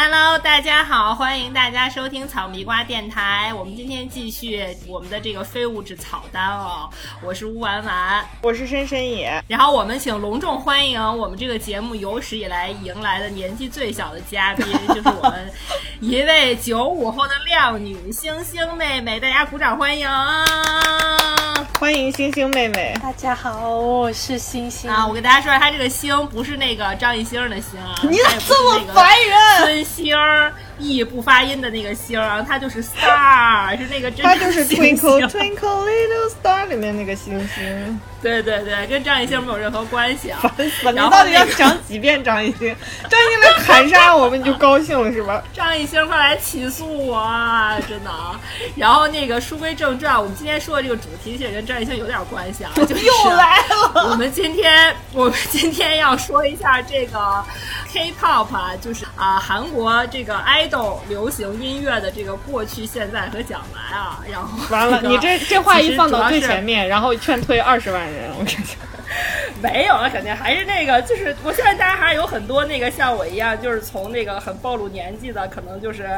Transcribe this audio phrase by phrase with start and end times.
[0.00, 3.52] Hello，大家好，欢迎大家收听草迷瓜电台。
[3.52, 6.88] 我们今天继续我们的这个非物质草单哦。
[7.20, 9.42] 我是乌丸丸，我是深深野。
[9.48, 15.52] 然后我们请隆重欢迎我们这个节目有史以来迎来的年纪最小的嘉宾，就是我们
[15.98, 20.08] 一位九五后的靓女星星妹妹，大家鼓掌欢迎！
[21.78, 22.92] 欢迎星星妹妹。
[23.00, 25.06] 大家好，我是星星啊。
[25.06, 29.08] 我跟大家说，她这个星不是那个张艺兴的星啊，你咋这么烦
[29.68, 29.84] 人？
[29.84, 34.24] 星儿，e 不发音的那个星儿，它就是 star，是那个真。
[34.24, 38.00] 它就是 twinkle twinkle little star 里面那个星星。
[38.20, 40.40] 对对对，跟张艺兴没有任何关系啊！
[40.56, 40.90] 烦死了！
[40.90, 42.74] 你到底要讲几遍张艺兴？
[43.08, 45.40] 张艺兴来砍杀我们，你就高兴了是吧？
[45.54, 47.78] 张艺兴快来起诉我啊！
[47.88, 48.38] 真的啊。
[48.74, 54.10] 然后那个书归正传，我们今天说的这个主题其实跟张艺兴有点关系啊， 就是又来了。
[54.10, 57.44] 我们今天我们今天要说一下这个
[57.92, 60.34] K-pop 啊，就是啊韩国这个
[60.68, 64.20] idol 流行音乐的这个过去、现在和将来啊。
[64.30, 68.30] 然后完了，你这这话一放到最前面，然后劝退二十万人。
[68.38, 68.76] 我跟你讲，
[69.62, 76.08] 没有了，肯定还是那个，就是我相信大家还是有很多那个像我一样，就是从那个很暴露年纪的，可能就是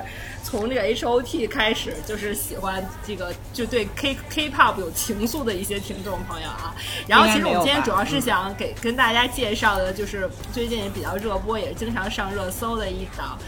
[0.42, 6.74] 从这个 H O T 开始，就是喜欢这个，就对 K K pop 有情愫的一些听众朋友啊。
[7.06, 13.38] 然后，其实我们今天主要是想给跟大家介绍的，就是最近也比较热播，也是经常上热搜的一档。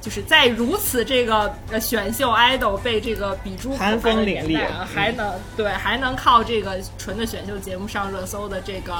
[0.00, 8.94] 就是在如此这个呃选秀 idol 被这个比诸寒风凛冽啊，还能对还能靠这个纯的选秀节目上热搜的这个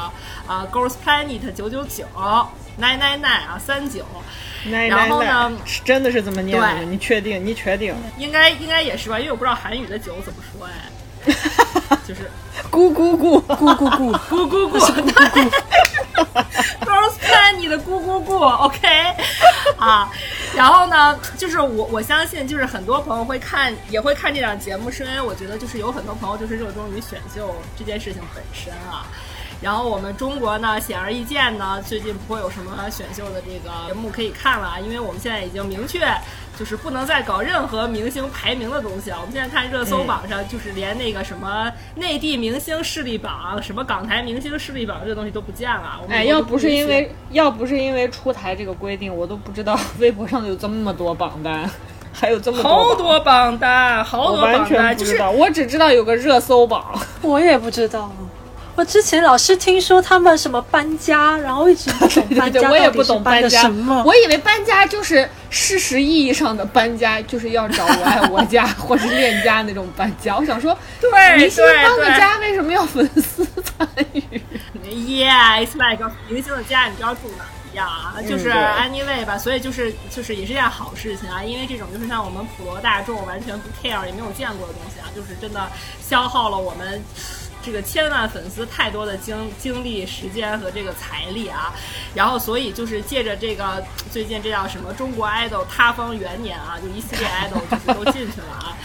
[0.47, 2.05] 啊 Girls Planet 九九九
[2.79, 4.05] nine nine nine 啊三九，
[4.71, 6.83] 然后呢是真的是这么念的？
[6.85, 7.45] 你确定？
[7.45, 7.95] 你确定？
[8.19, 10.73] 应该应该也是吧，因为我不知道韩语的九怎么说哎，
[12.07, 12.31] 就是
[12.71, 14.79] 咕咕咕咕咕咕咕咕咕。
[16.85, 18.79] Girls Planet 的咕咕咕，OK，
[19.79, 20.11] 啊，
[20.55, 29.07] 然后呢，就是我我相信，就是很多朋友会看，也会看这档节目，是因为我觉得就是有很多朋友就是热衷于选秀这件事情本身啊。
[29.63, 36.01] 然后我们中国呢，显而易见呢，最近不会有什么选秀的这个节目可以看了，因为我们现在已经明确。
[36.59, 39.17] 就是不能再搞任何明星排名的东西啊。
[39.19, 46.03] 我们现在看热搜榜上，就是连那个什么内地明星势力榜、什么港台明星势力榜这个东西都不见了。
[46.11, 51.71] 哎，要不是因为要不是因为出台这个规定，我都不知道微博上有这么多榜单，
[52.13, 58.13] 还有这么好多榜单，好多榜单，不知道，我只知道有个热搜榜， 我也不知道。
[58.77, 64.03] 我之前老是听说他们什么搬家，然后一直不懂搬家， 我也不懂搬家什么。
[64.07, 70.37] 我以为搬家就是事实意义上的搬家，就是要找我爱我家或是恋家那种搬家。
[70.37, 74.23] 我想说，对，明星搬个家为什么要粉丝参与
[74.85, 78.15] ？Yeah，it's like 明星的家，你知道住哪一样啊？
[78.27, 85.69] 就是 anyway 吧，所以就是就是也是件好事情啊，因为这种就是像我们普罗大众完全不 care 也没有见过的东西啊，就是真的
[86.01, 87.03] 消耗了我们。
[87.63, 91.73] 这个千万粉丝太多的精精力、时间和这个财力啊，
[92.15, 98.77] 然后所以就是借着这个最近这叫什么中国 idol 塌方元年啊，就一系列 idol 就是都进去了啊。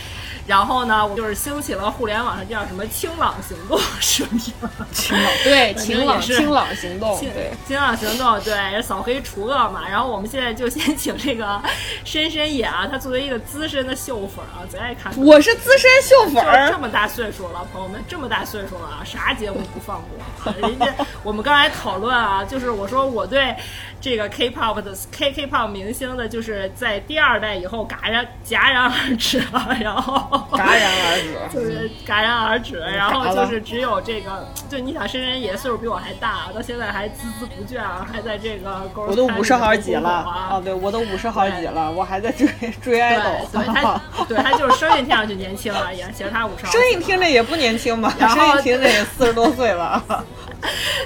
[0.48, 4.46] 然后呢，我就是兴起了互联网上叫什么“清朗行动”是不是？
[4.94, 9.88] 清朗对，清朗清朗行动对，清朗行动对，扫黑除恶嘛。
[9.90, 11.62] 然后我们现在就先请这个
[12.04, 15.12] 深深野啊，他作为一个资深的秀粉啊，最爱看。
[15.18, 20.02] 我是资深秀粉，这么大岁数了，朋友们，这么大岁数了啊，啥节目不放
[20.44, 20.54] 过？
[20.62, 23.56] 人家我们刚才讨论啊，就是我说我对。
[24.02, 42.48] 这个 K-pop 的 K K-pop 明星的，就是在第二代以后戛然戛然而止了，然后 戛然而止， 就是戛然而止，然后就是只有这个，就你想，深深也岁数比我还大，到现在还孜孜不倦啊，还在这个我都五十好几了啊，对我都五十好几了，我还在追
[42.82, 50.04] 追爱豆，所以他 对他就是声音听上去年轻而已，其实他五十，声音听着也不年轻吧，声音听着也四十多岁了。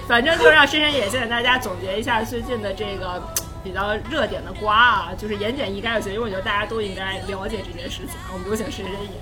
[0.08, 3.22] 反正就让深深也先给大家总结一下最近的这个
[3.64, 8.16] 比较热点的瓜啊，就是言简意赅就行，因为我觉得大家都应该了解这件事情。
[8.34, 9.20] 我们有请深深也。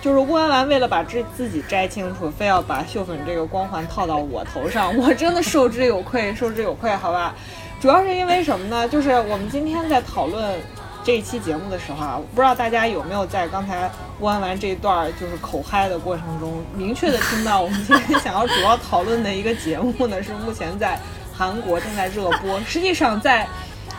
[0.00, 7.34] 就是乌兰兰为了把这自己摘清楚，非要把秀粉这个光环套到我头上， 我真的受之有愧，受之有愧，好吧？
[7.80, 8.88] 主要是因为什么呢？
[8.88, 10.58] 就是我们今天在讨论。
[11.04, 13.90] 这一期节目的时候啊，不知道大家有没有在刚才
[14.20, 21.00] 乌安完这一段就是口嗨的过程中，明确的听到我们今天想要主要讨论的一个节目呢，是目前在
[21.32, 22.60] 韩国正在热播。
[22.66, 23.48] 实际上在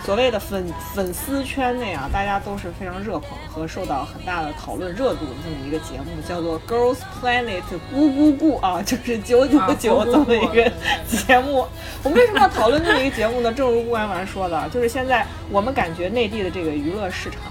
[0.10, 0.66] 所谓的粉
[0.96, 7.62] 粉丝圈内啊，大家都是非常热捧和受到很大的讨论热度的这么一个节目，叫做 Girls Planet
[7.94, 10.72] 咕咕咕啊，就是九九九这么一个
[11.08, 11.68] 节目。
[12.02, 13.54] 我们为什么要讨论这么一个节目呢？
[13.54, 17.42] 正如顾安丸说的，就是现在我们感觉内地的这个娱乐市场，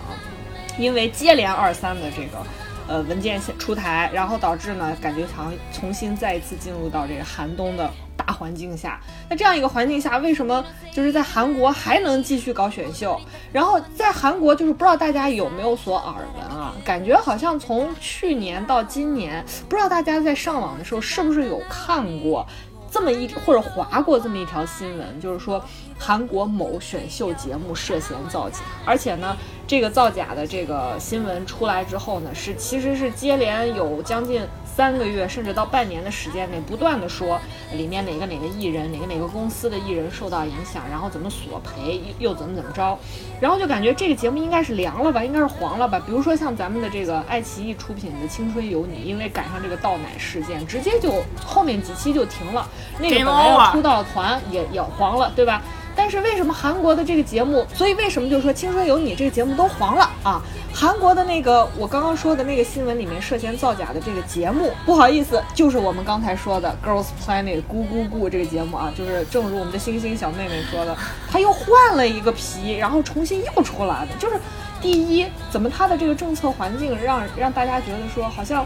[0.77, 2.45] 因为接连二三的这个。
[2.89, 7.93] 呃，文件出台，然后导致呢，感觉好像重新再一次进入到这个寒冬的大
[8.29, 9.01] 大环境下。
[9.31, 13.19] 那这样一个环境下，为什么就是在韩国还能继续搞选秀？
[13.51, 16.75] 然后在韩国，就是不知道大家有没有所耳闻啊？
[16.85, 22.47] 感觉好像从去年到今年，不知道大家在上网的时候是不是有看过
[22.91, 25.65] 这么一或者划过这么一条新闻，就是说
[25.99, 29.35] 韩国某选秀节目涉嫌造假，而且呢。
[29.69, 34.41] 这个造假的这个新闻出来之后呢，是其实是接连有将近
[34.79, 37.37] 三个月，甚至到半年的时间内，不断的说
[37.73, 42.97] 里面哪个哪个艺人，哪个哪个公司的艺人受到影响，然后怎么索赔，又怎么怎么着，
[43.41, 46.01] 然后就感觉这个节目应该是凉了吧，应该是黄了吧。
[46.07, 52.65] 比如说像咱们的这个爱奇艺出品的《青春有你》，因为赶上这个倒奶事件，直接就后面几期就停了，
[53.01, 55.61] 那个本来要出道的团也也黄了，对吧？
[55.99, 57.67] 但是为什么韩国的这个节目？
[57.75, 60.41] 所以为什么就说《青春有你》这个节目都黄了啊？
[60.73, 70.97] 韩国的那个我刚刚说的那个新闻里面涉嫌造假的这个节目，不好意思，就是我们刚才说的《Girls Planet》咕咕咕这个节目啊，就是正如我们的星星小妹妹说的，
[71.29, 74.15] 他又换了一个皮，然后重新又出来的。
[74.21, 74.39] 就是
[74.81, 78.65] 第一，怎么他的这个政策环境让让大家觉得说好像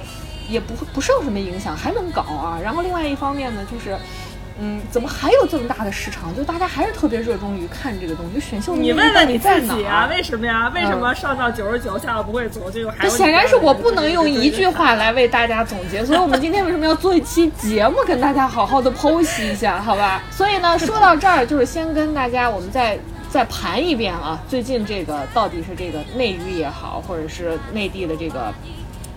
[0.50, 2.60] 也不不受什么影响，还能搞啊？
[2.62, 3.96] 然后另外一方面呢，就是。
[4.60, 6.34] 嗯，怎么还有这么大的市场？
[6.36, 8.34] 就大家还是特别热衷于看这个东西。
[8.34, 10.70] 就选秀，你问问你自己啊，为什么呀？
[10.74, 13.08] 为什么上到九十九，下到不会走，就还？
[13.08, 20.22] 显然是我不能用一句话来为大家总结，所以我们今天为什么要做一期节目，跟大家好好的剖析一下，好吧？
[20.30, 28.52] 所以呢，说到这儿，就是先跟大家我们再再盘一遍啊，最近这个到底是这个内娱也好，或者是内地的这个。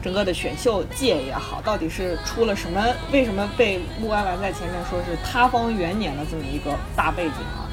[0.06, 2.80] 整个的选秀界也好，到底是出了什么？
[3.12, 7.66] 为什么被穆安完在前面说是塌方元年的这么一个大背景啊？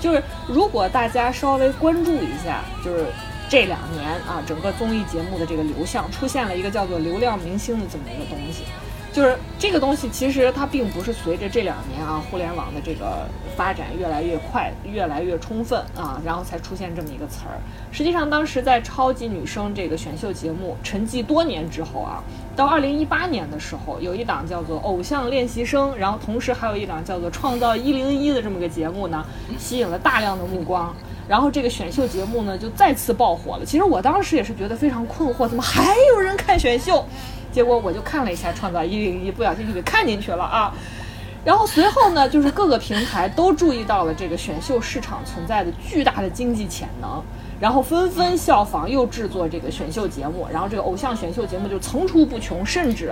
[0.00, 3.06] 就是如果大家稍微关注一下，就是
[3.48, 8.62] 这两年啊，整个综艺节目的这个流向出现了一个叫做流量明星的这么一个东西。
[9.12, 13.26] 就是这个东西，其实它并不是随着这两年啊互联网的这个
[13.56, 17.58] 发展越来越快、越来越充分啊，然后才出现这么一个词儿。
[17.90, 22.22] 实际上，当时在超级女声这个选秀节目沉寂多年之后啊，
[22.54, 29.24] 到二零一八年的时候，有一档叫做《偶像练习生》，然后同时还有一档叫做《创造一零一》的这么个节目呢，
[29.58, 30.94] 吸引了大量的目光。
[31.28, 33.64] 然后这个选秀节目呢，就再次爆火了。
[33.64, 37.04] 其实我当时也是觉得非常困惑，怎么还有人看选秀？
[37.52, 40.72] 结果我就看了一下《创造一零一》，不小心就给看进去了啊。
[41.42, 47.22] 然后随后呢，就是各个平台都注意到了这个选秀市场存在的巨大的经济潜能，
[47.58, 50.46] 然后纷纷效仿，又制作这个选秀节目。
[50.52, 53.10] 然后这个偶像选秀节目就层出不穷，甚至，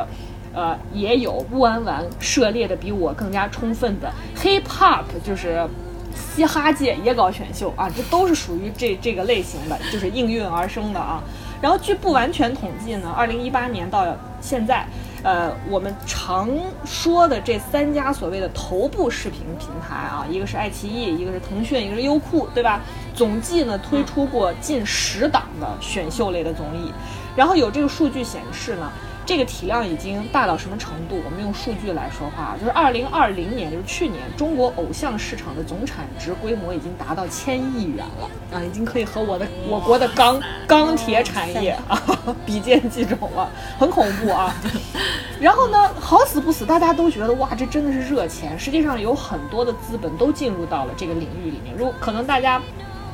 [0.53, 5.67] 呃，也有乌安完涉猎的比我更加充分的 hip hop，就是
[6.15, 11.23] 嘻哈界也搞选秀啊，这都是属于这这个类型的，就是应运而生的啊。
[11.61, 14.07] 然后据不完全统计呢，二零一八年到
[14.41, 14.87] 现在，
[15.23, 16.49] 呃，我们常
[16.85, 22.81] 说的这三家所谓的头部视频平台啊，一个是爱奇艺，一个是腾讯，一个是优酷，对吧？
[23.15, 26.93] 总计呢推出过近十档的选秀类的综艺，
[27.35, 28.91] 然后有这个数据显示呢。
[29.29, 31.21] 这个体量已经大到什么程度？
[31.23, 42.03] 我们用数据来说话，就是二零二零年，就是去年，中国偶像市场的总产值规模已经达到千亿元了啊，已经可以和我的我国的钢钢铁产业啊
[42.47, 44.51] 比肩计种了，很恐怖啊。
[45.39, 48.59] 然后呢，好死不死，大家都觉得哇，这真的是热钱。
[48.59, 52.59] 实际上有很多的资本都进入到了这个领域里面，如可能大家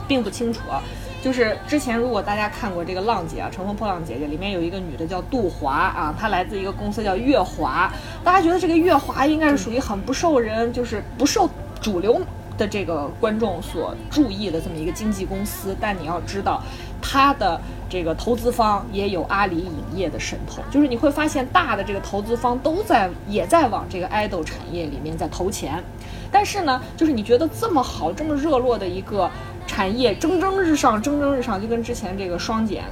[0.07, 0.81] 并不清楚啊。
[1.25, 7.91] 就是之前，如果大家看过这个《浪姐》啊，《乘风破浪姐姐》里面有一个女的叫杜华啊，她来自一个公司叫乐华。
[8.23, 11.49] 大家觉得这个乐华应该是属于很不受人，就是不受
[11.81, 12.21] 主流
[12.59, 15.75] 的这个观众所注意的这么一个经纪公司。
[15.81, 16.63] 但你要知道，
[17.01, 25.83] 它的这个投资方也有阿里影业的渗透，就是你会发现大的这个投资方都在也在往这个爱豆产业里面在投钱。
[26.31, 29.31] 但是呢，就是你觉得这么好、这么热络的一个。
[29.67, 32.85] 产业蒸蒸日上，蒸蒸日上，就跟之前这个双减，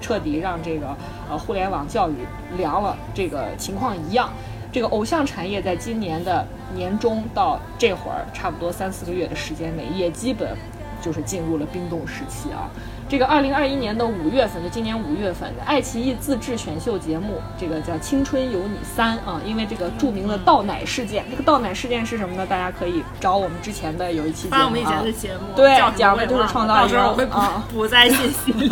[0.00, 0.96] 彻底让这个
[1.28, 2.14] 呃互联网教育
[2.56, 4.30] 凉了这个情况一样。
[4.70, 10.56] 这个偶像产业在今年的年中到这会儿，差不多三四个月的时间内，也基本
[11.00, 12.68] 就是进入了冰冻时期啊。
[13.08, 21.24] 这个二零二一年的五月份，就今年五月份，爱奇艺自制选秀节目，这个叫《青春有你三》啊，因为这个著名的倒奶事件。
[21.30, 22.46] 这个倒奶事件是什么呢？
[22.46, 27.00] 大家可以找我们之前的有一期节目啊，我们以前的节目，对，讲的就是创造一个
[27.30, 28.68] 啊，补在信息里。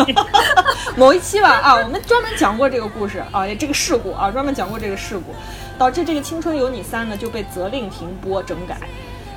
[0.97, 5.33] 某一期吧啊，我们专门讲过这个故事啊，这个事故啊，专门讲过这个事故，
[5.78, 8.76] 导致这个《青春有你三》呢就被责令停播整改。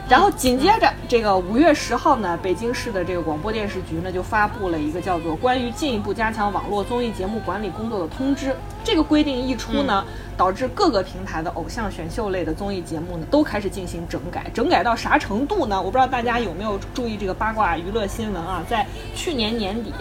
[0.09, 8.47] 然后紧接着这个五月十号呢，北京市的这个广播电视局呢就发布了一个叫做《关于进一步加强网络综艺节目管理工作的通知》。
[8.83, 10.03] 这个规定一出呢，
[10.35, 14.49] 导致各个平台的偶像选秀类的综艺节目呢都开始进行整改。
[14.51, 15.79] 整改到啥程度呢？
[15.79, 18.63] 我不知道大家有没有注意这个八卦娱乐新闻啊？
[18.67, 18.85] 在
[19.15, 19.93] 去年年底。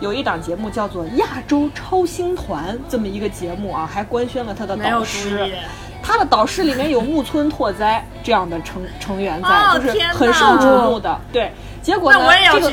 [0.00, 5.54] 有一档节目叫做《亚洲超星团》，这么一个节目啊，还官宣了他的导师。
[6.06, 11.18] 他的导师里面有木村拓哉这样的成成员在，就是很受瞩目的。
[11.32, 11.50] 对，
[11.82, 12.18] 结果呢，
[12.52, 12.72] 这个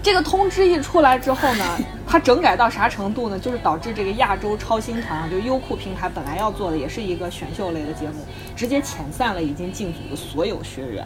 [0.00, 1.64] 这个通知一出来之后呢，
[2.06, 3.36] 他整改到啥程度呢？
[3.36, 11.04] 就是导致这个亚洲超星团啊，就优酷平台本来要做的也是一个选秀类的节目，直接遣散了已经进组的所有学员，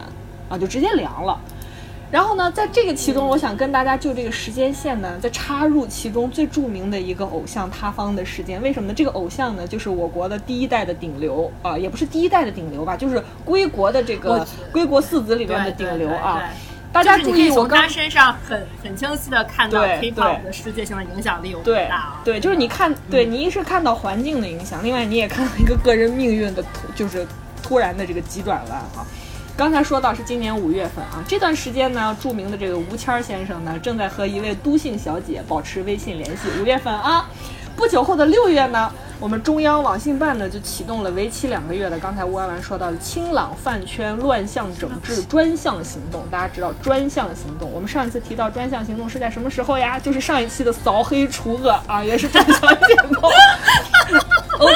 [0.49, 1.35] 啊，就直接凉了。
[2.11, 8.59] 然后呢，在这个其中，我想跟大家就这个时间线呢，再插入其中最著名的一个偶像塌方的事件。
[8.61, 8.93] 为什么呢？
[8.95, 16.49] 这个偶像呢，就是我国的第一代的顶流啊，也不是第一代的顶流吧，就是归国的这个归国四子里面的顶流啊。
[16.91, 22.19] 大家注意，我从他身上很很清晰的看到 K-pop 的世界性的影响力有多大。
[22.25, 27.27] 对，就是你看，对你一是看到环境的影响，另外你也看到一个个人命运的突，就是
[27.61, 29.05] 突然的这个急转弯啊。
[29.59, 36.47] 刚才说到是今年五月份啊，这段时间呢，著名的这个吴谦先生呢，正在和一位都姓小姐保持微信联系。
[36.61, 37.29] 五月份啊，
[37.75, 38.89] 不久后的六月呢，
[39.21, 46.23] 我们中央网信办呢就启动了为期两个月的刚才吴安完说到的清朗饭圈乱象整治专项行动。
[46.31, 49.99] 大家知道专项行动，我们上一次提到专项行动是在什么时候呀？
[49.99, 53.29] 就是上一期的扫黑除恶啊，也是专项行动。
[54.59, 54.73] OK，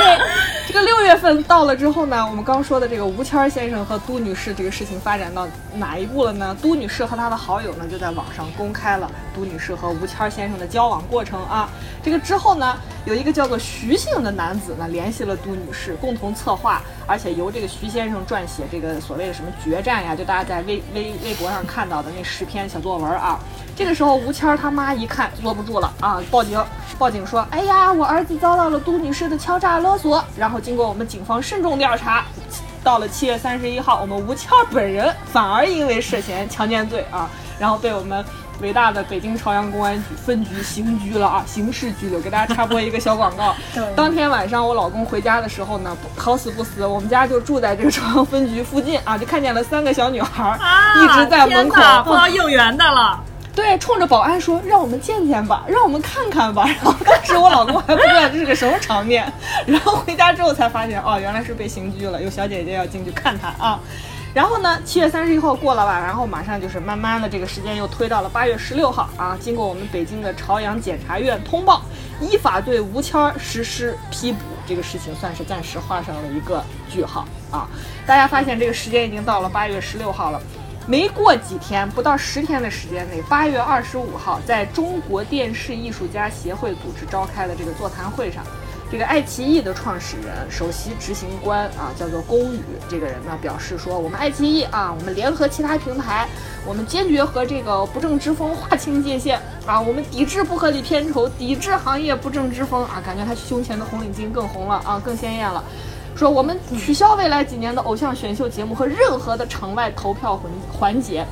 [0.67, 6.55] 这个六月份到了之后呢，我们刚说的这个吴谦先生和都女士这个事情发展到哪一步了呢？
[6.62, 11.69] 都女士和她的好友呢就在网上公开了都女士和吴谦先生的交往过程啊。
[12.01, 23.39] 这个之后呢，有一个叫做徐姓的男子呢联系了都女士，共同策划，而且由这个徐先生撰写这个所谓的什么决战呀，就大家在微微微博上看到的那十篇小作文啊。
[23.75, 26.63] 这个时候，吴谦他妈一看坐不住了啊，报警！
[26.99, 32.23] 报警说：“哎呀，我儿子遭到了都女士的敲诈勒索。”然后经过我们警方慎重调查，
[32.83, 37.27] 到了七月三十一号，我们吴谦本人反而因为涉嫌强奸罪啊，
[37.59, 38.23] 然后被我们
[38.63, 42.20] 伟大的北京朝阳公安局分局刑拘了啊，刑事拘留。
[42.22, 43.53] 给大家插播一个小广告：
[43.93, 50.58] 当天晚上我老公回家的时候呢，好死不死，我们家就住在这个朝阳分局附近啊，就看见了三个小女孩
[51.03, 53.22] 一直在门口，碰到应援的了。
[53.53, 59.32] 对，冲着保安说：“让我们见见吧，让我们看看吧。”然后当时我老公还不知道这是个什么场面，
[59.67, 63.79] 然后回家之后才发现，哦，原来是被刑拘了，有小姐姐要进去看他啊。
[64.33, 69.37] 然后呢，七月三十一号过了吧，然后马上就是慢慢的这个时间又推到了八月十六号啊。
[69.39, 71.83] 经过我们北京的朝阳检察院通报，
[72.19, 77.67] 依法对吴谦实施批捕，这个事情算是暂时画上了一个句号啊。
[78.07, 80.41] 大家发现这个时间已经到了八月十六号了。
[80.85, 88.43] 没过几天，不到十天的时间内，八月二十五号，在中国电视艺术家协会组织召开的这个座谈会上，
[88.93, 96.29] 这个爱奇艺的创始人、首席执行官啊，叫做龚宇，这个人呢表示说，我们爱奇艺啊，我们联合其他平台，
[96.63, 105.63] 我们坚决和这个不正之风划清界限啊，我们抵制不合理片酬，抵制行业不正之风啊，感觉他胸前的红领巾更红了啊，更鲜艳了。
[106.15, 111.25] 说我们取消未来几年的偶像选秀节目和任何的场外投票环环节，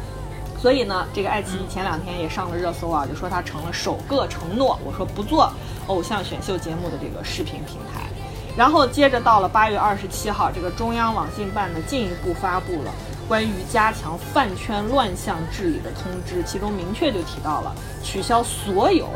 [0.61, 5.51] 所以呢，这个爱奇艺前两天也上了热搜啊，就说它成了首个承诺，我说不做
[5.87, 8.03] 偶像选秀节目的这个视频平台。
[8.55, 12.91] 然后接着到了八月二十七号，这个中央网信办呢进一步发布了
[13.27, 19.07] 关于加强饭圈乱象治理的通知，其中明确就提到了取消所有。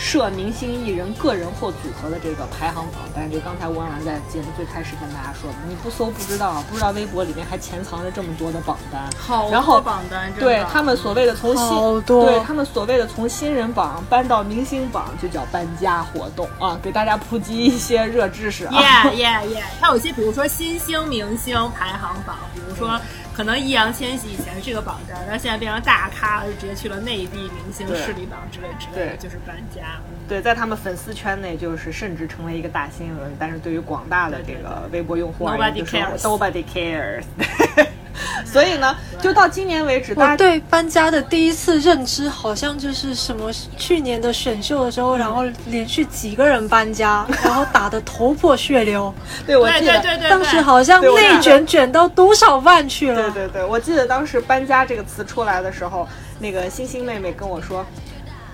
[0.00, 18.72] 设明星艺人个人或组合的这个排行榜，但是就刚才吴安然在节目最开始跟大家说的，你不搜不知道，不知道微博里面还潜藏着这么多的榜单，好多榜单，对他们所谓的从新，对他们所谓的从新人榜搬到明星榜，就叫搬家活动啊，给大家普及一些热知识啊。
[18.72, 22.98] Yeah yeah yeah，还有一些比如说新星明星排行榜，比如说。
[23.34, 30.00] 可能易烊千玺以前是这个榜单，但现在变成大咖了，就直接去了内地明星势力榜之类之类的，就是搬家。
[30.28, 37.24] 对，在他们粉丝圈内，就是甚至成为一个大新闻，但是对于广大的这个微博用户而言，就是 nobody cares。
[38.44, 49.12] 所以呢，就到今年为止，大家对搬家的第一次认知好像就是什么去年的选秀的时候，然后连续几个人搬家， 然后打得头破血流。
[49.46, 53.30] 对，我记得当时好像内卷卷到多少万去了。
[53.30, 56.08] 对对对，我记得当时“搬家”这个词出来的时候，
[56.38, 57.84] 那个星星妹妹跟我说，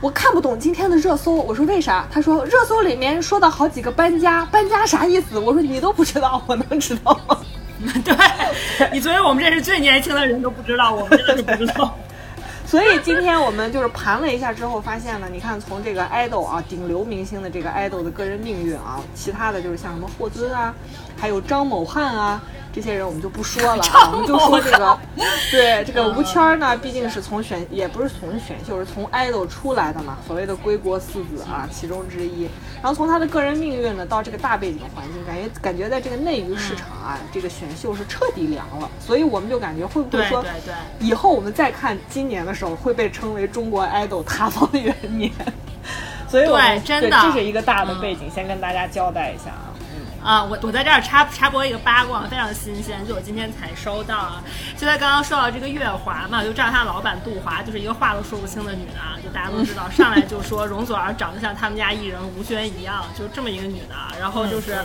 [0.01, 1.33] 我看不懂今天的热搜。
[1.33, 2.07] 我说为啥？
[2.13, 5.39] 她说热搜里面说到好几个搬家，搬家啥意思？
[5.39, 7.39] 我说你都不知道，我能知道吗？
[8.05, 11.97] 对，你作为我们这是最年轻的人都不知道，我们真的不知道。
[12.67, 20.75] 所以今天我们就是盘了一下之后，发现呢，你看从这个 idol 啊，顶流明星的这个 idol 的个人命运啊，其他的就是像什么霍尊啊，
[21.17, 22.43] 还有张某汉啊。
[22.77, 24.99] 这些人我们就不说了啊， 我们就说这个，
[25.51, 32.43] 对这个吴谦呢，毕竟是从选，也不是从选秀，是从 idol 出来的嘛，所谓的归国四子啊，其中之一。
[32.83, 38.91] 然后从他的个人命运呢，到这个大背景环境，感觉感觉在这个内娱市场啊，这个选秀是彻底凉了。
[39.01, 40.45] 所以我们就感觉会不会说，
[41.01, 45.33] 以后我们再看今年的时候会被称为中国 idol 塌方元年？
[46.29, 49.66] 所以，我们真的这是一个大的背景，先跟大家交代一下啊。
[50.27, 54.43] 啊，我我在这儿插插播一个八卦，非常新鲜，就我今天才收到啊。
[54.77, 63.95] 就在刚刚说到这个月华嘛，就知道他老板杜华就是一个话都说不清的女的，啊，就大家都知道，上来就说容祖儿长得像他们家艺人吴宣一样，就这么一个女的。
[64.19, 64.77] 然后就是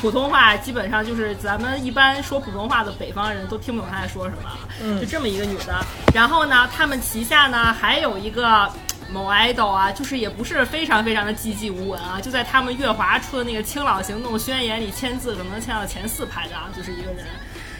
[0.00, 5.80] 普通话基本上就是咱们一般说普通话的北方人都听不懂她在说什么，就这么一个女的。
[6.12, 8.68] 然后呢，他们旗下呢还有一个。
[9.10, 17.26] 某 idol 啊，就是也不是非常非常的寂寂无闻啊，就在他们月华出的那个清朗行动宣言里签字，可能签到前四排的啊，就是一个人。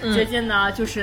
[0.01, 1.03] 最近呢，就是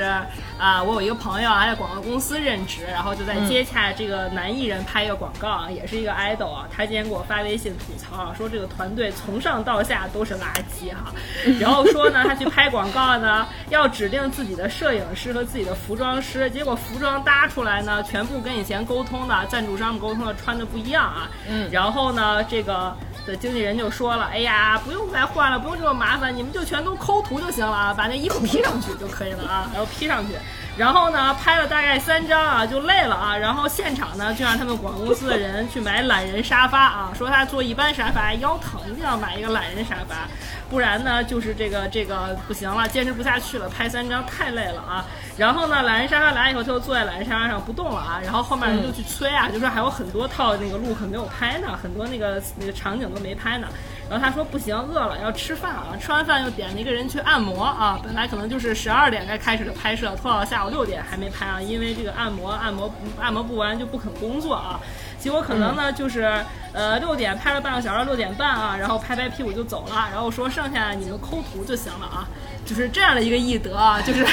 [0.58, 6.66] 啊，我有一个朋友啊在广告公司任职，然后就在接洽这个男艺人拍一个广告啊，也是一个 idol 啊。
[6.74, 11.12] 他今天给我发微信吐槽啊，说这个团队从上到下都是垃圾哈。
[11.60, 21.28] 然后说呢，他去拍广告呢，要指定自己的摄影师和自己的服装师，结果服装搭出来呢，全部跟以前沟通的赞助商们沟通的穿的不一样啊。
[21.48, 21.68] 嗯。
[21.70, 22.96] 然后呢，这个。
[23.26, 30.34] 的经纪人就说了：“哎呀，不用再换了，不用这么麻烦，你们就全都抠图就行了啊，把那衣服 P 上去就可以了啊，然后 P 上去。”
[30.76, 33.34] 然后呢，拍了大概三张啊，就累了啊。
[33.34, 40.28] 然后现场呢，就让他们广告公司的人去买懒人沙发啊，说他坐一般沙发腰疼，一定要买一个懒人沙发，
[40.68, 45.04] 不然呢，就是这个这个不行了，坚持不下去了，拍三张太累了啊。
[45.36, 48.20] 然后呢，懒人沙发来以后，他就坐在懒人沙发上不动了啊。
[48.24, 53.68] 然后后面人就去催啊，就说还有很多套那个 look 没有拍呢，很多那个那个场景都没拍呢。
[54.08, 55.94] 然后他说不行，饿了要吃饭啊！
[56.00, 57.98] 吃完饭又点了一个人去按摩啊。
[58.02, 64.80] 本来可能就是十二点该开始的拍摄，拖到下午六点还没拍啊，因为这个按摩按摩按摩不完就不肯工作啊。
[65.18, 70.08] 结果可能呢就是呃六点拍了半个小时，六点半啊，然后拍拍屁股就走了。
[70.12, 72.28] 然后说剩下你们抠图就行了啊，
[72.64, 74.24] 就是这样的一个艺德啊，就是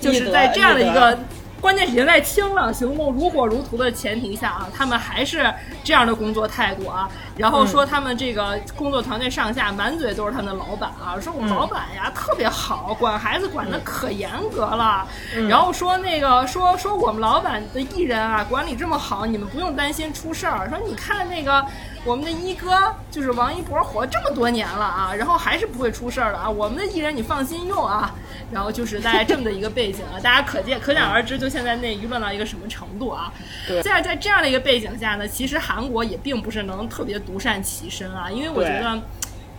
[0.00, 1.18] 就是在这样的一个。
[1.60, 5.52] 关键已经在清朗行动如火如荼的前提下啊，他们还是
[5.84, 7.08] 这样的工作态度啊。
[7.36, 15.06] 然后说他们这个工作团队上下满嘴都是他们的老板啊，说我们老板呀特别好，管孩子管的可严格了。
[15.48, 20.68] 然后说那个说说我们老板的艺人啊管理这么好，你们不用担心出事儿。
[20.68, 21.64] 说你看那个。
[22.02, 26.48] 我们的一哥就是王一博，活这么多年了啊，然后还是不会出事儿的啊。
[26.48, 28.10] 我们的艺人你放心用啊。
[28.52, 33.32] 然后就是大概这么的一个背景啊， 大家可见可想而知，就现在内娱乱到一个什么程度啊。
[33.66, 33.82] 对。
[33.82, 39.00] 在在这样的一个背景下呢，其实韩国也并不是能特别独善其身啊，因为我觉得。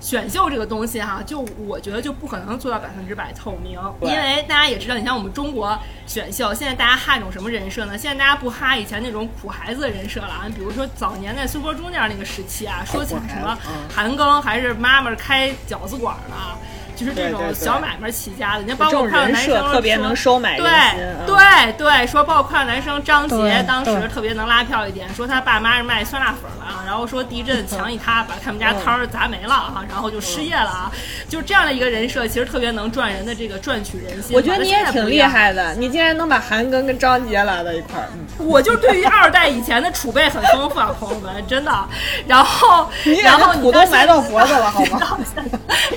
[0.01, 5.77] 选秀这个东西哈，就我觉得就不可能做到百分之百透明，因为大家也知道，你像我们中国
[6.08, 7.95] 选秀，现在大家哈一种什么人设呢？
[7.95, 13.56] 现在大家不哈以前那种苦孩子的人设了啊，比如说早年在 Super Junior 那个时期啊，说起什么
[13.93, 16.36] 韩庚还是妈妈开饺子馆的。
[17.01, 20.69] 就是这种小买卖起家的，你包括看到男生特别能收买对
[21.25, 30.91] 对对，说包括快乐男生张杰当时特别能拉票一点，说他爸妈是卖酸辣粉的啊，然后说地震强 一塌把他们家摊儿砸没了啊，然后就失业了啊，
[31.27, 34.35] 就这样的一个人设，其实特别能赚人的这个赚取人心。
[34.35, 38.07] 我觉得你也挺厉害的，你竟然能把韩庚跟张杰拉到一块儿。
[38.37, 41.71] 我就对于二代以前的储备很丰富啊，朋友们，真的。
[42.27, 42.87] 然后
[43.23, 45.17] 然后土都埋到脖子了， 好吗？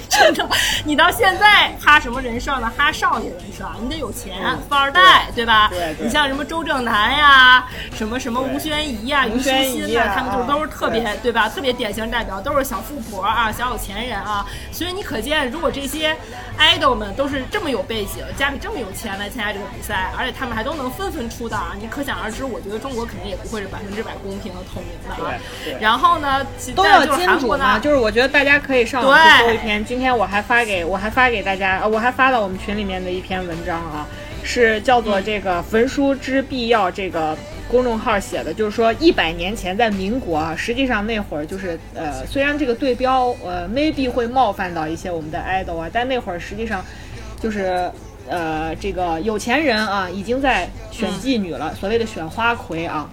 [0.09, 0.49] 真的，
[0.85, 0.94] 你。
[0.95, 2.73] 你到现在哈什么人设呢？
[2.77, 5.67] 哈少爷人设，你得有钱，富二代，对吧？
[5.69, 11.49] 对你像什么周正南呀，什么什么吴宣仪呀、虞书欣呐，他们就都是特别，对吧？
[11.49, 14.47] 特别典型代表，都是小富婆啊，小有钱人啊。
[14.71, 16.17] 所以你可见，如果这些
[16.61, 25.27] idol 们都是这么有背景，家里这么有钱来参加这个比赛，而且他们还都能纷纷出道，你可想而知，我觉得中国肯定也不会是百分之百公平和透明的。
[25.27, 25.35] 啊。
[25.81, 30.74] 然后呢，都要金主嘛，就是我觉得大家可以上网去搜一篇，今天我还发给。
[30.83, 34.09] 我还发给大家，我还发到我们群里面的一篇文章啊，
[34.43, 37.37] 是叫做这个《焚书之必要》这个
[37.69, 46.83] 公众号写的，就是说一百年前在民国啊，实际上那会儿就是呃，虽然这个对标呃 maybe 会冒犯到一些我们的 idol 啊，但那会儿实际上
[47.39, 47.91] 就是
[48.27, 53.07] 呃这个有钱人啊已经在选妓女了，所谓的选花魁啊。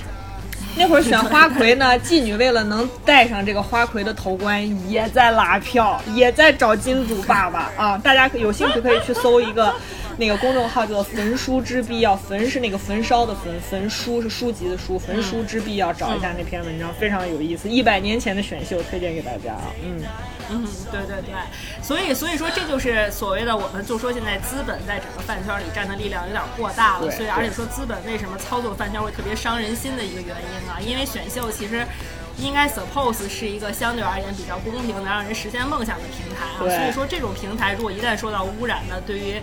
[0.76, 7.98] 那会儿选花魁呢，妓女为了能戴上这个花魁的头冠，也在拉票，也在找金主爸爸啊！
[7.98, 9.74] 大家有兴趣可以去搜一个
[10.18, 17.70] 那个公众号叫做“焚书之必要”，焚是那个焚烧的焚，焚书是书籍的书，焚书之必要，找一下那篇文章，非常有意思。
[17.70, 20.02] 一百年前的选秀推荐给大家啊，嗯。
[20.54, 21.34] 嗯，对对对，
[21.82, 31.86] 所以所以说这就是所谓的我们就说现在资本在整个饭圈里占的力量有点过大了，所以而且说资本为什么操作饭圈会特别伤人心的一个原因啊，因为选秀其实
[32.38, 39.42] 应该 suppose 是一个相对而言比较公平能让人实现梦想的平台啊，所以说这种平台如果一旦受到污染呢，对于。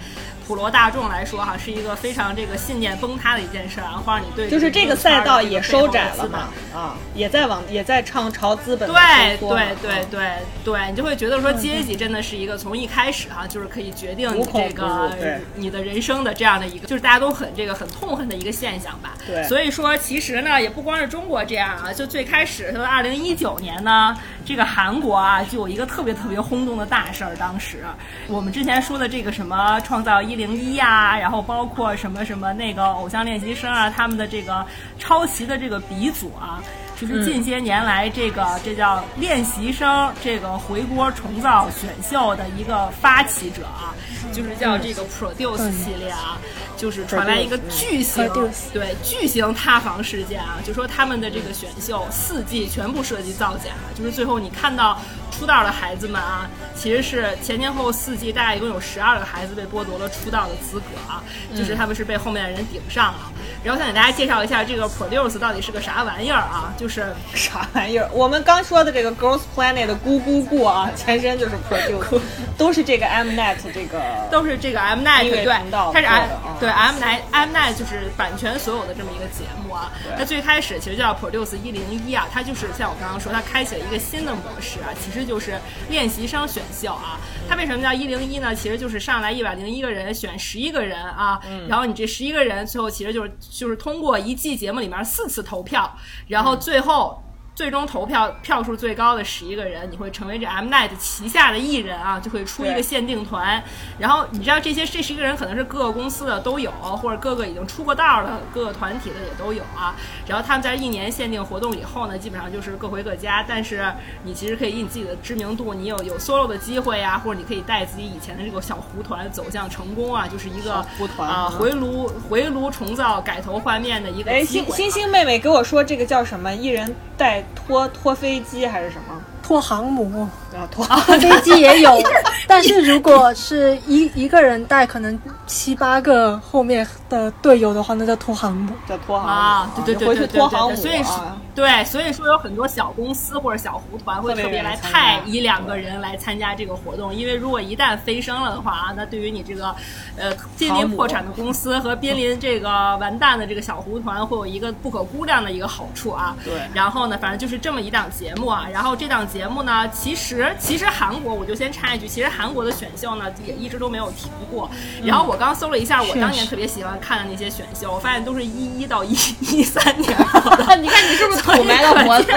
[0.48, 15.12] 普罗大众来说，哈，是一个非常这个信念崩塌的一件事啊，或者你对就是这个赛道也收窄了嘛，啊，也在往也在唱朝资本对对对对对，你就会觉得说阶级真的是一个从一开始哈，就是可以决定你这个
[15.54, 19.18] 你的人生的这样的一个，就是大家都很这个很痛恨的一个现象吧。
[19.26, 27.84] 对，所以说其实呢，也不光是中国这样啊，就最开始说二零一九年呢，这个韩国啊就有一个特别特别轰动的大事儿，当时
[28.28, 30.37] 我们之前说的这个什么创造一。
[30.38, 34.64] 零一呀，然后包括什么什么那个偶像练习生啊，他们的这个
[34.98, 36.62] 抄袭的这个鼻祖啊，
[37.00, 43.94] 就是近些年来这个这叫练习生这个回锅重造选秀的一个发起者啊，
[44.32, 46.38] 就是叫这个 Produce 系列啊，
[46.76, 48.28] 就是传来一个巨型
[48.72, 54.98] 对巨型塌房事件啊，就说他们的这个选秀四季全部涉及造假，就是最后你看到。
[55.30, 61.22] 出道的孩子们啊，其实是前前后四季大概一共有十二个孩子被剥夺了出道的资格啊，
[61.54, 63.30] 就是他们是被后面的人顶上了。
[63.62, 66.74] 然后想给大家介绍一下这个 Produce 到底是个啥玩意儿啊？
[66.76, 68.10] 就是啥玩意儿？
[68.12, 72.20] 我们刚说的这个 Girls Planet 的咕咕咕啊，前身就是 Produce，
[72.58, 75.44] 都是这个 Mnet 这个，都是这个 Mnet 对，
[75.92, 76.24] 它是 M
[76.58, 79.92] 对 Mnet Mnet 就是版权所有的这么一个节目啊。
[80.16, 85.28] 它最开始其实叫 Produce 一零一啊，它就是像我刚刚说，它开启了一个新的模式啊，其实。
[85.28, 88.54] 就是练习生选秀啊，它为什么叫一零一呢？
[88.54, 95.94] 其实就是上来一百零一个人选十一个人啊，然后你这十一个人最后其实就是就是通过一季节目里面四次投票，
[96.28, 97.27] 然后最最后。
[97.58, 103.60] 最终投票票数最高的十一个人，你会成为这 Mnet 旗下的艺人啊，就会出一个限定团。
[103.98, 109.92] 然后你知道这些这十一个人可能是各个公司的都有，或者各个已经出过道的各个团体的也都有啊。
[110.28, 113.44] 然后他们在一年限定活动以后呢，基本上就是各回各家。
[113.48, 113.92] 但是
[114.22, 120.74] 你其实可以以你自己的知名度，你有有 solo 的机会啊，或者你可以带自己以前的这个小胡团走向成功啊，就是一个
[121.18, 124.76] 啊回炉回炉重造改头换面的一个机会。
[124.76, 126.54] 星星妹妹给我说这个叫什么？
[126.54, 127.44] 艺人带。
[127.54, 129.20] 拖拖飞机还是什么？
[129.42, 130.28] 拖航母
[130.58, 130.84] 啊，拖
[131.18, 131.90] 飞机也有，
[132.46, 141.20] 但是如果是一一个人带，可能七八个后面的队友的话，那叫拖航母，叫拖航母啊，对对对对对对，所以说。
[141.58, 149.74] 对，所以说有很多小公司或者小胡团会特别来派一两个人来参加这个活动，因为如果一旦飞升了的话啊，那对于你这个
[150.16, 156.36] 呃濒临破产的公司和濒临这个完蛋的这个小胡团会有一个不可估量的一个好处啊。
[156.44, 156.54] 对。
[156.72, 158.68] 然后呢，反正就是这么一档节目啊。
[158.72, 164.70] 然后这档节目呢，其实其实韩国我就先插一句，其实韩国的选秀呢也一直都没有停过。
[165.04, 170.16] 然后我刚搜了一下，我当年特别喜欢看的那些选秀，我发现都是一一到一一三年。
[170.80, 171.42] 你看你是不是？
[171.42, 172.32] 土埋了脖子，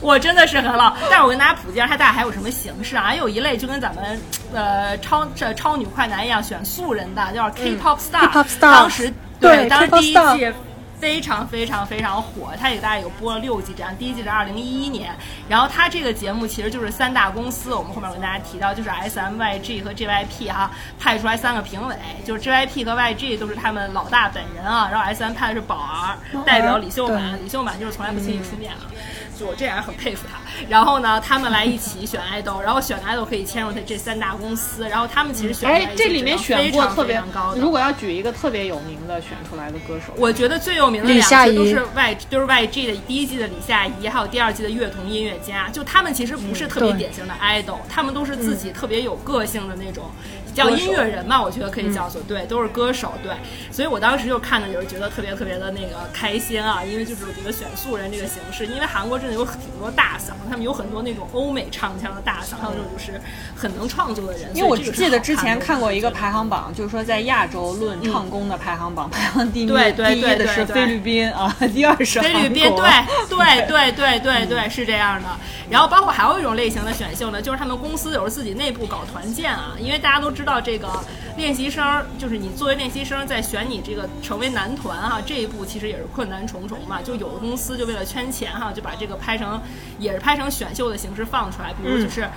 [0.00, 0.94] 我真的是很老。
[1.10, 3.04] 但是我跟大家普及一下，它大概还有什么形式啊？
[3.04, 4.20] 还有一类就跟咱们
[4.52, 8.44] 呃超这超女快男一样选素人的，叫 K-pop star。
[8.60, 10.52] 当时对，当时第一季。
[10.98, 13.94] 非常非常非常火，它也大概有播了六季这样。
[13.96, 15.14] 第一季是二零一一年，
[15.48, 23.36] 然后它这个节目其实就是三大公司，我们后面跟大家提到，就是 S M Y G 和 J Y P 哈派出来三个评委，就是 J Y P 和 Y G
[23.36, 28.80] 都是他们老大本人啊，然后 S M 派的是宝儿代表李秀满，李秀满就是从来不轻易出面啊。
[29.23, 30.38] 就我这样很佩服他。
[30.68, 34.86] 然后呢，他们来一起选爱豆，然后选的爱豆可以迁入他这三大公司。
[34.88, 37.60] 然后他们其实选哎，这里面选过特别高的。
[37.60, 45.70] 如果要举一个特别有名的选出来的歌手，我觉得最有名的两个都是 Y，就是 YG 的第一季的李夏怡，还有第二季的乐童音乐家。
[45.70, 50.10] 就他们其实不是特别典型的爱豆，他们都是自己特别有个性的那种。
[50.54, 53.32] 叫音乐人嘛，我觉得可以叫做对，都是歌手对，
[53.72, 63.20] 所以我当时就看的就是觉得特别特别的那个开心啊，因为就是我觉得选素人这个形式，因为韩国真的有挺多大嗓，他们有很多那种欧美唱腔的大嗓，还有那种就是
[63.56, 64.48] 很能创作的人。
[64.54, 75.28] 因为我记得之前看过一个排行榜，就是说在亚洲论唱功的排行榜，排行第一对对第一的是菲律宾啊，第二是菲律宾，对对对对对对是这样的。
[75.70, 80.88] 然后包括还有一种类型的选秀呢，就是他们公司有时候自己内部搞团建啊，因为大家都知道这个
[81.36, 87.00] 练习生，就是你作为练习生在选你这个成为男团哈，这一步其实也是困难重重嘛。
[87.02, 89.60] 就有的公司就为了圈钱哈，就把这个拍成
[89.98, 92.28] 也是拍成选秀的形式放出来，比如就是。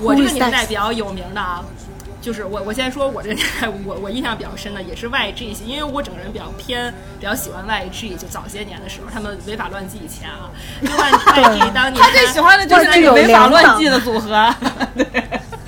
[0.00, 1.64] 我这个年代比较有名的啊，
[2.22, 10.48] 就是我我先说我这个年代，我 我印象比较深的也是 YG 系，因为我整个人比较偏，比较喜欢 YG，就早些年的时候，他们违法乱纪以前啊，
[10.80, 14.54] 就 YG 当年他最喜欢的就是那个违法乱纪的组合。
[14.94, 15.04] 对，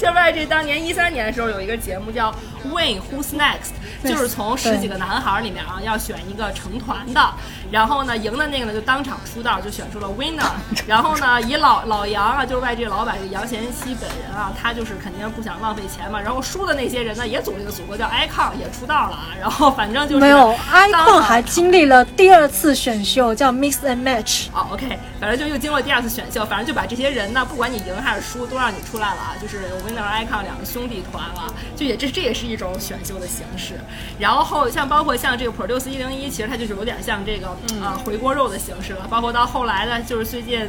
[0.00, 2.34] 就 YG 当年一三年的时候有一个节目叫
[2.64, 7.34] Win Who's Next，就是从十几个男孩里面啊要选一个成团的，
[7.70, 10.50] 然后呢赢的那个呢就当场出道，就选出了 winner。
[10.86, 16.20] 然后呢以老老杨啊，就是 YG 老板这个杨贤熙本人啊，他就是肯定不想浪费钱嘛。
[16.20, 19.28] 然后输的那些人呢也组了一个组合叫 icon，也出道了啊。
[19.40, 24.46] 然后反正就是没有，icon 还经历了第二次选秀，叫 Mix and Match。
[24.52, 33.74] 哦，OK，反正就又经过第二次选秀，反正就把这些人呢，不管你赢还是输，都让你出来了啊，就是有 Winner Icon 两个兄弟团了，就也这这也是一种选秀的形式。
[34.18, 37.48] 然后像包括像这个 Produce 一零一，其实它就是有点像这个
[37.82, 39.06] 啊回锅肉的形式了。
[39.08, 40.68] 包括到后来呢，就是最近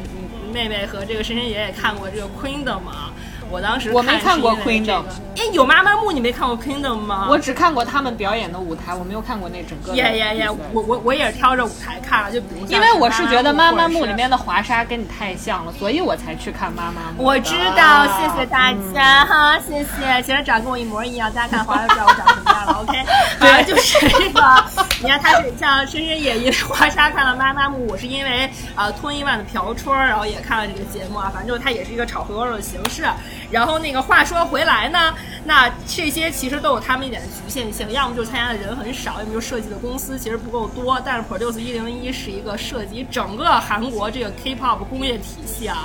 [0.52, 3.12] 妹妹和这个深深爷爷看过这个 Queendom 啊。
[3.52, 7.26] 我当时我没看过是因为这 Queendom 个哎，有妈妈木，你没看过 Kingdom 吗？
[7.28, 9.96] 我只看过他们表演的舞台，我没有看过那整个的。
[9.96, 10.50] 耶耶耶！
[10.72, 17.22] 我我我也是挑着舞台看了，就比如像因为我是觉得《妈妈木》里面的华莎跟你太像了，所以我才去看《妈妈木》。
[17.26, 20.22] 我知道，谢谢大家 哈，谢谢。
[20.22, 22.72] 其实长得跟我一模一样，大家看华莎就知道我长什么样了。
[22.82, 23.04] OK，
[23.38, 24.64] 反正就是这个，
[25.02, 31.30] 你看他是像深深也因为华莎看了妈妈木，我是因为呃脱衣万的朴春儿，然后也看了这个节目啊。
[31.32, 33.06] 反正就是它也是一个炒回锅肉的形式。
[33.52, 40.98] 然后那个话说回来呢，那这些其实都有他们一点的局限性，要么就是参加的人很少，要么就是设计的公司其实不够多。
[41.04, 45.84] 但是 Produce 一零一是一个涉及整个韩国这个 K-pop 工业体系啊，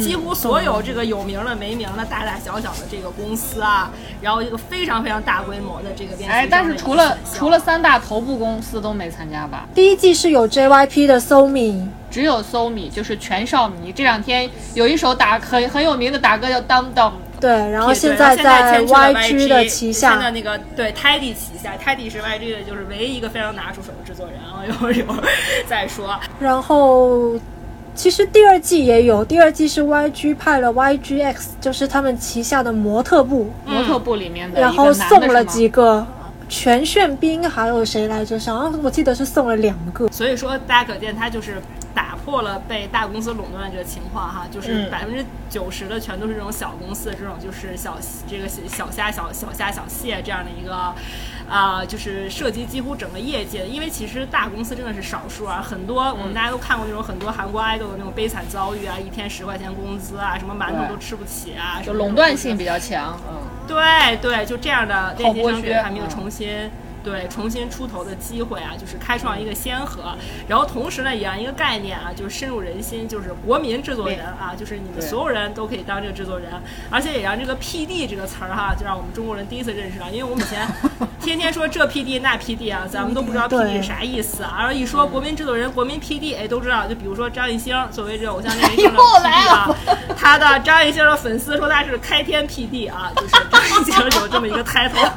[0.00, 9.66] 几乎所有这个有名的、没名的、大大小小的这个公司啊，然后一个非常非常大规模的这个练习生哎，但是除了除了三大头部公司都没参加吧？
[9.74, 13.92] 第一季是有 JYP 的 SoMi，只有 SoMi 就是全少迷。
[13.92, 20.30] 这两天有一首打很很有名的打歌叫《当当》，对，然后现在在 YG 的旗现在下。
[20.30, 24.64] 那个对 Teddy 旗下，Teddy 是 YG 的，就是唯一一个非常拿出手的制作人啊。
[24.66, 25.22] 一会儿一会儿
[25.68, 26.18] 再说。
[26.40, 27.34] 然后
[27.94, 36.06] 其实第二季也有，第二季是 YG 派了 YGX，就是他们旗下的模特部，模特部里面的然后送了几个
[36.48, 38.38] 全炫彬，还有谁来着？
[38.38, 40.08] 好像我记得是送了两个。
[40.08, 41.56] 所以说，大家可见他就是
[41.96, 47.96] 打破了被大公司垄断的这个情况哈，就是嗯百分之九十的全都是这种小公司，这种就是小
[48.28, 50.94] 这个小小虾、小小虾、小蟹这样的一个。
[51.48, 63.16] 啊、就是涉及几乎整个业界，因为其实大公司真的是少数啊，很多我们大家都看过那种很多韩国 idol 的那种悲惨遭遇啊，一天十块钱工资啊，什么馒头都吃不起啊，就垄断性比较强。
[63.28, 66.68] 嗯，对对，就这样的练习好剥削生给他们一个嗯重新。
[67.06, 70.12] 对，重新出头的机会啊，就是开创一个先河，
[70.48, 76.50] 然后同时呢，也让一个概念啊，就是深入人心，就是国民制作人啊，就是你们所有人都可以当这个制作人，
[76.90, 80.66] 而且也让这个 PD 这个词儿哈，就让我们中国人第一次认识到，因为我们以前
[81.22, 89.70] 天天说这 PD 那 PD 啊，咱们都不知道 PD 是啥意思啊，然后一说国民制作人、国民 PD，哎，都知道，就比如说张艺兴作为这个偶像练习生的 PD 啊，
[90.18, 95.08] 他的张艺兴的粉丝说他是开天辟地啊，就是张艺兴有这么一个 title，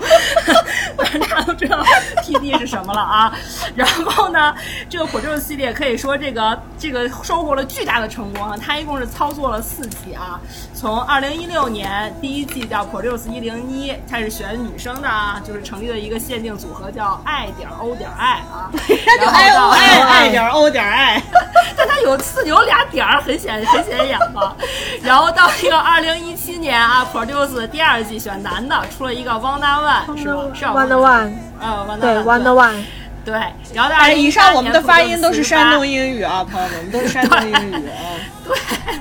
[0.95, 1.78] 反正大家都知道
[2.23, 3.33] PD 是什么了啊。
[3.75, 4.53] 然后呢，
[4.89, 10.39] 这个火咒系列可以说这个这个收获了巨大的成功啊，它一共是操作了四季啊，
[10.73, 21.21] 从二零一六年第一季叫 Produce 一零一，开始选女生的啊，就是成立了一个限定组合叫爱点 O 点爱啊，那就爱然后到爱爱点 O 点爱。
[21.77, 24.53] 但它有四有俩点儿，很显很显眼嘛。
[25.01, 30.43] 然后到这个二零一七年啊，Produce 第二季选男的，出了一个 One One 是吧？
[30.53, 31.31] 是 One One，
[31.69, 32.84] 呃，One 对 One，One One，
[33.23, 33.34] 对。
[33.73, 38.17] 然后大家，以上我们的发音都是山东英语啊，朋友们，我们都是山东英语啊。
[38.49, 38.99] Produce 48对。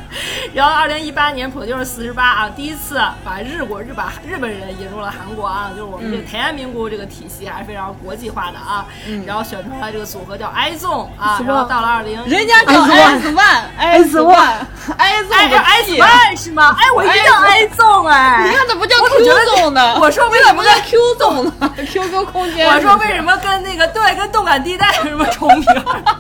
[0.55, 8.87] 然后二零一八年 Produce 四十八啊，第一次把日国日把日本人引入了韩国啊，就是我们这个台湾民国这个体系还是非常国际化的啊。
[9.27, 16.77] 然后选出来这个组合叫 iZone 啊，什么然后到了二零人家叫 S S One，S One，S 哎 One，S 个屁！One 是吗？
[16.79, 18.49] 哎，我一定要 S iZone 哎。
[18.51, 19.25] 你看怎么叫 q
[19.57, 19.99] zone 呢？
[20.01, 21.53] 我说为什么叫 Q 纵呢？
[21.87, 22.67] QQ 空间。
[22.69, 25.67] 我说为什么跟那个对跟动感地带有什么重名？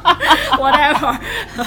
[0.58, 1.16] 我待会儿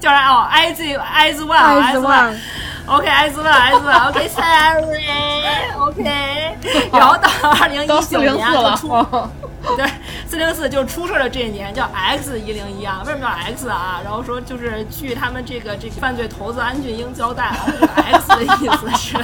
[0.00, 2.36] 叫啥哦，I Z I Z One I Z One。
[2.84, 6.02] OK S One S One，OK Sorry，OK，
[6.92, 8.88] 然后到二零到一九年就出，
[9.76, 9.86] 对，
[10.28, 14.00] 四零四就出事的这一年叫 X 一零一啊，为什么叫 X 啊？
[14.02, 19.18] 然后说就是据他们这个这个犯罪头子安俊英交代啊，这个 X 的意思是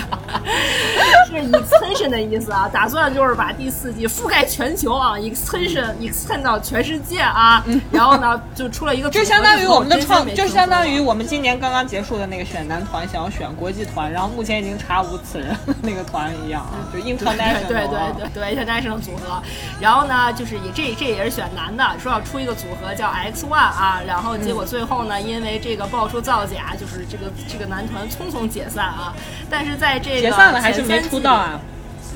[1.27, 7.64] 是 extension 的意思啊，打算就是把第四季覆盖全球啊，extension extend 到全世界啊。
[7.90, 19.42] 然后呢，就出了一个就相当于我们的创，就相当于我们今年刚刚结束的那个选男团，想要选国际团，然后目前已经查无此人那个团一样啊，就 international 对对啊对对对，international 组合。
[19.81, 24.01] 然后呢，就是也这这也是选男的，说要出一个组合叫 X One 啊。
[24.07, 29.12] 然后结果最后呢，因为这个爆出造假，就是这个这个男团匆匆解散啊。
[29.51, 31.61] 但是在这个解散了还是没出道啊？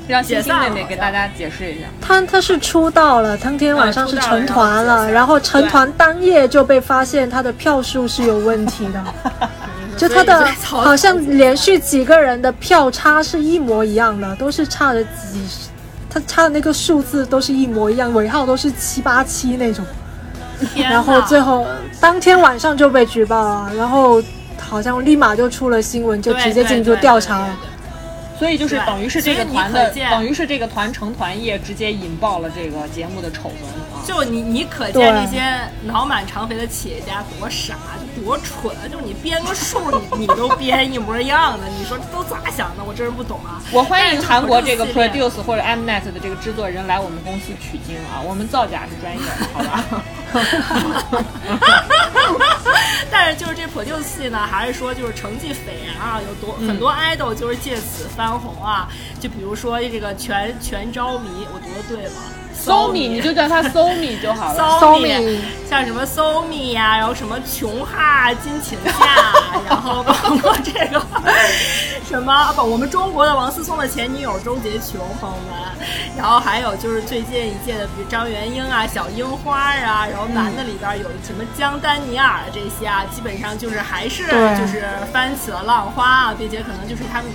[0.08, 1.86] 让星星妹妹给大家解释一下。
[2.00, 9.04] 他他是出道了，当天晚上是成团了，然后成团当夜就被发现他的票数是有问题的，
[9.96, 15.46] 就他的好像连续几个人的票差是一模一样的，都是差了几，
[16.12, 19.82] 他插的那个数字都是一模一样，尾号都是七八七那种，
[20.76, 21.66] 然后最后
[21.98, 24.22] 当天晚上就被举报了，然后
[24.58, 27.56] 好像立马就出了新闻，就直接进入调查了。
[28.38, 33.81] 所以就是等于是这个团的等于是这个团成团夜直接引爆了这个节目的丑闻啊。
[34.06, 35.42] 就你，你可见对这些
[35.84, 37.74] 脑满肠肥的企业家多傻，
[38.16, 38.88] 就多蠢啊！
[38.90, 42.84] 就是你编个数，你你都编一模一样的，你说这都咋想的？
[42.84, 43.62] 我真是不懂啊！
[43.72, 50.02] 我欢迎韩国这个 produce 或者 Mnet 的这个制作人来我们公司取经啊，我们造假是专业的，好吧？
[53.10, 58.88] 但是就是这 produce 系呢，还是说就是成绩斐然啊，有多很多 idol 就是借此翻红啊。
[59.20, 62.22] 就比如说这个全全招迷，我读的对吗
[62.64, 64.78] so me 你就叫他 so me 就好了。
[64.78, 68.92] so me，像什么 so me 呀、然后什么琼哈金请假，
[69.68, 71.02] 然后包括这个
[72.08, 84.24] 什么 不，我们中国的王思聪的前女友周洁琼，朋友们，然后还有就是最近一届的，比如张元英啊、小樱花啊，然后男的里边有什么江丹尼尔这些啊，基本上就是还是
[84.58, 87.26] 就是翻起了浪花啊，并且可能就是他们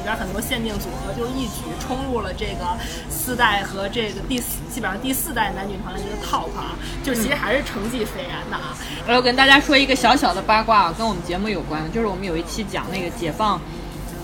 [0.00, 2.64] 里边很多限定组合，就一举冲入了这个
[3.10, 6.72] 四代和这个第四，基本上第四代男女团的一个 top 啊，
[7.04, 8.74] 就其实还是成绩斐然的啊。
[9.06, 13.60] 我要跟大家说一个小小的八卦啊，跟我们节目有关的，就是我们有一期讲那个解放，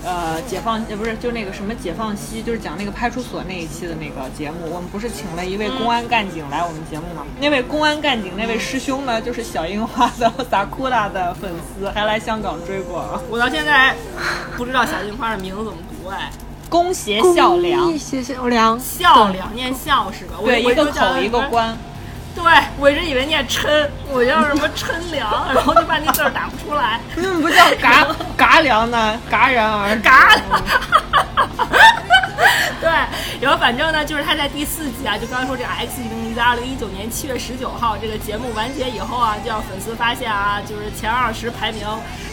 [0.07, 7.25] 呃，解放呃不是就那个什么解放西，就是讲那个派出所那一期的那个节目，我们不是请了一位公安干警来我们节目吗？
[7.41, 13.21] 那位公安干警那位师兄呢，就是小樱花的 Sakura 的粉丝，还来香港追过啊。
[13.29, 13.93] 我到现在
[14.55, 16.31] 不知道小樱花的名字怎么读哎，
[16.69, 20.35] 公协孝良，公协孝良，孝良念孝是吧？
[20.45, 21.77] 对，一个口一个什么关。
[22.37, 23.67] 对，我一直以为念琛，
[24.09, 29.19] 我叫什么琛良， 然后就把那字儿打不出来，你怎么不叫嘎 嘎良呢？
[29.29, 30.01] 嘎然而止。
[30.01, 30.41] 嘎的。
[32.79, 32.89] 对，
[33.41, 41.85] 然后反正呢，就是他在第四季啊，就刚刚说这个 X 一零零在二零一九年七月十九号这个节目完结以后啊，就让粉丝发现啊，就是前二十排名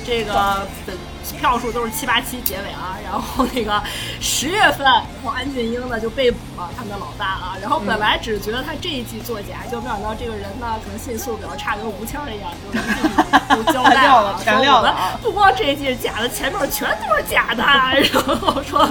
[0.07, 0.95] 这个粉
[1.33, 3.83] 票数都是七八七结尾啊， 然后那个
[4.21, 12.51] 十月份，然后安俊英呢就被捕了，他们的老大啊，然后本来只是觉得他这一季作假，就没想到这个人呢，可能信息素质比较差，跟吴谦儿一样，
[13.51, 17.63] 就交代了 了，全说我们料了啊不光这一季是假的，前面全都是假的。
[17.63, 18.89] 然后说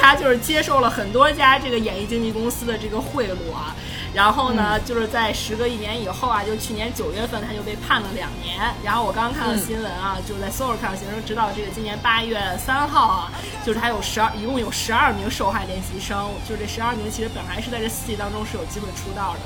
[0.00, 3.74] 他就是接受了很多家这个演艺经纪公司的这个贿赂啊。
[4.16, 8.58] 然后呢，就是在时隔一年以后啊，就去年九月份他就被判了两年。
[8.82, 13.30] 然后我刚刚看到新闻啊，就是在搜索看到新闻，直到这个今年八月三号啊，
[13.62, 19.40] 就是他有十二，一共有十二名受害练习生，就这十二名其实本来是在这四季当中是有机会出道的。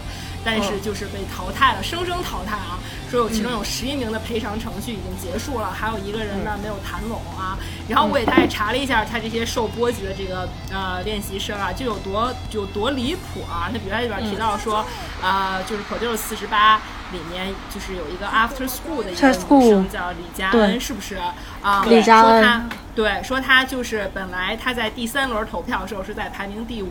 [0.44, 2.78] 但是就是被淘汰了，生生淘汰啊！
[3.10, 7.58] 说有其中有十一名的赔偿程序已经结束了，还有一个人呢没有谈拢啊。
[7.88, 13.66] 然后我也大概查了一下，他这些受波及的这个呃练习生啊，就有多有多离谱啊！
[13.66, 14.84] 他比如他里边提到说，
[15.20, 16.76] 呃，就是 Produce 四十八
[17.12, 21.16] 里面就是有一个 After School 的一个女生叫李佳恩，是不是
[21.60, 21.84] 啊？
[21.88, 26.90] 李佳恩说她对，说他就是本来他在第三轮投票的时候是在排名第五，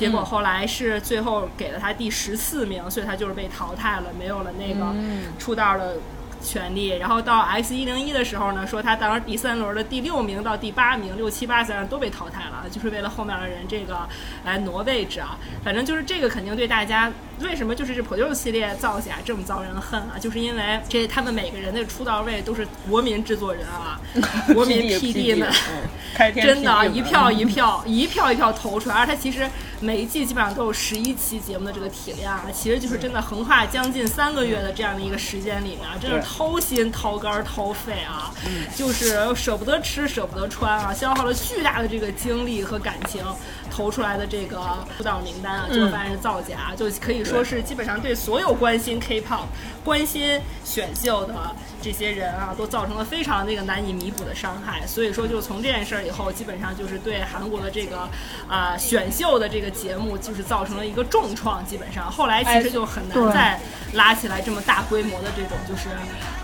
[0.00, 4.94] 结果后来是最后给了他第十四名，所以他就是被淘汰了，没有了那个
[5.38, 5.98] 出道的
[6.42, 6.96] 权利。
[6.96, 14.08] 然后到 X 一零一的时候呢，说他当时第三轮的第六名到第八名，六七八三都被淘汰了，就是为了后面的人这个
[14.46, 15.36] 来挪位置啊。
[15.62, 24.00] 反正就是这个肯定对大家为什么就是这 Produce 系列造假这么遭人恨啊，就是因为这他们每个人的出道位都是国民制作人啊，
[24.54, 25.46] 国民 PD 们。
[25.50, 29.48] 嗯开天 真的啊一票一票一票一票投出来，而他其实
[29.82, 38.30] 每一季基本上都有十一期节目的这个体量啊，其实就是真的横跨将近三个月的这样的一个时间里面啊，真是掏心掏肝掏肺啊，
[38.76, 43.24] 就是舍不得吃舍不得穿啊，消耗了巨大的这个精力和感情，
[43.70, 44.60] 投投出来的这个
[44.98, 49.46] 出道名单啊，就发现是造假，就可以说是基本上对所有关心 K-pop、
[49.82, 51.34] 关心选秀的
[51.80, 54.86] 这些人啊，都造成了非常那个难以弥补的伤害。
[54.86, 58.06] 所以说，就从这件事儿以后，基本上就是对韩国的这个
[58.46, 61.64] 啊、选秀的这个节目，就是造成了一个重创。
[61.64, 63.58] 基本上后来其实就很难再
[63.94, 65.88] 拉起来这么大规模的这种就是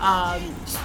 [0.01, 0.33] 啊、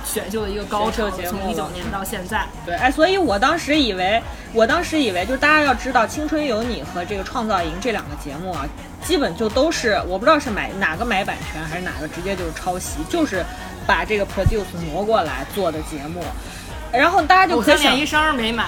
[0.05, 2.47] 选秀的一个高潮，节目从一九年到现在。
[2.66, 4.22] 对，哎，所以我当时以为，
[4.53, 8.66] 我当时以为，就是大家要知道，《青春有你》和这个《创造营》这两个节目啊，
[9.05, 13.45] 基本就都是我不知道是买哪个买版权，还是哪个直接就是抄袭，就是
[13.87, 16.24] 把这个 produce 挪过来做的节目，
[16.91, 18.64] 然后大家就可以想偶像练，习生没买，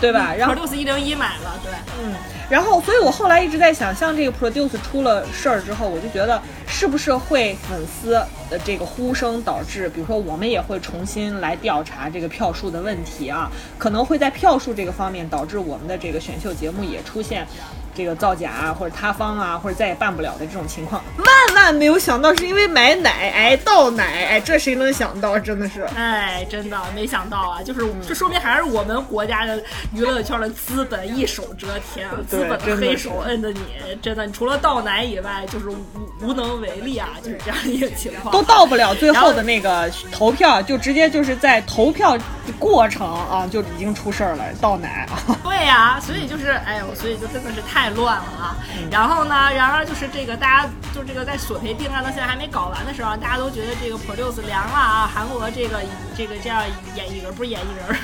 [0.00, 0.32] 对吧？
[0.32, 1.72] 然后 Produce 一零一买了，对。
[2.00, 2.14] 嗯，
[2.48, 17.46] 然后，所以我后来一直在想，像这个 Produce 出了事儿之后，我就觉得是不是会粉丝的这个呼声导致，比如说我们也会重新来调查这个票数的问题啊，可能会在票数这个方面导致我们的这个选秀节目也出现。
[17.94, 25.36] 这个造假啊，或者塌方啊，或者再也办不了的这种情况，万万没有想到是因为买奶，哎，倒奶，哎，这谁能想到？
[25.36, 27.60] 真的是，哎，真的没想到啊！
[27.60, 29.60] 就是这说明还是我们国家的
[29.92, 33.60] 娱乐圈的资本一手遮天啊，资本的黑手摁的你，
[34.00, 35.76] 真的，你除了倒奶以外，就是无
[36.20, 38.37] 无能为力啊，就是这样一个情况。
[38.38, 42.16] 都到不了最后的那个投票，就直接就是在投票
[42.52, 45.36] 过程啊就已经出事儿了，倒奶啊。
[45.42, 48.56] 对呀、所以就是，哎呦，所以就真的是太乱了啊。
[48.90, 55.80] 然后呢，然而就是这个大家就这个在索赔定案到现在还没搞完的时候，大家都觉得这个 Produce 凉了啊，韩国这个
[56.16, 56.62] 这个这样
[56.94, 57.98] 演艺人不是演艺人，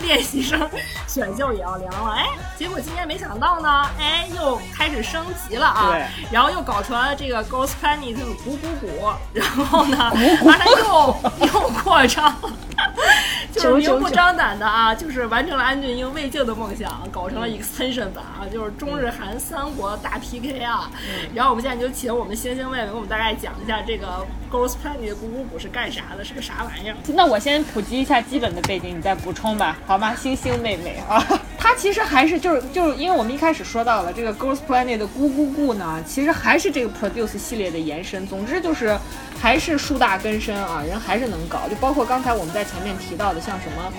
[0.00, 0.68] 练习生
[1.06, 2.12] 选秀也要凉了。
[2.12, 2.26] 哎，
[2.58, 5.88] 结果今年没想到呢，哎，又开始升级了啊。
[5.90, 12.34] 对然后又搞出来了这个 Ghost Planet 这个鼓鼓鼓，然后呢， 完了又又扩张。
[13.52, 20.90] 就是明目张胆的啊，就是完成了安俊英未竟的梦想，搞成了 extension 版啊，就是中日韩三国大 PK 啊。
[21.34, 26.96] 然后我们现在就请我们星星妹妹给我们大概讲一下这个 Girls Planet 的鼓鼓鼓是干啥的，是个啥玩意儿？
[27.08, 30.14] 那我先普及一下基本的背景，你再补充吧，好吗？
[30.14, 31.22] 星星妹妹啊，
[31.58, 38.26] 她其实还是就是就是因为我们一开始说到了这个 Girls Planet 的咕咕咕呢，其实还是这个 Produce 系列的延伸。
[38.26, 38.96] 总之就是
[39.40, 43.75] 还是树大根深啊，人还是能搞，就包括刚才我们在前面提到的，像什么。
[43.76, 43.92] 什么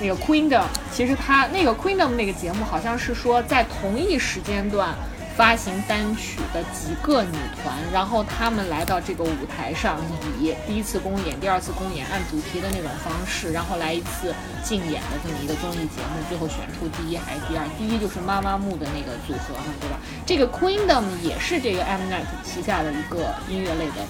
[0.00, 4.94] 那个 Queendom，其实它那个 Queendom 那个节目好像是说在同一时间段
[5.36, 9.98] 发行单曲的几个女团，然后她们来到这个舞台上，
[10.38, 17.66] 以第一次公演、第二次公演按主题的那种方式，然后来一次竞演的这么一个综艺节目，最后选出第一还是第二。
[17.76, 19.98] 第一就是妈妈木的那个组合嘛，对吧？
[20.24, 24.04] 这个 Queendom 也是这个 Mnet 旗下的一个音乐类的，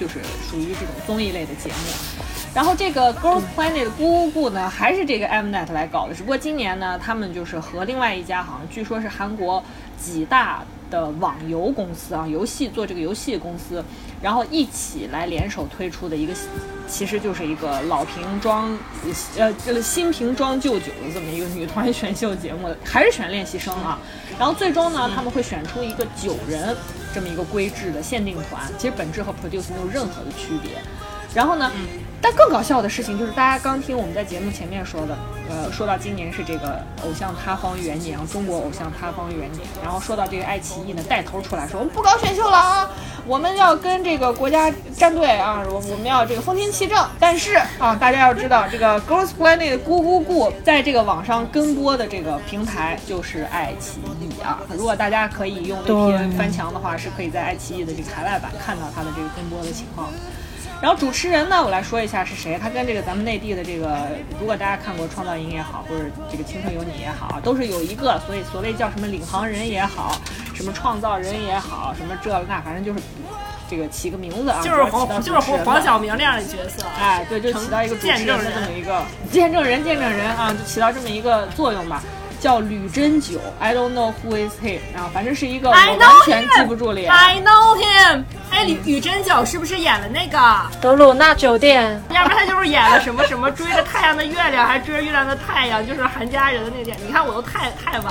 [0.00, 0.20] 就是
[0.50, 2.41] 属于这种综艺类的节目。
[2.54, 9.62] 然后这个 Girls Planet 咕咕咕呢，还是这个 Mnet 来搞的，只不过今年呢，他们就是和另外一家好像据说是韩国
[9.98, 13.82] 几大的网游公司啊，游戏做这个游戏公司，
[14.20, 16.34] 然后一起来联手推出的一个，
[16.86, 18.78] 其实就是一个老瓶装，
[19.38, 23.98] 呃，这个新瓶装旧酒的这么一个女团选秀节目，还是选练习生啊。
[24.38, 26.76] 然后最终呢，他们会选出一个九人
[27.14, 30.72] 这么一个规制的限定团，其实本质和 Produce 没有任何的区别。
[31.34, 31.72] 然后呢，
[32.22, 35.18] 但更搞笑的事情就是，大家刚听我们在节目前面说的，
[35.50, 42.88] 呃，说到今年是这个偶像塌方元年，中国偶像塌方元年，然后说到这个爱奇艺呢带头出来说，我们不搞选秀了啊，
[43.26, 47.04] 我们要跟这个国家站队啊，我我们要这个风清气正。
[47.18, 54.60] 但是啊，大家要知道，这个 Girls Planet 咕咕咕在这个网上跟播的这个平台就是爱奇艺啊。
[54.76, 60.08] 如果大家可以用 VPN 翻墙的话，是可以在爱奇艺的这个海外版看到它的这个跟播的情况。
[60.82, 62.58] 然后主持人呢，我来说一下是谁。
[62.60, 64.08] 他跟这个咱们内地的这个，
[64.40, 70.20] 如果大家看过《创造营》也好，或者这个《青春有你》也好，都是有一个，所以所谓叫什么领航人也好，
[70.54, 72.98] 什么创造人也好，什么这那，反正就是
[73.70, 82.02] 这个起个名字啊，就是黄就是黄黄晓明那样的角色，哎，对，就起到一个主持人的这么一个见证人，见证人啊，就起到这么一个作用吧。
[82.42, 87.08] 叫吕珍九，I don't know who is he 啊，反正是一个我完全记不住脸。
[87.08, 88.24] I know him。
[88.50, 90.38] 哎，吕吕珍九是不是演了那个？
[90.80, 96.96] 德鲁纳酒店，要不然他就是演了什么什么追着太阳的月亮，还是追着月亮的太阳，就是韩家人的那点。
[97.06, 98.08] 你看我都太太晚了。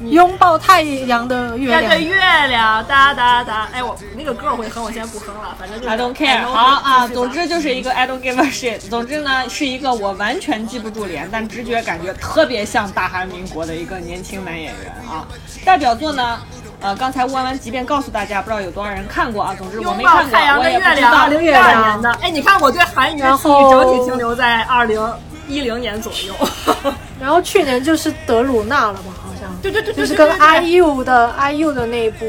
[0.00, 2.02] 对，拥抱太阳的月亮对，。
[2.04, 2.16] 月
[2.46, 3.68] 亮哒哒哒。
[3.72, 6.44] 哎，我那个歌我会哼，我先不哼了，反正就是 I don't care。
[6.46, 8.78] 好啊，总之就是一个 I don't give a shit。
[8.88, 15.26] 总之呢，是一个我完全记不住脸，但直觉感觉特别像大韩民国的一个年轻男演员啊。
[15.64, 16.38] 代表作呢，
[16.80, 19.54] 呃，刚才弯弯即便告诉大家，不知道有多少人看过啊。
[19.56, 21.28] 总之我拥抱没看过，太阳的我也不知月亮，二道。
[21.28, 22.12] 零一二年的。
[22.20, 25.00] 哎，你看我对韩语的然记忆整体停留在二零
[25.48, 26.34] 一零年左右。
[27.20, 32.26] 然后去年就是德鲁纳了吧，好像对对对，对就是跟 IU 的 IU 的那一部，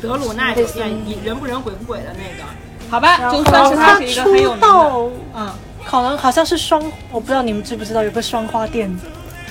[0.00, 0.64] 德鲁纳对
[1.22, 2.48] 人不人鬼不鬼的那个。
[2.90, 5.50] 好吧，然后就算是他是一个很有名的，出道嗯，
[5.84, 8.94] 可能好像是双，我不知道你们知不知道有个双花店，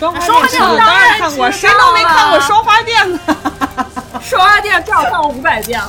[0.02, 3.20] 双花双花店店我当然然看过，谁都没看过双花店呢？
[4.20, 5.80] 双花店至少看过五百遍。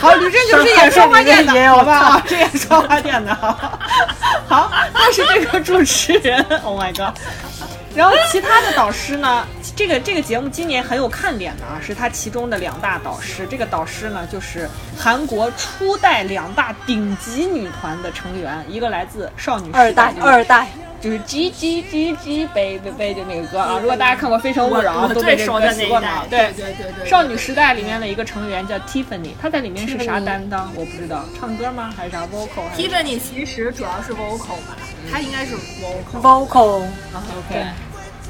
[0.00, 1.92] 好，吕震就是演双花店的，好吧？
[1.98, 3.34] 啊，是演双花店的。
[4.48, 7.12] 好，那是这个主持人，Oh my god。
[7.96, 9.44] 然后其他的导师呢？
[9.74, 13.46] 这个这个节目今年很有看点的啊，是他其中的两大导师。
[13.50, 14.68] 这个导师呢，就是
[14.98, 20.68] 韩国初代两大顶级女团的成员，一个来自少女时二代二代，
[21.00, 26.26] 就是 G G G G 贝贝贝就那个歌啊，如果大家看过《非诚勿扰》啊，都被这个最熟的那歌洗过脑。
[26.28, 30.70] 对对对对，少女时代里面的一个成员叫 Tiffany，她在里面是啥担当？
[30.74, 31.90] 我不知道，唱歌吗？
[31.96, 32.68] 还是啥 vocal？
[32.70, 34.76] 还是 Tiffany 其实主要是 vocal 吧，
[35.10, 36.20] 她应该是 vocal。
[36.20, 37.64] vocal，OK，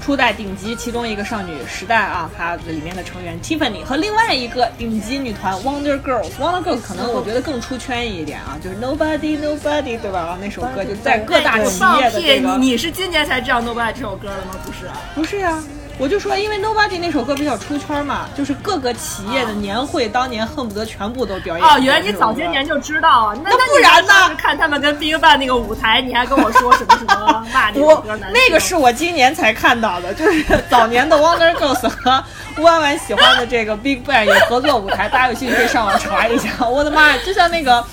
[0.05, 6.33] 初代顶级其中一个少女时代啊，它的里面的成员 Tiffany 和另外一个顶级女团 Wonder Girls。
[6.41, 10.21] Wonder Girls 可能我觉得更出圈一点啊，就是 Nobody Nobody 对吧？
[10.21, 14.57] 啊，那首歌就在各大企业的你你是今年才知道《Nobody》这首歌的吗？
[14.65, 15.63] 不是啊，不是呀、
[16.03, 21.65] 我就说，因为 Nobody 那首歌比较出圈嘛，就是各个企业的年会当年恨不得全部都表演。
[21.65, 32.25] 哦，原来你早些年就知道啊，那那不然呢看他们跟 BigBang 那个舞台，你还跟我说什么什么骂那首我歌难听那个是我今年才看到的，就是早年的 Wonder Girls 和
[32.61, 36.51] 弯弯喜欢的这个 Big Bang 有合作舞台，大家有兴趣可以上网查一下。
[36.69, 37.85] 我的妈呀，就像那个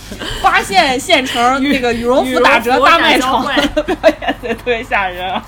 [0.41, 5.43] 八县县城那个羽绒服打折大卖场表演的特别吓人啊。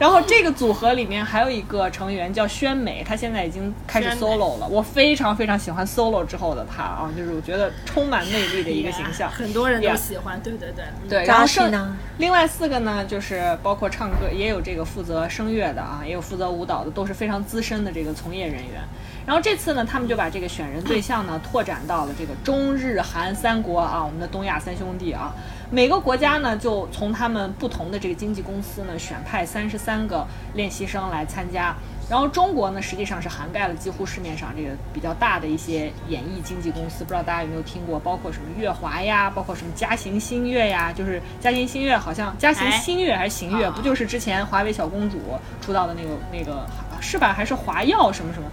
[0.00, 4.66] 然后这个组合里面还有一个成员叫宣美，她现在已经开始 solo 了。
[4.66, 9.30] 我非常非常喜欢 solo 之后的她啊，就是我觉得充满魅力的一个 形象。
[9.30, 11.94] 很多人都喜欢，对对对，嗯对，然后剩呢？
[12.16, 18.80] 另外四个呢，就是包括唱歌，也有这个负责声乐的啊，也有负责舞蹈的，都是非常资深的这个从业人员。
[19.26, 25.34] 然后这次呢，他们就把这个选人对象呢拓展到了这个中日韩三国啊，我们的东亚三兄弟啊。
[25.70, 31.74] 每个国家呢，就从他们不同的这个经纪公司呢选派三十三个练习生来参加。
[32.08, 45.18] 然后中国呢，实际上是涵盖了几乎市面上这个比较大的一些演艺经纪公司，不知道大家有没有听过，包括什么乐华呀，包括什么嘉行新乐呀，就是嘉行新乐好像嘉行哎新乐还是行乐，啊不就是之前华为小公主
[45.60, 46.66] 出道的那个那个
[47.00, 47.32] 是吧？
[47.32, 48.50] 还是华耀什么什么？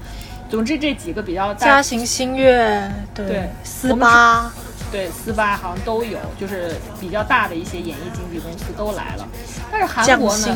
[0.51, 4.53] 总之这几个比较大嘉行新月，对对斯巴，
[4.91, 9.27] 对，四八好像都有，就是比较大的一些演艺经纪公司都来了。
[9.71, 10.47] 但是韩国呢，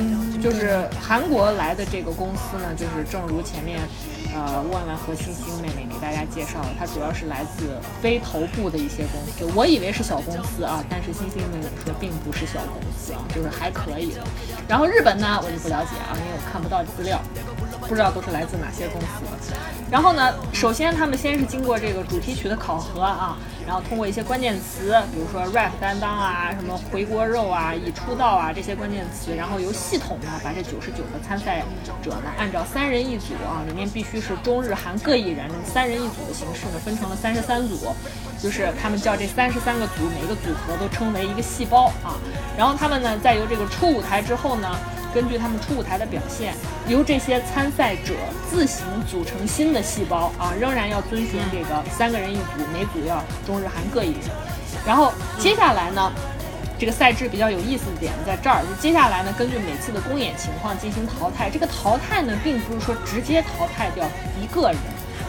[0.41, 3.79] 就是韩国来的这个公司呢，就是正如前面
[4.33, 9.45] 呃万万和星星妹妹给大家介绍的，它主要是来自非头部的一些公司。
[9.55, 14.15] 我以为是小公司啊，但是星星妹妹说并不是小公司啊，就是还可以。
[14.67, 17.21] 然后日本呢，我就不了解啊，因为我看不到资料。
[17.87, 19.53] 不知道都是来自哪些公司。
[19.89, 23.37] 然后呢，首先他们先是经过这个主题曲的考核啊，
[23.67, 31.61] 然后通过一些关键词，比如说 rap 担当啊，什么回锅肉啊、已出道啊这些关键词，然后由系统啊把这九十九个参赛
[32.01, 37.93] 者呢按照三人一组啊，里面必须是中日韩各一人三人一组的形式呢分成了三十三组，
[38.41, 42.15] 就是他们叫这三十三个组每个组合都称为一个细胞啊，
[42.57, 44.69] 然后他们呢再由这个出舞台之后呢。
[45.13, 46.53] 根据他们出舞台的表现，
[46.87, 48.13] 由这些参赛者
[48.49, 54.21] 自行组成新的细胞啊，仍然要遵循这个三个人一组，每组要中日韩各一人。
[54.85, 56.09] 然后接下来呢，
[56.81, 61.47] 这个赛制比较有意思的点在这儿，就接下来呢，根据每次的公演情况进行淘汰。
[61.47, 64.03] 这个淘汰呢，并不是说直接淘汰掉
[64.41, 64.77] 一个人。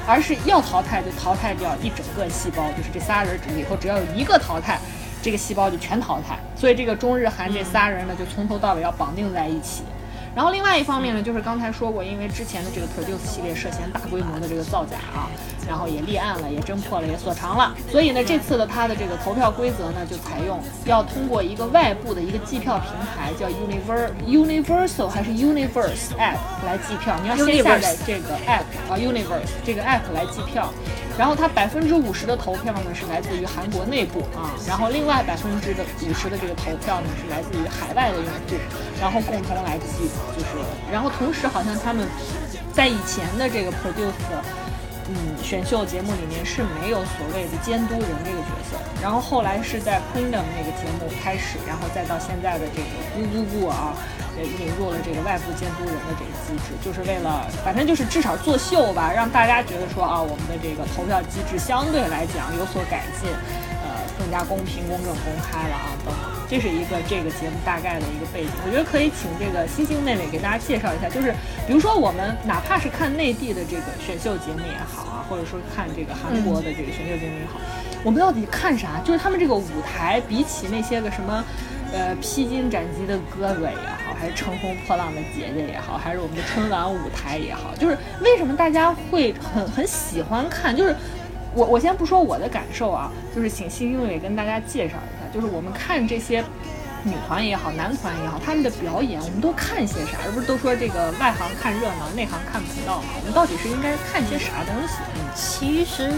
[0.07, 4.81] 而是要淘汰就淘汰掉一整个细胞，就是这仨人里头只要有一个淘汰，
[5.21, 6.39] 这个细胞就全淘汰。
[6.57, 9.83] 所以这个中日韩这仨人呢，就从头到尾要绑定在一起。
[10.35, 15.29] 然后另外一方面呢，就是刚才说过，因为之前的这个 Produce 系列涉嫌大规模的这个造假啊，
[15.69, 17.75] 然后也立案了，也侦破了，也锁藏了。
[17.91, 27.15] 所以呢，这次的它的这个投票规则呢，就采用要通过一个外部的一个计票平台，叫 Univer Universal 还是 Universe App 来计票。
[27.23, 30.73] 你要先下载这个 App 啊，Universe 这个 App 来计票。
[31.19, 38.57] 然后它百分之五十的投票呢是来自于韩国内部啊，然后另外百分之的五十的这个投票呢是来自于海外的用户，
[38.99, 40.47] 然后共同来计，就是
[40.91, 42.07] 然后同时好像他们
[42.73, 44.13] 在以前的这个 Produce
[45.09, 53.93] 嗯选秀节目里面是没有所谓的监督人这个角色，然后后来是在 Kingdom 那个节目开始，然后再到现在的这个咕咕咕啊，
[54.39, 63.29] 也引入了这个外部监督人的这个机制，就是为了反正就是至少作秀吧，让大家觉得说啊，我们的这个投票机制相对来讲有所改进，
[63.83, 66.31] 呃，更加公平、公正、公开了啊等等。
[66.49, 71.33] 这是一个这个节目大概的一个背景，我觉得可以请这个星星妹妹给大家介绍一下，就是
[71.67, 77.59] 比如说我们哪怕是看内地的这个选秀节目也好啊，或者说看这个韩国的这个选秀节目也好，
[78.05, 79.01] 我们到底看啥？
[79.03, 81.43] 就是他们这个舞台比起那些个什么，
[81.91, 90.77] 呃，披荆斩棘的哥哥也好，还是乘风破浪的姐姐也好，还是我们的春晚舞台也好，就是为什么大家会很很喜欢看？
[90.77, 90.95] 就是
[91.55, 95.29] 我我先不说我的感受啊，就是请星星妹妹跟大家介绍一下。
[95.33, 96.45] 就是我们看这些
[97.05, 100.19] 女团也好，男团也好，他们的表演，我们都看些啥？
[100.25, 103.05] 而不是都说这个外行看热闹，内行看门道嘛？
[103.19, 104.95] 我们到底是应该看些啥东西？
[105.15, 106.13] 嗯，其实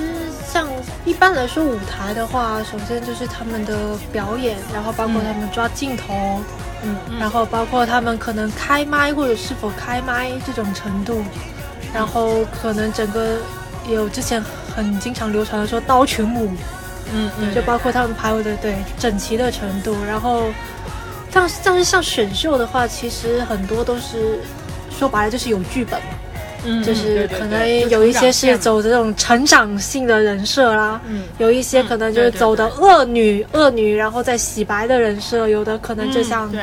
[0.45, 0.69] 像
[1.05, 6.41] 一般来说舞台的话，首先就是他们的表演，然后包括他们抓镜头，
[6.83, 11.23] 嗯，然后包括他们可能开麦或者是否开麦这种程度，
[11.95, 13.39] 然后可能整个
[13.89, 14.43] 有之前
[14.75, 16.51] 很经常流传的说刀群舞。
[17.13, 20.47] 嗯嗯，就包括他们排舞的对整齐的程度，然后，
[21.31, 24.41] 但但是像选秀的话，其实很多都是
[24.99, 26.07] 说白了就是有剧本嘛，
[26.65, 36.63] 嗯，就是可能有一些是走这种成长性的人设啦，嗯，有一些可能就是走的恶女恶女，然后再洗白的人设，有的可能就像对，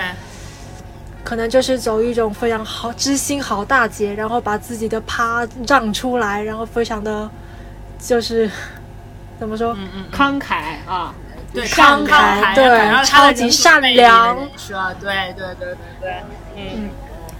[1.23, 7.29] 可能就是走一种非常好知心好大姐，然后把自己的趴让出来，然后非常的
[8.01, 8.49] 就是。
[9.39, 9.73] 怎么说？
[9.75, 11.15] 嗯嗯，慷慨啊，
[11.51, 14.93] 对，慷慨，对，超级善良，是吧？
[15.01, 16.23] 对对对对对，
[16.55, 16.91] 嗯，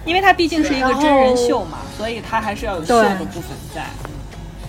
[0.04, 3.86] 因为它毕竟是一个真人秀嘛，所以它还是要有秀的部分在。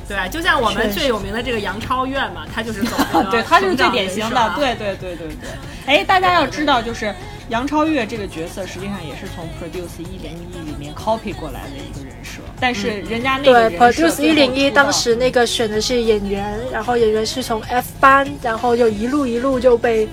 [0.07, 2.97] 对，就像我们最有名的这个杨超越嘛，他就是走
[3.31, 5.51] 对，他就是最典型的，对对对对对。
[5.87, 7.15] 哎，大家要知道，就是
[7.49, 12.41] 杨超越这个角色，实际上也是从 Produce 一零一里面 copy 过来的一个人设。
[12.61, 20.09] 但是人家那个对 Produce 一零一当时那个选的是演员，然后演员是从 F 班，然后就一路一路就被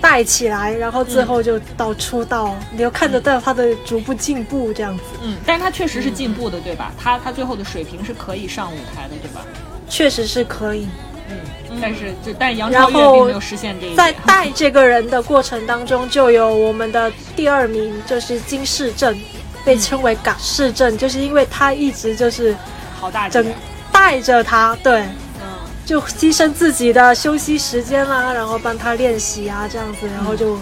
[0.00, 5.04] 带起来，然后最后就到出道，你就看得到他的逐步进步这样子。
[5.22, 6.92] 嗯，但是他确实是进步的，对吧？
[6.98, 9.44] 他他最后的水平是可以上舞台的，对吧？
[9.88, 10.88] 确实是可以。
[11.28, 19.16] 嗯，但是就但杨超越并没有实现这一在带这个人的过程当中，就有我们的第二名，就是金世正。
[19.64, 22.56] 被称为“港市镇”，就是因为他一直就是
[22.98, 23.46] 好大整
[23.90, 25.02] 带着他，对，
[25.40, 30.58] 嗯，就牺牲自己的休息时间啦，然后帮他练习啊，这样子，然后就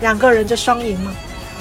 [0.00, 1.12] 两个人就双赢嘛。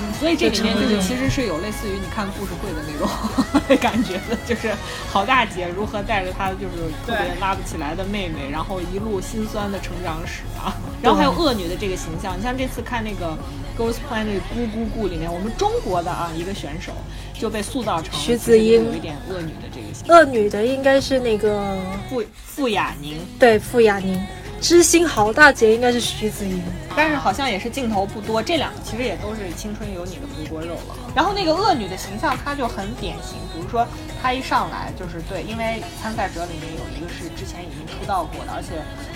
[0.03, 3.07] 嗯，所以这里面就是其实是有类似于你看故事会的那种
[3.79, 4.71] 感觉的，就是
[5.09, 13.37] 好大姐如何带着她就是特别拉不起来的妹妹，然后一路心酸的成长史啊， 然后还有恶女的这个形象，你像这次看那个。
[13.75, 16.91] Girls Planet 咕咕咕里面，我们中国的啊一个选手
[17.33, 20.15] 就被塑造成徐子英，有一点恶女的这个形象。
[20.15, 21.75] 恶女的应该是那个
[22.07, 24.23] 傅傅雅宁，对傅雅宁，
[24.63, 26.63] 知心好大姐应该是徐子英，
[26.95, 28.41] 但是好像也是镜头不多。
[28.41, 30.95] 这两个其实也都是青春有你的回锅肉了。
[31.13, 33.85] 然后那个恶女的形象，她就很典型，比如说
[34.21, 38.69] 她一上来就是对，因为参赛者里面有一个是之前已经出道过的，而且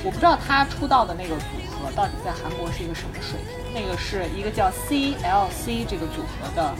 [0.03, 3.55] 我不知道她出道的那个组合到底在韩国是一个什么水平。
[3.73, 6.75] 那个是一个叫 CLC 这个组合的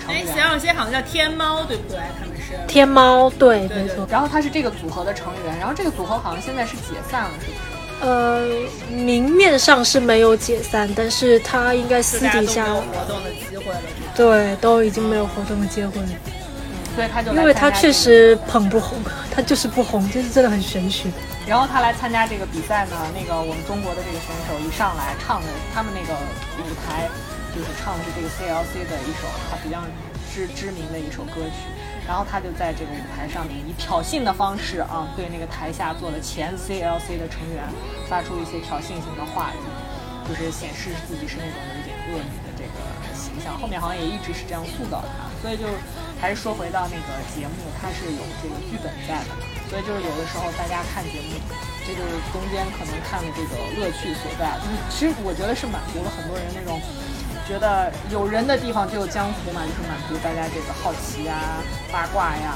[0.00, 1.98] 成员，CLC 好像叫天猫，对不对？
[2.20, 4.06] 他们是天猫，对，没错。
[4.08, 7.71] 然后他是这个组合的成员，然后这个组合好像现在是解散了，是不是？
[8.02, 8.42] 呃，
[8.90, 13.80] 明面上是没有解散，但是他应该私底下有活动的机会了。
[14.16, 16.08] 对，都已经没有活动的机会了。
[16.96, 18.98] 所以他就因为他确实捧不红，
[19.30, 21.08] 他就是不红，就是真的很玄学。
[21.46, 26.12] 然后他来参加这个比赛呢，那个我们中国的这个选手一上来唱的，他们那个
[26.58, 27.08] 舞台
[27.54, 29.78] 就是唱的是这个 CLC 的一首他比较
[30.34, 31.70] 知知名的一首歌曲。
[32.06, 37.64] 然后他就在这个舞台上面以挑衅的方式啊，对那个台下坐的前 CLC 的成员
[38.08, 42.78] 发出一些挑衅性的话语，就是显示自己是那种有点恶女的这个
[43.14, 43.58] 形象。
[43.58, 45.64] 后面好像也一直是这样塑造他，所以就。
[46.22, 49.34] 还是说回到那个节目，它是有这个剧本在的，
[49.66, 51.34] 所以就是有的时候大家看节目，
[51.82, 54.54] 这就是中间可能看的这个乐趣所在。
[54.62, 56.78] 就是其实我觉得是满足了很多人那种
[57.46, 61.34] 觉得有人的地方就有江湖嘛，就是满足大家这个好奇呀、
[61.90, 62.54] 八卦呀，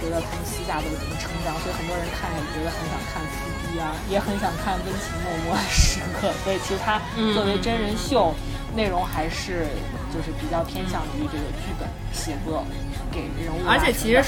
[0.00, 6.32] 觉得他们私下都是怎么成长，所以很多人看也觉得很想看撕逼啊，也很想看温情脉脉时刻。
[6.44, 7.00] 所以其实它
[7.34, 8.34] 作为真人秀，
[8.76, 9.66] 内容还是
[10.12, 12.64] 就是比较偏向于这个剧本写作。
[13.10, 14.22] 给人物，而且其实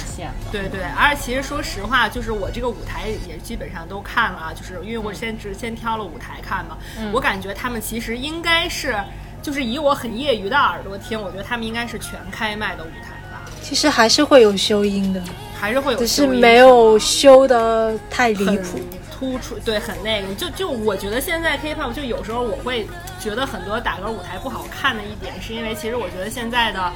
[0.51, 6.79] 对对，而且其实说实话，就是我这个舞台也基本上都看了，就是因为我先只先挑了舞台看嘛，
[7.13, 8.97] 我感觉他们其实应该是
[9.43, 15.22] 就是以我很业余的耳朵听，我觉得他们应该是全开麦的舞台吧，其实还是会有修音的，
[15.59, 18.80] 还是会有只是没有修的太离谱。
[19.11, 20.34] 突出，对，很那个。
[20.34, 22.88] 就就我觉得现在 K-pop 就有时候我会
[23.18, 26.91] 觉得很多打歌舞台不好看的一点，是因为其实我觉得现在的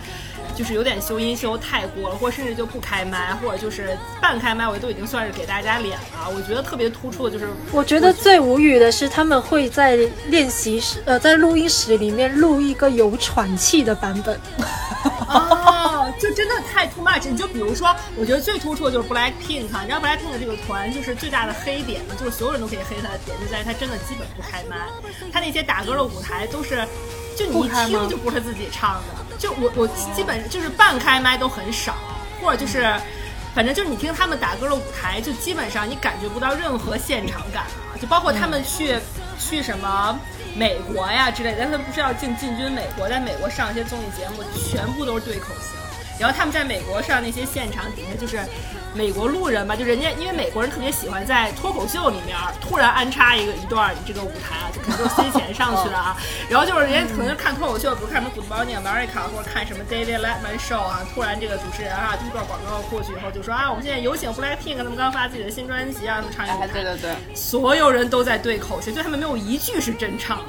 [0.54, 6.30] 就是有点修音修太过了，或者甚至就不开麦，或者就是半开麦，我都已经算是给大家脸了。
[6.34, 9.96] 我觉得特别突出的就是，我觉得最无语的是，他们会在
[10.28, 14.38] 练习室，呃，在录音室里面录一个有喘气的版本。
[15.28, 17.28] 哦，就真的太 too much。
[17.28, 24.76] 你就比如说，我觉得最突出的就是 Black Pink，你知道 Black Pink 这个团就是最大的黑点呢，就是所有人都可以黑他的点就在于他真的基本不开麦，
[25.32, 26.86] 他那些打歌的舞台都是。
[27.36, 31.94] 就你一听就不是自己唱的，就我我基本就是半开麦都很少，
[32.40, 32.94] 或者就是，
[33.54, 38.98] 反正就是你听他们打歌的舞台，就基本上你感觉不到任何现场感啊，就包括他们去、
[39.38, 40.18] 去什么
[40.56, 45.83] 美国呀之类的，但他们不是要进进军美国，在美国上一些综艺节目，全部都是对口型。
[46.18, 48.40] 然后他们在美国上那些现场底下就是
[48.94, 56.16] 美国路人吧，就人家因为美国人特别喜欢在脱口秀里面突然安插一个一段这个舞台啊，就可能就塞钱上去了啊。
[56.48, 70.44] 然后就是人家可能就看脱口秀，比如看什么 Good Morning America 或者看什么 David Letterman Show 啊，突然这个主持人啊第一段广告过去以后就说啊，我们现在有请 Blackpink 他们刚发自己的新专辑啊，他们唱一个舞台，对对对，所有人都在对口型，就他们没有一句是真唱的。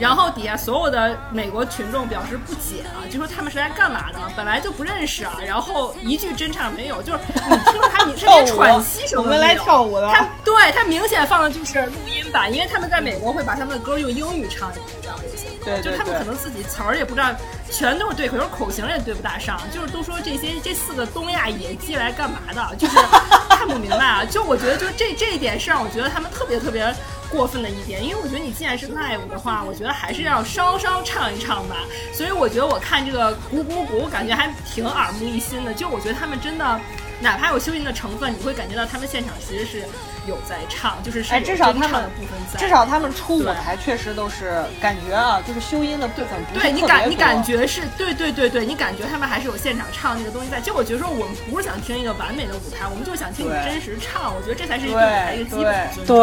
[0.00, 4.18] 然后底下所有的美国群众表示不解啊，就说他们是来干嘛的？
[4.34, 10.08] 本来就不认识啊，然后一句真唱没有，就是你听着他，你是连喘息什么我们来跳舞的。
[10.08, 17.28] 他对他明显放的就是录音版，因为他们在美国会把他们的歌用英语唱，你知道这些，对就他们可能自己词儿也不知道，
[17.70, 22.96] 全都是对口，有口型也对不大上，就是都说这些这四个东亚野鸡来干嘛的，就是
[23.50, 24.24] 看不明白啊。
[24.24, 26.90] 就我觉得，就这这一点是让我觉得他们特别特别。
[27.30, 31.76] 过分的一点，因为我觉得你既然是 live 的话，我觉得还是要稍稍唱一唱吧。
[32.12, 35.72] 所以我觉得我看这个鼓鼓鼓，我感觉还挺耳目一新的。
[35.72, 36.80] 就我觉得他们真的，
[37.20, 39.82] 哪怕有修音的成分，你会感觉到他们现场其实是
[40.26, 42.58] 有在唱，就是是哎，至少他们的部分在。
[42.58, 50.60] 至少他们出舞台确实都是感觉啊，就是修音的部分不对你感你感觉是对对对对，你感觉他们还是有现场唱那个东西在。
[50.60, 54.34] 其实我觉得说我们不是想听一个完美的舞台，我们就想听你真实唱。
[54.34, 56.20] 我觉得这才是一个舞台一个基本尊重。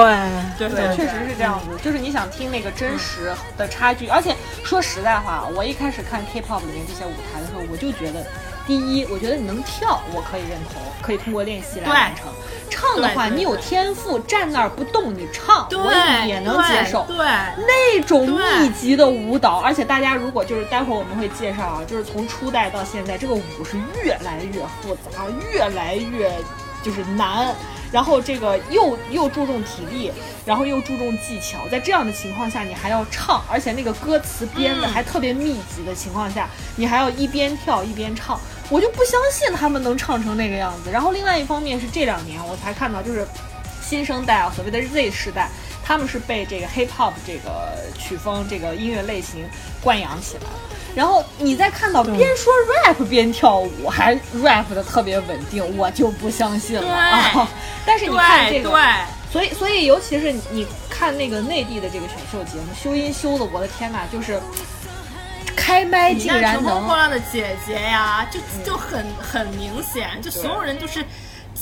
[0.57, 4.07] 对对确实是这样子，就是你想听那个真实的差距。
[4.07, 8.25] 而且说实在话，我一开始看 K-pop 里面这些舞台的时候，我就觉得，
[8.67, 12.25] 第一，我觉得你能跳，我可以认同，可以通过练习来完成。
[12.69, 17.05] 唱的话，你有天赋，站那儿不动你唱，我也能接受。
[17.07, 26.29] 对，那种密集的舞蹈，而且大家如果就是待会儿我们会介绍啊，就是从初代到现在，这个舞是越来越复杂，越来越
[26.83, 27.55] 就是难。
[27.89, 30.11] 然后这个又又注重体力，
[30.45, 38.37] 然后又注重技巧，在这样的情况下，你还要唱，而且那个歌词编的还特别密集的情况下，你还要一边跳一边唱，
[38.69, 40.91] 我就不相信他们能唱成那个样子。
[40.91, 43.25] 然后另外一方面是这两年我才看到，就是
[43.81, 45.49] 新生代啊，所谓的 Z 世代，
[45.83, 49.45] 他们是被这个 Hip Hop 这个曲风这个音乐类型
[49.81, 50.59] 惯养起来了。
[50.95, 52.51] 然后你再看到边说
[52.85, 57.47] rap 边跳舞，还 rap 的特别稳定，我就不相信了啊！
[57.85, 58.71] 但是你看这个，
[59.31, 64.41] 所以所以尤其是你看那个内地的这个选秀节目，修音修的，我的天呐，就是
[65.57, 66.63] 开麦竟然能。
[66.63, 71.03] 乘风破浪的姐姐呀，就就很很明显，就所有人就是。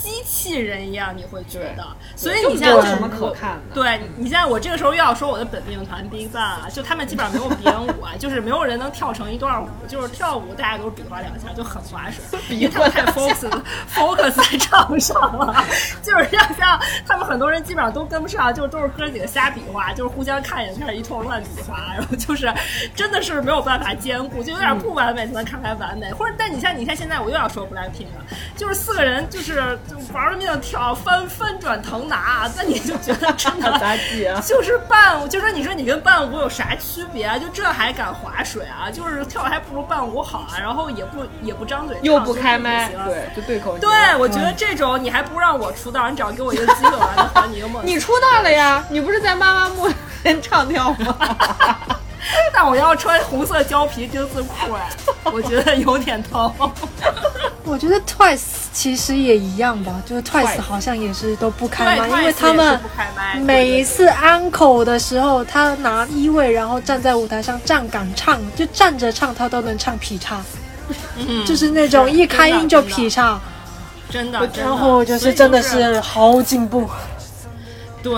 [0.05, 1.83] 机器人一样，你会觉得，
[2.15, 3.73] 所以你现在有什么可看的？
[3.73, 13.49] 对你现在我这个时候又要说我的本命团 BigBang 啊，就他们基本上没有编舞啊， 就是没有人能跳成一段舞，就是跳舞大家都是比划两下就很划水， 因为他们太 focus
[13.91, 15.65] focus 在唱上了，
[16.03, 22.53] 就是要像他们很多人基本上都跟不上，就都是哥几个瞎比划，就是互相看一眼开始一通乱比划，然后就是
[22.95, 28.23] 真的是没有办法兼顾，就有点不完美才能看来完美，或者但你像你看现在我又要说 Blackpink 了，
[28.55, 29.55] 就是四个人就是。
[30.13, 37.37] 玩了命跳，翻翻转腾拿，那你就觉得真的杂技啊， 就是伴舞，就说你说你跟伴舞有啥区别啊？
[37.37, 38.89] 就这还敢划水啊？
[38.91, 43.77] 就是跳还不如伴舞好啊，然后也不也不张嘴，又不开麦，对，就对口。
[43.77, 47.81] 对，我觉得这种你还不让我出道，你只要给我一个机会，我能还你一个梦。
[47.85, 48.83] 你出道了呀？
[48.89, 49.89] 你不是在妈妈木
[50.23, 51.17] 边唱跳吗？
[52.51, 54.89] 但我要穿红色胶皮丁字裤哎，
[55.25, 56.51] 我觉得有点疼。
[57.65, 58.41] 我觉得 Twice
[58.71, 62.79] 其实也一样吧，就是 Twice 好像也是都不开麦，因为他们
[63.41, 70.43] 每一次安口的时候，他拿一位，然后站在舞台上站岗唱，就站着唱，他都能唱劈叉，
[71.17, 73.39] 嗯就是那种一开音就劈叉，
[74.09, 76.87] 真的，然后就是真的是好进步。
[78.03, 78.13] 对，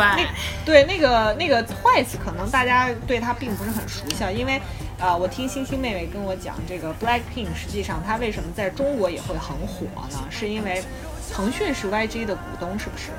[0.66, 4.62] 对那个那个 Twice 可能大家对他并不是很熟悉，因为
[5.00, 10.18] 啊、我听星星妹妹跟我讲，这个 Blackpink 实际上它为什么在中国也会很火呢？
[10.30, 10.84] 是因为
[11.32, 13.12] 腾讯是 YG 的股东，是不是？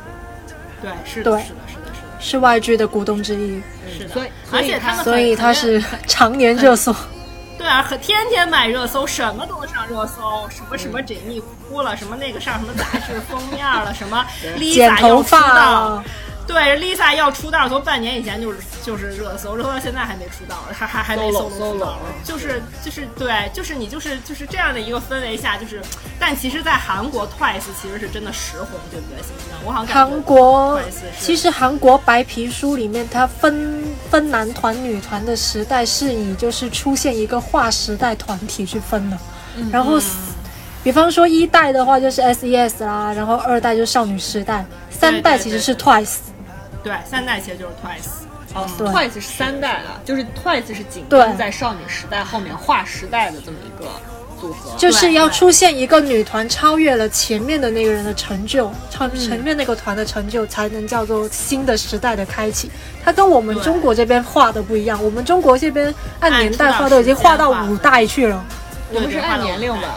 [0.83, 3.63] 对，是的，是的，是的，是的，是 YG 的股东之一，
[3.97, 4.09] 是的。
[4.09, 6.95] 所以所以它而且他们所以他是 常年热搜。
[7.59, 16.05] 对啊，和天天买热搜，什么都能上热搜，什么什么缜密哭了，什么那个上什么杂志封面了，什么 剪 Lisa 头要出发
[16.49, 25.83] 对，Lisa 要出道，从半年以前就是就是热搜，热搜到现在还没出道，还还还没 Solo，solo 出道就是就是对，就是你就是就是这样的一个氛围下，就是，
[26.19, 29.23] 但其实，在韩国 Twice 其实是真的实红，对不对？
[29.23, 39.19] 星星，我好像感觉韩国 Twice 是其实韩国白皮书里面，它分分男团、女团的时代是以就是出现一个划时代团体去分的。
[39.71, 40.01] 然后，
[40.83, 46.17] 比方说一代的话就是 S.E.S 啦，然后二代就是少女时代，三代其实是 Twice。
[46.83, 48.25] 对三代其实就是 Twice。
[48.55, 53.87] 哦对，Twice 是三代的，就是 Twice 是紧跟在少女时代后面划时代的这么一个
[54.41, 54.75] 组合。
[54.79, 62.71] 就是要出现一个女团超越了前面的那个人的成就，超前面那个团的成就，才能叫做新的时代的开启。
[63.05, 68.43] 它跟我们中国这边画的不一样，我们中国这边按按年代画都已经画到五代去了。
[68.91, 69.89] 我们是按年龄的，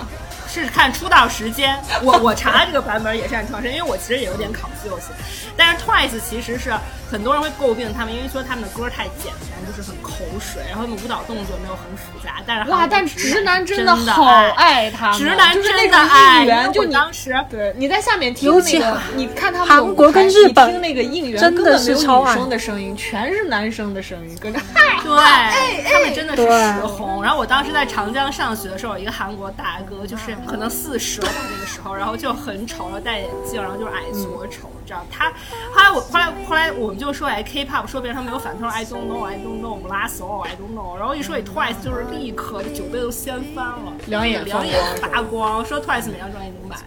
[0.51, 5.11] 是看出道时间，我我查这个版本也是按出道时间，因为我其实也有点 confused。
[5.55, 6.73] 但是 Twice 其实是
[7.11, 12.35] 很多人会诟病他们，因为说他们的歌太简单，就是很口水，然后他们舞蹈动作没有很复杂。
[12.45, 12.79] 但是哇！
[12.79, 14.25] 韩国但直男真的好
[14.55, 16.41] 爱，他们，直男就是真的爱。
[16.41, 27.21] 应援，因为我就你当时对，你在下面听那个尤其韩，你看他们韩国跟的舞台日本你听那个应援真的根本没有是超女生的声音，全是男生的声音，跟着 嗨对， 他们真的是对实红。
[27.21, 35.29] 然后我当时在长江上学的时候，有一个韩国大哥，就是可能四十了吧那个时候，然后就很丑，然后戴眼镜，然后就是矮矬丑，你知道他。
[35.73, 40.97] 后来我后来后来我们就说哎 K-pop，说别人他没有反，他说 I don't know，I don't know，我们拉手 I don't know。
[40.97, 46.77] 然后一说起 Twice，就是立刻酒杯都掀翻了，两眼两眼发光，说 Twice 每张专辑能买，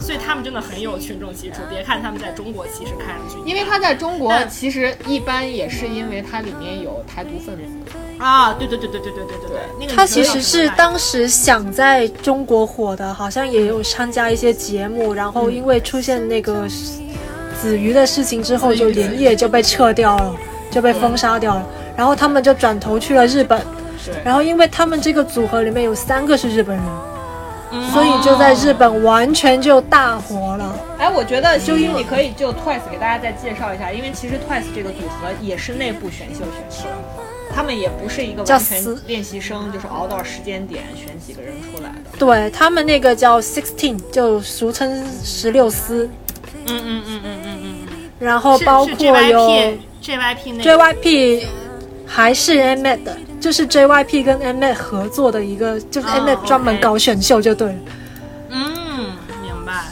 [0.00, 1.56] 所以他们真的很有群众基础。
[1.68, 16.68] 别看他们在中国其实看上去因为他在中国其实一般也是因为它里面有台独分子，啊，对对对对对对对对对，那个他其实是当时想在中国火的，好像也有参加一些节目，然后因为出现那个
[17.64, 20.36] 子鱼的事情之后，就连夜就被撤掉了，
[20.70, 21.66] 就被封杀掉了。
[21.96, 23.58] 然后他们就转头去了日本，
[24.22, 26.84] 然后因为他们这个组合里面有三个是日本人，
[27.72, 30.78] 嗯所以就在日本完全就大火了。
[30.98, 42.18] 哎，我觉得修英你可以就 Twice 给大家再介绍一下，因为其实 Twice 这个组合也是内部选秀选出来的，他们也不是一个叫完全练习生，就是熬到时间点选几个人出来的。
[42.18, 46.08] 对他们那个叫 Sixteen，就俗称十六丝，
[46.66, 48.10] 嗯嗯嗯嗯嗯嗯嗯。
[48.18, 51.44] 然后包括有 JYP JYP 那个 JYP
[52.06, 57.74] 还是 Mnet 的，就是 JYP 跟 Mnet 合作的一个，就是哦 Mnet 专门搞选秀就对了。
[58.50, 59.12] 嗯，
[59.42, 59.84] 明白。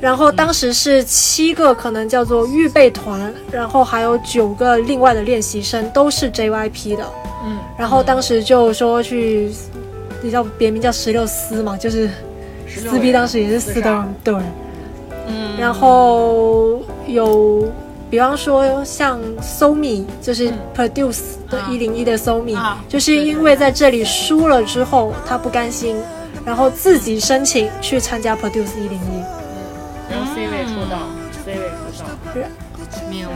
[0.00, 7.04] 然后当时是七个可能叫做预备团，然后还有九个另外的练习生都是 JYP 的。
[7.44, 9.52] 嗯，然后当时就说去，
[10.20, 12.10] 你知道别名叫十六丝嘛，就是
[12.66, 14.34] 撕逼当时也是撕的人，对。
[15.26, 17.70] 嗯，然后有，
[18.10, 21.68] 比方说像 SoMi，就是 Produce 的啊。
[21.70, 22.82] 一零一的 SoMi，、啊。
[22.88, 25.96] 就是因为在这里输了之后，他不甘心，
[26.44, 29.22] 然后自己申请去参加 Produce 一零一。
[30.10, 30.98] 然后 C 位出道
[31.44, 32.08] ，C 位出道。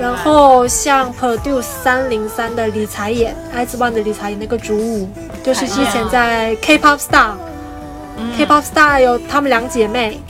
[0.01, 5.09] 然后像 Produce 三零三的李彩演，X One 的李彩演那个主舞，
[5.43, 7.33] 就是之前在 K-pop Star、
[8.37, 10.21] K-pop Star 有她们两姐妹，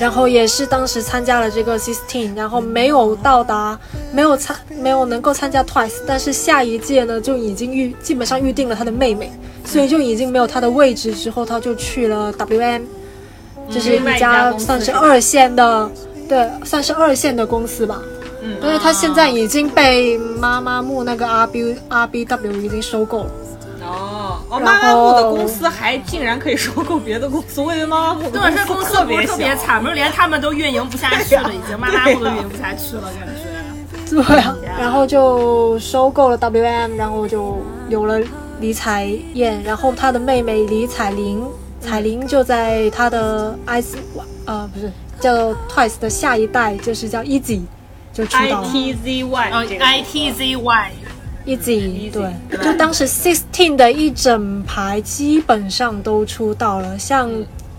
[0.00, 3.78] 然后也是当时参加了这个 Sixteen，然后没有到达，
[4.12, 9.32] 没有参，没有能够参加 Twice，但是下一届呢就已经预基本上预定了他的妹妹，
[9.64, 12.82] 所以就已经没有他的位置，之后他就去了 WM，
[13.70, 15.90] 就是一家算是二线的，
[16.28, 18.00] 对，算是二线的公司吧。
[18.40, 23.30] 嗯因为他现在已经被妈妈木那个 R B R B W 已经收购了。
[24.48, 29.32] 哦妈妈木的公司还竟然可以收购别的公司，我以为妈妈木的对，这公公司不是特别小。
[29.32, 33.44] 特别惨，不是连他们都运营不下去了，已经妈妈木都运营不下去了，感觉。
[34.10, 37.58] 对啊，然后就收购了 W M，然后就
[37.90, 38.18] 有了
[38.58, 41.46] 李彩燕，然后她的妹妹李彩玲，
[41.78, 43.98] 彩玲就在他的 I C
[44.46, 47.60] 呃不是叫 Twice 的下一代，就是叫 Easy
[48.14, 48.68] 就出 I 道了。
[48.72, 50.92] T Z Y 呃这个，I T Z Y，
[51.48, 52.30] Easy 对，
[52.62, 57.30] 就当时 Sixteen 的一整排基本上都出道了，像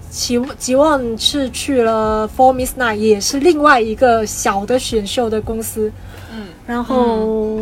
[0.10, 5.92] 吉吉旺是去了 Four Miss Night，也是另外一个小的选秀的公司。
[6.70, 7.58] 嗯，然后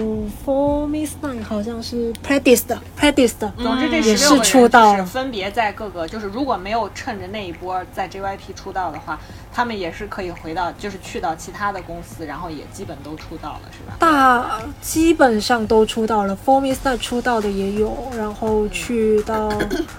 [0.45, 4.03] For Miss Night 好像是 Practice 的 Practice 的，总之这嗯。
[4.03, 4.95] 也是十六个人出道。
[4.97, 9.17] 是分别在各个，就是如果没有趁着那一波在 JYP 出道的话，
[9.53, 13.95] 他们也是可以回到，就是去到其他的公司，然后也基本都出道了，是吧？
[13.97, 19.49] 大基本上都出道了，For Miss Night 出道的也有，然后去到，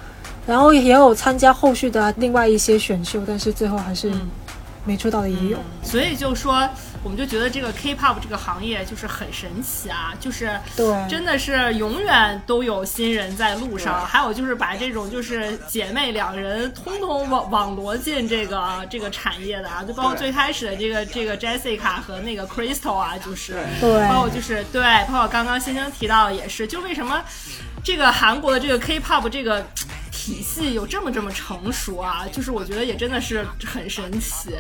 [0.47, 4.13] 然后也有参加后续的另外一些选秀，但是最后还是
[4.85, 5.59] 没出道的也有。
[5.83, 6.69] 所以就说，
[7.03, 14.05] 我们就觉得这个 K-pop 这个行业就是很神奇啊，就是对真的是永远都有新人在路上。
[14.05, 27.23] 还有就是把这种就是姐妹两人通通网网罗进这个这个产业的啊，就包括最开始的这个这个 Jessica 和那个 Crystal 啊，就是对包括就是对，包括刚刚星星提到的也是，就为什么
[27.85, 29.65] 这个韩国的这个 K-pop 这个。
[30.11, 34.51] 体系有这么这么成熟啊，就是我觉得也真的是很神奇，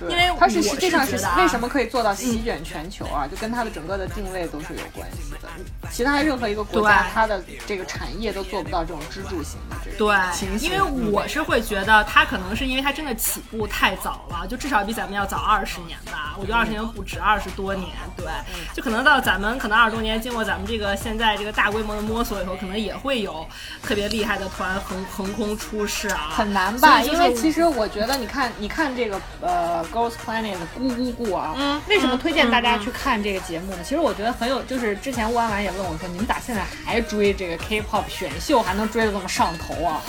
[0.00, 3.26] 因为它是我实际上是觉得啊为什么可以做到席卷全球啊？
[3.26, 5.48] 就跟它的整个的定位都是有关系的。
[5.90, 10.80] 其他任何一个国家，对它的这个产业都做不到这种支柱型的这种对情，因为
[11.10, 16.36] 我是会觉得它可能是因为它真的起步太早了，就至少比咱们要早二十年吧。
[16.38, 18.26] 我觉得二十年不止，二十多年，对，
[18.74, 23.46] 就可能到咱们可能二十多年，经过咱们这个现在这个大规模的摸索以后，可能也会有
[23.82, 27.00] 特别厉害的团横横空出世啊，很难吧？
[27.02, 33.78] 就是因为其实我觉得，你看，你看这个呃，Girls Planet 的咕咕咕啊，嗯，为什么推荐大家去看这个节目呢？
[33.82, 40.00] 其实我觉得很有，就是之前吴安婉也问我说，你们咋现在还追这个 K-pop 选秀，还能追得这么上头啊？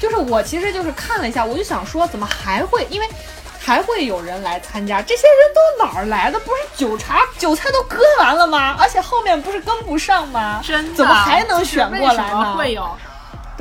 [0.00, 3.08] 就是我其实就是看了一下，我就想说，怎么还会因为。
[3.60, 5.02] 还会有人来参加？
[5.02, 6.38] 这些人都哪儿来的？
[6.40, 8.74] 不是韭菜韭菜都割完了吗？
[8.80, 10.62] 而且后面不是跟不上吗？
[10.64, 12.54] 真的怎么还能选过来呢？
[12.56, 12.88] 会有。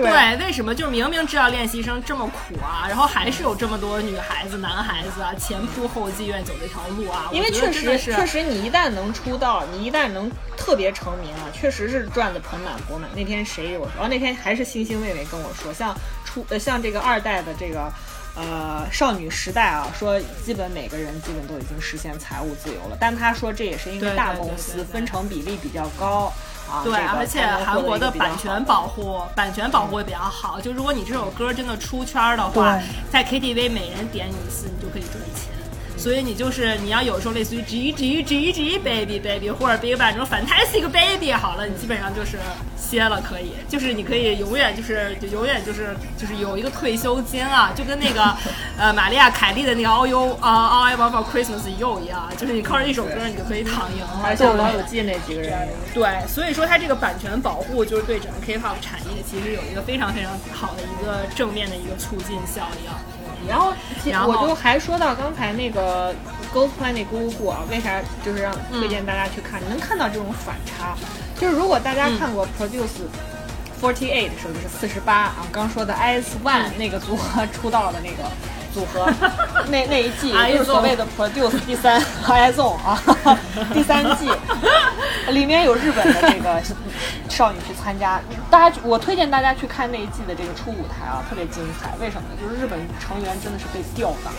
[0.05, 7.29] 对为什么就是明明知道练习生这么苦啊，然后还是有这么多女孩子、男孩子啊，前仆后继愿走这条路啊？
[7.31, 13.09] 因为确实确实，你一旦能出道，你一旦能特别成名啊，确实是赚得盆满钵满。
[13.15, 13.81] 那天谁有？
[13.95, 17.91] 然后那天还是星星妹妹跟我说，像出呃像这个二代的这个。
[18.39, 26.31] 呃，少女时代啊，说基本每个人基本都已经实现财务自由了，但他说这也是因为大公司分成比例比较高
[26.69, 30.59] 啊，对，这个而且韩国的版权保护，版权保护也比较好。
[30.59, 35.56] 就如果你这首歌真的出圈的话，在 KTV 每人点你一次，你就可以赚钱。
[35.97, 42.37] 所以你就是你要有时候类似于 G G G G baby baby 或者 Big Bang 这种 fantastic baby 好了，你基本上就是
[42.77, 48.35] 歇了，可以，就是你可以永远就是就永远就是就是有一个退休金啊，就跟那个
[48.77, 55.67] 呃玛利亚凯莉的那个 All You 啊、All I Want for Christmas You 一样，就是你靠着一首歌你就可以躺赢了，而且老友记那几个人。
[55.93, 63.16] 对，所以说它这个版权保护就是对整个 K-pop 产业其实有一个非常非常好的一个正面的一个促进效应。
[63.47, 63.73] 然后，
[64.05, 66.13] 然后我就还说到刚才那个
[66.53, 69.61] Ghost Planet 咕咕咕啊，为啥就是让推荐大家去看？
[69.61, 70.95] 你能看到这种反差，
[71.39, 73.07] 就是如果大家看过 Produce
[73.81, 78.29] Forty Eight 的时候，就是四十八啊，刚说的 IS One 那个组合出道的那个
[78.77, 79.09] 组合，
[79.69, 83.01] 那那一季就是所谓的 Produce 第三 i z o n 啊，
[83.73, 84.29] 第三季
[85.31, 86.61] 里面有日本的这个
[87.27, 88.21] 少女去参加，
[88.51, 91.89] 大家我推荐大家去看那一季的这个初舞台啊，特别精彩。
[91.99, 92.35] 为什么呢？
[92.39, 94.29] 就是日本成员真的是被吊打，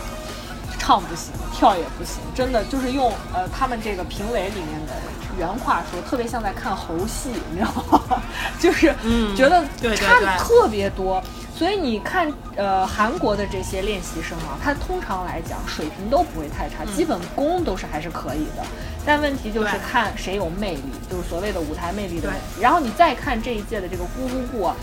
[0.79, 4.93] 唱不行，跳也不行，真的就是用呃他们这个评委里面的
[5.37, 8.21] 原话说，特别像在看猴戏，你知道吗？
[8.57, 9.61] 就是嗯觉得
[9.97, 11.21] 差的对特别多。
[11.59, 18.63] 所以你看，呃，韩国的这些练习生啊，他通常来讲水平都不会太差，基本功都是还是可以的。
[19.05, 22.61] 但问题就是看谁有魅力，就是所谓的舞台魅力的问题。
[22.61, 24.75] 然后你再看这一届的这个咕咕咕啊，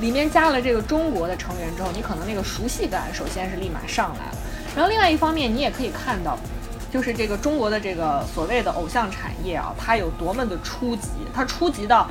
[0.00, 4.36] 里面加了这个中国的成员之后，你可能那个熟悉感首先是立马上来了。
[4.74, 6.36] 然后另外一方面，你也可以看到，
[6.92, 12.08] 就是这个中国的这个所谓的偶像产业啊，它有多么的初级，它初级到。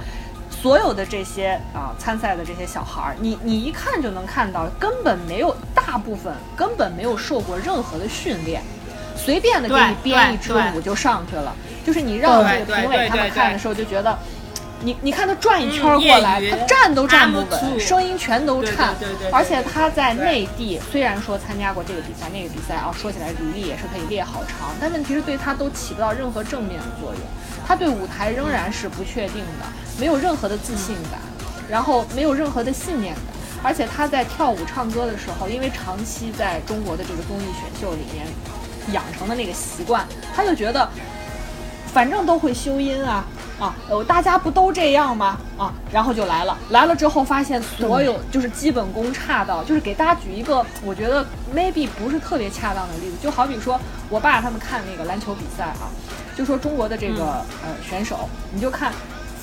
[0.64, 8.64] 所有的这些啊参赛的这些小孩儿，你你一看就能看到，根本没有大部分根本没有受过任何的训练，
[9.14, 11.54] 随便的给你编一支舞就上去了。
[11.86, 14.18] 就是你让对这个评委他们看的时候就觉得，
[14.80, 19.32] 你你看他转一圈过来，他站都站不稳，声音全都颤对对对。
[19.32, 27.22] 而且他在内地虽然说参加过这个比赛那个比赛啊，说起来履历也是可以列好长，但问题是对他都起不到任何正面的作用。
[27.68, 29.66] 他对舞台仍然是不确定的，
[30.00, 31.20] 没有任何的自信感，
[31.70, 33.24] 然后没有任何的信念感。
[33.66, 38.28] 而且他在跳舞唱歌的时候，因为长期在中国的这个综艺选秀里面
[38.92, 40.90] 养成的那个习惯，他就觉得
[41.94, 43.24] 反正都会修音啊
[43.58, 45.38] 啊，呃，大家不都这样吗？
[45.58, 51.26] 啊，然后就来了，来了之后发现所有就是基本功差到，就是给大家举一个我觉得
[51.56, 53.80] maybe 不是特别恰当的例子，就好比说
[54.10, 55.88] 我爸他们看那个篮球比赛啊，
[56.36, 58.92] 就说中国的这个、呃选手，你就看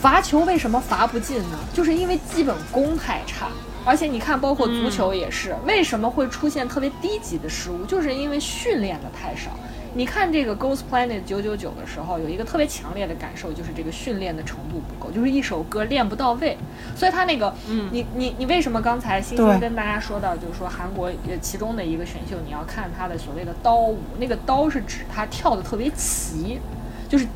[0.01, 1.59] 罚球为什么罚不进呢？
[1.75, 3.49] 就是因为基本功太差。
[3.85, 7.85] 而且你看，包括足球也是，为什么会出现特别低级的失误？
[7.87, 9.51] 就是因为训练的太少。
[9.95, 16.57] 你看这个《Ghost Planet 九九九》的时候，有一个特别强烈的感受，就是这个训练的程度不够，就是一首歌练不到位。
[16.95, 26.61] 所以他那个，嗯你你你为什么刚才星对星跟大家说到，就是说韩国呃其中的一个选秀，你要看他的所谓的刀舞，那个刀是指他跳的特别齐，
[27.09, 27.27] 就是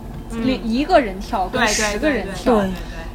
[0.43, 2.64] 一一个人跳跟对十个对对对人跳，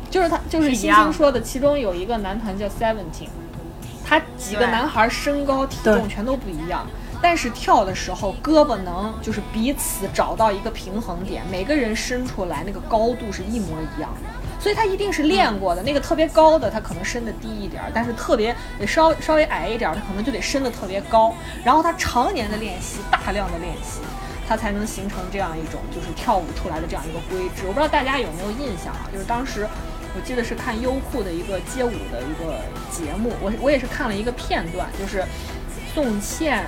[0.10, 3.30] 就是他，就是星星说的，其中有一个男团叫 Seventeen，
[4.06, 6.88] 他几个男孩身高体重全都不一样，
[7.22, 14.30] 但是跳的时候胳膊能就是彼此找到一个平衡点，每个人伸出来那个高度是一模一样的。
[14.62, 18.54] 所以他一定是练过的，那个特别高的他可能伸的低一点儿，但是特别
[18.86, 21.34] 稍稍微矮一点儿，他可能就得伸的特别高。
[21.64, 24.02] 然后他常年的练习，大量的练习，
[24.50, 27.62] 它才能形成这样一种就是跳舞出来的这样一个规制。
[27.68, 29.06] 我不知道大家有没有印象啊？
[29.14, 29.68] 就是当时
[30.16, 35.24] 我记得是看优酷的一个街舞的一个节目，我我也是看了一个片段，就是
[35.94, 36.66] 宋茜、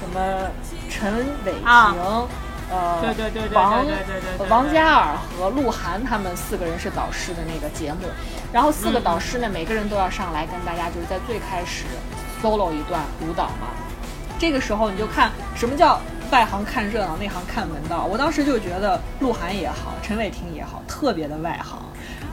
[0.00, 0.50] 什么
[0.90, 1.64] 陈伟霆。
[1.64, 2.26] 啊
[2.72, 8.08] 呃，对对对对对王对对对对王嘉尔和鹿晗他们四个人是导师的那个节目，
[8.50, 11.84] 然后四个导师呢，每个人都要上来跟大家就是在最开始
[12.42, 13.68] solo 一段舞蹈嘛。
[14.38, 16.00] 这个时候你就看什么叫
[16.32, 18.06] 外行看热闹，内行看门道。
[18.06, 21.78] 我当时就觉得鹿晗也好，陈伟霆也好，特别的外行。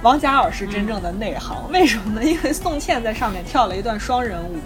[0.01, 2.23] 王嘉尔是真正的内行，为什么呢？
[2.23, 4.57] 因为宋茜在上面跳了一段双人舞，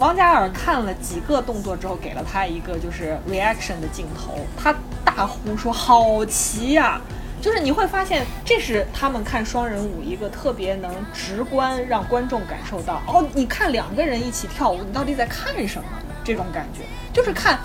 [0.00, 7.00] 王嘉尔看了几个动作之后，给了他一个就是 reaction 的镜头，他大呼说：“好齐呀、
[7.40, 15.88] 就是你会发现，这是他们看双人舞一个特别能直观让观众感受到哦，你看两个人一起跳舞，你到底在看什么？
[16.24, 16.80] 这种感觉
[17.12, 17.56] 就是看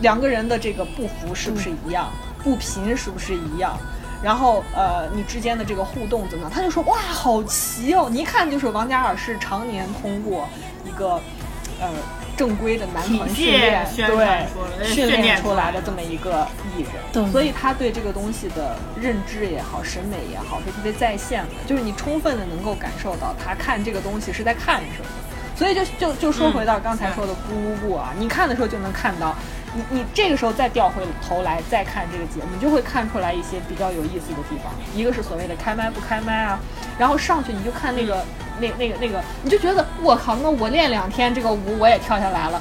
[0.00, 2.10] 两个人的这个步幅是不是一样，
[2.42, 3.78] 步频是不是一样。
[4.22, 6.52] 然后呃，你之间的这个互动怎么样？
[6.52, 8.08] 他就说哇，好齐哦！
[8.10, 10.46] 你一看就是王嘉尔是常年通过
[10.84, 11.14] 一个
[11.80, 11.88] 呃
[12.36, 14.46] 正规的男团训练，对
[14.84, 16.46] 训训练练出出来的这么一个
[16.76, 16.84] 艺
[17.14, 25.06] 人，所以他对这个东西的认知也好，审美也好，是特别在线的，就是你充分的能够感受到他看这个东西是在看什么。
[25.56, 29.34] 所以就就就说回到刚才说的咕咕咕啊，你看的时候就能看到，
[29.74, 34.72] 你你这个时候再调回头来再看这个节目，你就会看出来一些比较有意思的地方。
[34.94, 36.58] 一个是所谓的开麦不开麦啊，
[36.98, 38.24] 然后上去你就看那个、
[38.60, 42.60] 那那个那个，你就觉得我靠，那我练两天这个舞我也跳下来了。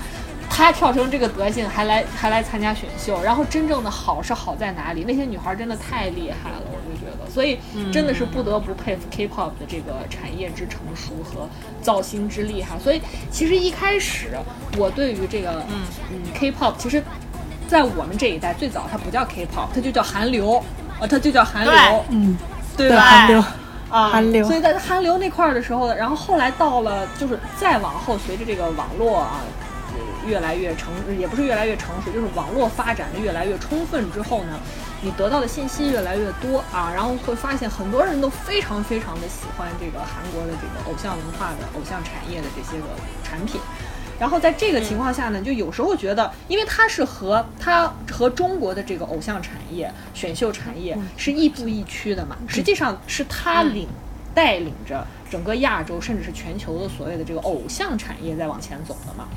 [0.49, 5.05] 他跳成这个德行，还来还来参加选秀，然后真正的好是好在哪里？
[5.07, 7.59] 那些女孩真的太厉害了，我就觉得，所以
[7.91, 11.47] 真的是不得不佩服 K-pop 的这个产业之成熟和
[11.81, 12.77] 造星之厉害。
[12.79, 14.37] 所以其实一开始
[14.77, 15.83] 我对于这个嗯。
[16.11, 17.03] 嗯 K-pop，其实，
[17.67, 20.63] 在我们这一代最早它不叫 K-pop，它就叫韩流，
[20.99, 22.37] 呃，它就叫韩流，嗯，
[22.75, 23.03] 对，对吧？
[23.03, 23.39] 韩流，
[23.89, 24.45] 啊，韩流。
[24.47, 29.41] 所以在韩流那块儿的时候，然后后来到了，就是再往后，随着这个网络啊。
[29.43, 29.55] 呃
[30.27, 34.59] 越来越成，也不是越来越成熟，就是网络发展的越来越充分之后呢，
[35.01, 42.87] 你得到的信息越来越多啊，然后会发现很多人都非常非常的喜欢这个韩国的这个偶像文化的偶像产业的这些个
[43.23, 43.61] 产品。
[44.19, 53.87] 然后在这个情况下呢，就有时候觉得，因为它是和它和中国的这个偶像产业、选秀产业是亦步亦趋的嘛，实际上是它领
[54.35, 59.29] 带领着整个亚洲甚至是全球的所谓的这个偶像产业在往前走的嘛。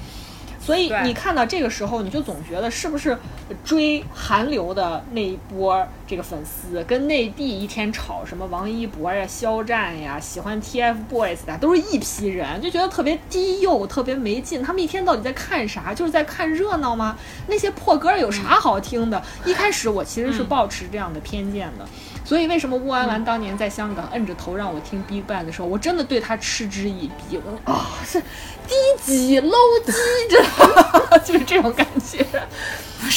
[0.65, 3.19] 所以你看到这个时候，你就总觉得是不是
[3.65, 14.63] 追韩流的那一波这个粉丝，跟内地一天炒什么王一博呀、肖战呀、喜欢 TFBOYS 的，都是一批人，就觉得特别低幼、特别没劲。
[14.63, 15.95] 他们一天到底在看啥？
[15.95, 17.17] 就是在看热闹吗？
[17.47, 19.23] 那些破歌有啥好听的？
[19.47, 21.89] 一开始我其实是抱持这样的偏见的。
[22.27, 27.39] 所以为什么乌安兰当年在香港摁着头让我听 Big Bang 的时候，我真的对他嗤之以鼻。
[27.39, 28.21] 我啊、是
[28.69, 29.51] 低级 low
[29.87, 29.93] 级，
[30.29, 31.17] 知道吗？
[31.25, 32.23] 就是这种感觉。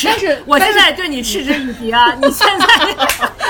[0.03, 2.15] 但是我但是现在对你嗤之以鼻啊！
[2.15, 2.84] 你现在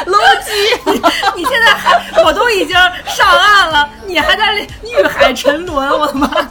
[0.05, 2.75] low 级，你你现在还我都已经
[3.05, 4.53] 上岸了，你还在
[4.83, 6.49] 欲海沉沦，我的妈呀！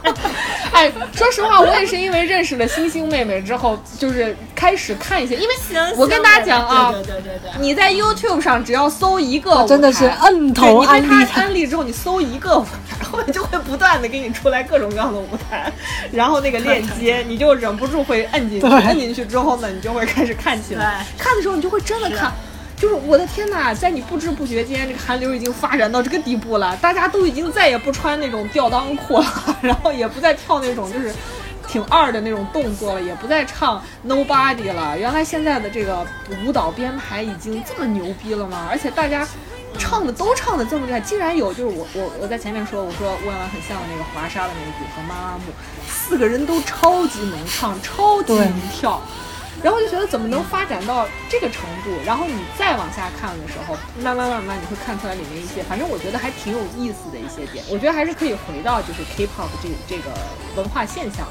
[0.71, 5.55] 哎，说实话，我也是因为认识了星星妹妹之后，就是开始看一些，因为
[5.95, 15.71] 我跟大家讲啊，对对对对对，你在 YouTube 上只要搜一个舞台，真的是摁头对你对它安利它安利之后，你搜一个舞台，然后就会不断的给你出来各种各样的舞台，
[16.11, 21.05] 然后那个链接你就忍不住会摁进去，摁进去之后呢，你就会开始看起来。
[21.17, 22.33] 看的时候你就会真的看。
[22.77, 29.25] 就是我的天呐，在你不知不觉间，这个韩流已经发展到这个地步了，大家都已经再也不穿那种吊裆裤了，
[29.61, 31.13] 然后也不再跳那种就是
[31.67, 34.97] 挺二的那种动作了，也不再唱 Nobody 了。
[34.99, 36.05] 原来现在的这个
[36.45, 38.67] 舞蹈编排已经这么牛逼了吗？
[38.69, 39.25] 而且大家
[39.77, 45.43] 唱的都唱的这么厉害，竟然有就是我我我在前面说，我说温婉很像那个华沙的那个组合妈妈木，
[45.87, 49.01] 四个人都超级能唱，超级能跳。
[49.65, 51.89] 然后就觉得怎么能发展到这个程度？
[52.05, 57.65] 然后你再往下看的时候，慢慢慢慢你会看出来里面一些，反正我觉得还挺有意思的一些点。
[57.67, 60.11] 我觉得还是可以回到就是 K-pop 这这个
[60.55, 61.25] 文化现象，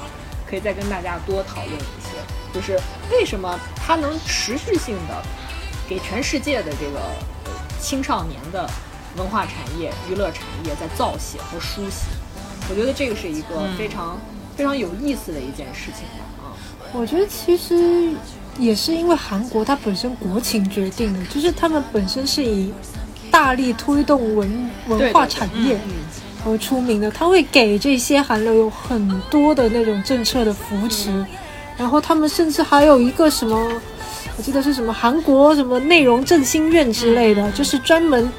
[0.50, 2.18] 可以再跟大家多讨论一些，
[2.52, 2.76] 就是
[3.08, 5.22] 为什么它能持续性的
[5.88, 6.98] 给全世界的这个
[7.78, 8.68] 青少年的
[9.16, 12.08] 文化产业、娱乐产业在造血和输血。
[12.68, 14.18] 我觉得这个是一个非常、
[14.56, 16.33] 非常有意思的一件事情吧。
[16.96, 18.10] 我觉得其实
[18.58, 22.72] 也是因为韩国它本身国情决定的，就是他们本身是以
[23.30, 25.76] 大力推动文文化产业
[26.46, 31.26] 而出名的，他会给这些韩流有很多的那种政策的扶持，
[31.76, 33.56] 然后他们甚至还有一个什么，
[34.36, 38.30] 我记得是什么韩国什么内容振兴院之类的，就是专门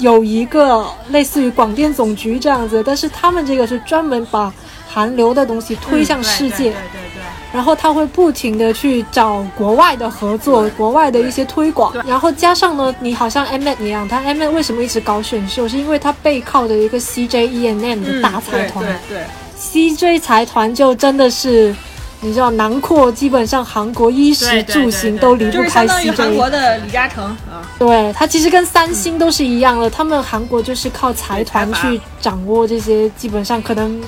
[0.00, 4.52] 有一个类似于广电总局这样子，但是他们这个是专门把
[4.88, 6.56] 韩流的东西推向世界。
[6.56, 7.09] 对对对。
[7.52, 15.68] 然后他会不停的去找国外的合作，国外的一些推广，然后加上呢，你好像 M N 一样，他 M N 为什么一直搞选秀？
[15.68, 19.18] 是因为他背靠着一个 C J E N M 的大财团，对
[19.56, 21.74] ，C J 财团就真的是，
[22.20, 26.10] 你知道，囊括基本上韩国衣食住行都离不开 C J。
[26.12, 34.00] 韩国的李嘉诚啊，对他其实跟三星都是一样的，他们韩国就是靠财团去掌握这些，基本上可能。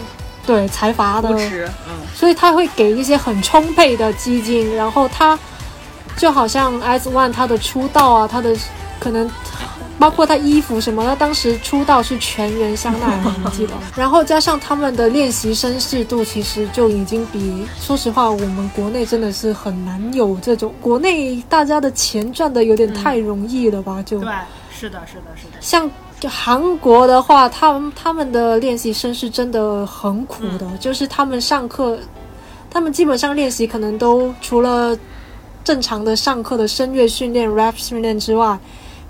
[0.46, 5.38] 对财阀的，嗯，所以他会给一些很充沛的基金，然后他
[6.16, 8.56] 就好像 S One 他的出道啊，他的
[8.98, 9.30] 可能
[9.98, 13.74] 包括他衣服什么，他当时出道是全员香奈儿，你记得？
[13.96, 24.02] 然后加上他们的练习绅士度，其实就已经比说实话，我们国内真的是很难有这种，国内大家的钱赚的有点太容易了吧？
[24.02, 24.28] 就对，
[24.76, 25.88] 是的，是的，是的，像。
[26.22, 31.98] 就韩国的话，他们他们的练习生是真的很苦的，就是他们上课，
[32.70, 34.96] 他们基本上练习可能都除了
[35.64, 38.56] 正常的上课的声乐训练、rap 训练之外，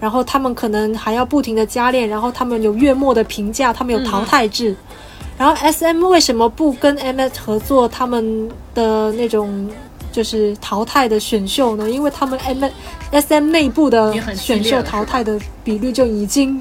[0.01, 4.75] 然后他们可能还要不停的加练，然后他们有月末的评价，他们有淘汰制。
[5.37, 9.69] 然后 S M 为什么不跟 M S 合作他们的那种
[10.11, 11.91] 就是淘汰的选秀呢？
[11.91, 12.65] 因为他们 M
[13.11, 16.59] S M 内部的选秀淘汰的比率就已经。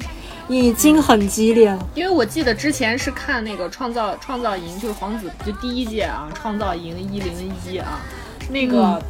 [0.58, 8.00] 已经很激烈了，因为我记得之前是看那个创造创造营，就是黄子就第一届啊，创造营一零一啊，
[8.50, 9.02] 那个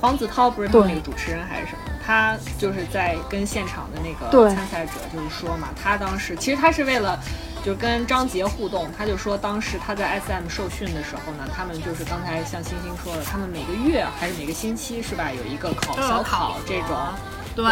[0.00, 7.18] 黄子韬不是他那个主持人还是什么，他就是在跟现场的那个参赛者就是说嘛，他当时其实他是为了
[7.64, 16.96] 就跟张杰互动，他就说当时他在 SM 受训的时候呢，他们就是刚才像星星说的，他们每个月还是每个星期是吧，有一个考小考这种，
[17.54, 17.66] 对。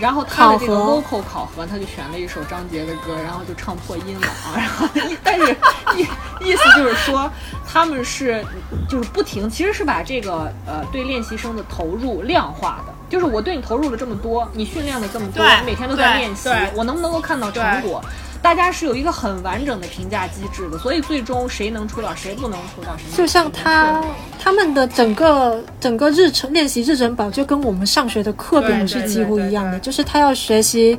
[0.00, 4.54] 然后他的这个 vocal 考核，他就选了一首张杰的歌，然后就唱破音了啊。
[4.56, 4.88] 然后，
[5.22, 5.56] 但是
[5.96, 6.06] 意
[6.40, 7.30] 意思就是说，
[7.66, 8.44] 他们是
[8.88, 18.02] 就是不停，其实是把这个呃对练习生的投入量化的，就是我对你投入了这么多，你训练了这么多，你每天都在练习，我能不能够看到成果？
[18.44, 24.04] 大家是有一个很完整的评价机制的，所以最终谁能出道，谁不能出道，谁就像他
[24.38, 30.98] 他们的整个整个日程练习日程表，就跟我们上学的课表是几乎一样的，就是他要学习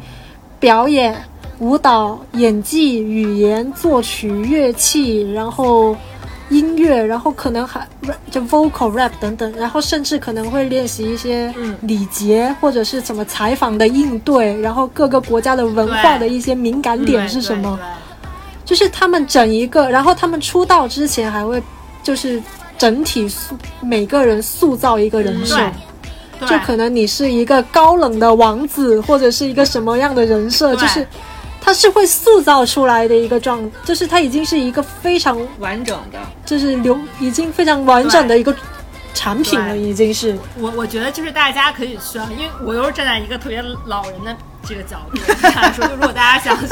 [0.59, 1.15] 表演、
[1.59, 5.95] 舞蹈、演技、语言、作曲、乐器，然后。
[6.49, 7.87] 音乐，然后可能还
[8.29, 17.79] 就 vocal rap 等等，然后甚至可能会练习一些礼节或者是什么采访的应对，然后各个国家的文化的一些敏感点是什么，
[18.63, 21.61] 就是他们整一个，然后他们出道之前还会
[22.03, 22.41] 就是
[22.77, 25.57] 整体塑每个人塑造一个人设，
[26.41, 31.05] 就可能你是一个高冷的王子或者是一个什么样的人设，就是。
[31.65, 38.55] 它是会塑造出来的一个状，就是它已经是一个非常完整的，就是流已经非常完整的一个
[39.15, 40.37] 产品了，已经是。
[40.59, 46.67] 我我觉得就是大家可以去，因为我又是站在一个特别老人的这个角度来说，就如果大家想去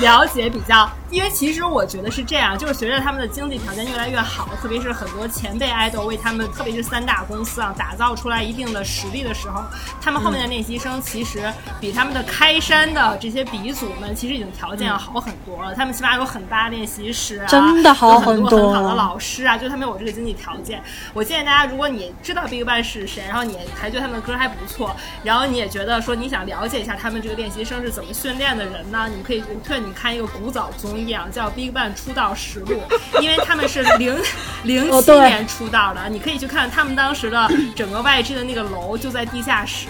[0.00, 9.64] 了解比较因为其实我觉得是这样，就是随着他们的经济条件越来越好，特别是很多前辈 idol 为他们，特别是三大公司啊，打造出来一定的实力的时候，
[10.02, 11.50] 他们后面的练习生其实
[11.80, 15.74] 比他们的开山的这些鼻祖们，其实已经条件要好很多了。
[15.74, 20.82] 他们起码有很大练习室啊，真的好有很很多多很好的老师啊，就他们有这个经济条件。
[21.14, 24.94] 我建议大家，如果你知道 BigBang 是谁，然后你还觉得他们的歌还不错，
[25.24, 32.82] 然后你也觉得说你想了解一下他们这个练习生是怎么训练的人呢，你可以我推荐你看一个古早综艺啊，叫 BigBang 出道实录，
[33.22, 34.14] 因为他们是零
[34.64, 39.86] 零七年出道的，你可以去看他们当时的整个 YG 的那个楼就在地下室。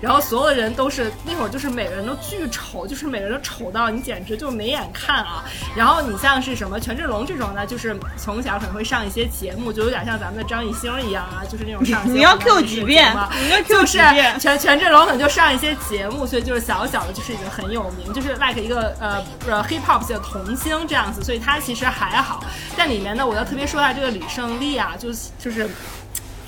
[0.00, 5.44] 然后所有的人都是那会儿，就是每个人都巨丑，就是每个人都丑到你简直就没眼看啊。
[5.74, 13.12] 然后你像是什么权志龙这种呢，就是从小可能会上一些节目，就有点像咱们的张艺兴一样啊，就是那种上 你要 Q 几遍
[13.42, 22.44] 你要 Q 就是几遍权权志龙可能就上一些节目，所以就是小小的就是已经很有名，就是 like 一个呃呃 hip hop 界的童星这样子，所以他其实还好。
[22.76, 25.68] 但里面呢，我要特别说一下这个李胜利啊，就是就是。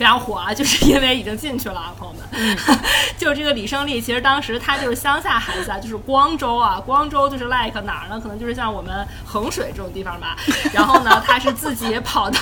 [0.00, 2.22] 非常火啊，就是因为已经进去了啊，朋友们。
[2.32, 2.56] 嗯
[3.18, 8.18] 就是这个李胜利，其实当时他就是乡下孩子啊，就是光州啊，光州就是 like 哪儿呢？
[8.18, 10.34] 可能就是像我们衡水这种地方吧。
[10.72, 12.38] 然后呢，他是自己跑到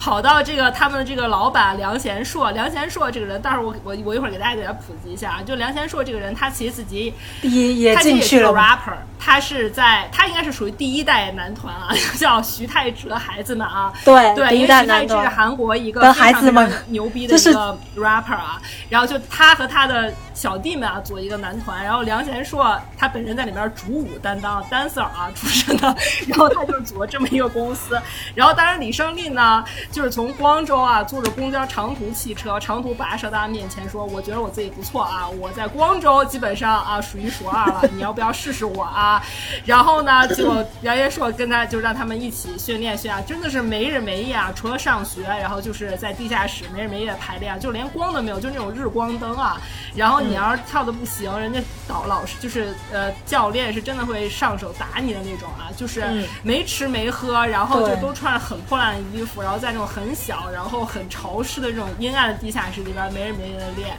[0.00, 5.38] 跑到这个他们的这个老板梁贤硕，梁贤硕这个人，待会儿我我我一会儿给大家给他普及一下啊。
[5.46, 8.50] 就梁贤硕这个人，他其实自己也也他其实也是个进去了。
[8.50, 13.92] rapper，他是在他应该是属于第一代男团啊， 叫徐太哲孩子们啊。
[14.04, 25.96] 对对，因为徐太男团志是韩国一个的非常孩子们牛逼的一个 rapper 啊，然后就他和他的小弟们啊组一个男团，然后梁贤硕他本人在里面主舞担当 dancer 啊出身的，
[26.28, 28.00] 然后他就组了这么一个公司，
[28.34, 39.22] 然后当然李胜利呢就是从光州啊坐着公交长途汽车长途跋涉到他面前说，我觉得我自己不错啊，我在光州基本上啊数一数二了，你要不要试试我啊？
[39.64, 49.60] 然后呢，就梁贤硕跟他就让他们一起训练训练，真的是没日没夜啊，除了上学，然后就是在地下室没日没夜排练，就连光都没有，就那种日光灯啊。
[49.94, 56.04] 然后你要是跳的不行，人家导老师就是呃教练是真的会上手打你的那种啊，就是
[56.42, 63.96] 没吃没喝，然后就都穿着很破烂的衣服，然后在那种很小然后很潮湿的这种阴暗的地下室里边没日没夜的练。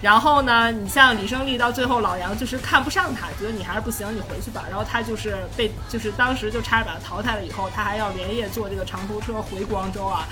[0.00, 4.64] 然后呢，你像李胜利到最后老杨就是看不上他，觉得你还是不行，你回去吧。
[4.68, 10.26] 然后他就是被就是当时就差点把他淘汰了，以后他还要连夜坐这个长途车回广州啊，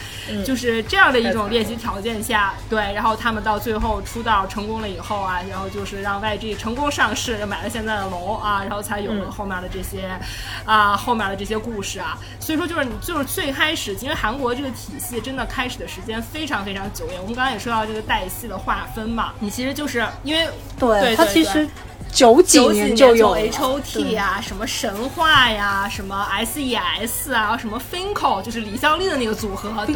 [0.44, 10.17] 就是这样的一种练习条件下，对，然后他们到最后出道成功了以后啊，然后就是让 YG 成功上市，买了现在的楼啊，然后才有了后面的这些
[10.65, 12.17] 啊、后面的这些故事啊。
[12.39, 17.21] 所以说就是你就是最开始，因为韩国这个体系真的开始的时间非常非常久远。
[17.21, 20.49] 我们刚刚也说到这个代系的划分嘛，你其实就是因为
[20.79, 21.69] 对对，他对对其实
[22.13, 23.41] 九几年就有了。
[23.41, 29.95] H O T 啊，什么神话呀，什么 S E S 啊，什么 Finko，就是李孝利的那个组合，对。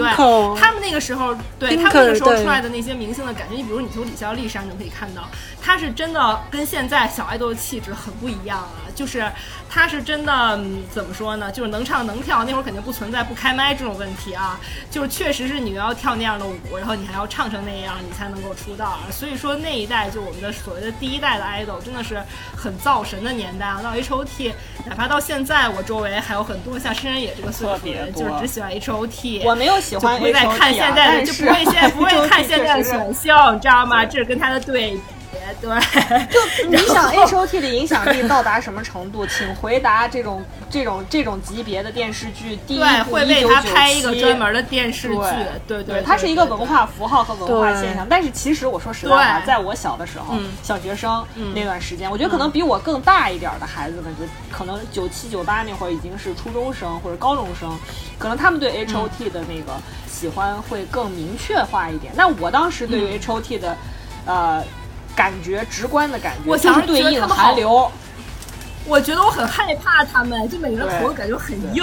[0.58, 5.28] 他们那个时候，对他们那个时候出来的那些明星的感觉，你比如你从李孝利身上就可以看到，
[5.62, 9.30] 他是真的跟现在小爱豆的气质很不一样啊，就是
[9.70, 14.58] 他是真的、嗯怎么说呢，就是能唱能跳，那会儿肯定不存在不开麦这种问题啊，
[14.90, 19.00] 就是确实是你要跳那样的舞，然后你还要唱成那样，你才能够出道啊。
[19.12, 22.18] 所以说那一代就我们的所谓的第一代的 idol 真的是
[22.56, 23.80] 很造神的年代啊。
[23.82, 24.54] 到 H O T，
[24.86, 29.42] 哪怕到现在，我周围还有很多像申人野这个岁数的人，就是只喜欢 H O T。
[29.44, 34.04] 我没有喜欢就不会再看现在的，啊就不会现在 不会看现在的选秀，你知道吗？
[34.04, 35.00] 这是跟他的对比，
[35.60, 36.26] 对。
[36.26, 39.26] 就 你想 H O T 的影响力到达什么程度？
[39.26, 45.14] 请回答这种这种这种级别的电视剧，第一对，部会为他拍一个1997专门的电视剧，
[45.66, 48.06] 对对对，它是一个文化符号和文化现象。
[48.08, 57.76] 但是其实我说实在话，在我小的时候嗯，小学生嗯那段时间，我觉得可能比我更大一点的孩子们，就可能九七九八那会儿已经是初中生或者高中生，
[58.18, 59.72] 可能他们对 H O T 的那个
[60.06, 62.12] 喜欢会更明确化一点。
[62.16, 63.76] 那我当时对于 H O T 的，
[64.26, 64.62] 呃。
[65.16, 67.44] 感觉直观的感觉，我就是对应小时候觉得他们好。
[67.44, 67.90] 韩流，
[68.84, 71.82] 我觉得我很害怕他们，就每个人的头感觉很硬，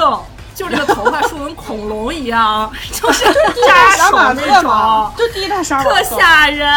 [0.56, 3.26] 就这个头发梳跟恐龙一样， 就是
[3.68, 6.04] 扎手那种，，就第一代特。
[6.04, 6.70] 吓人。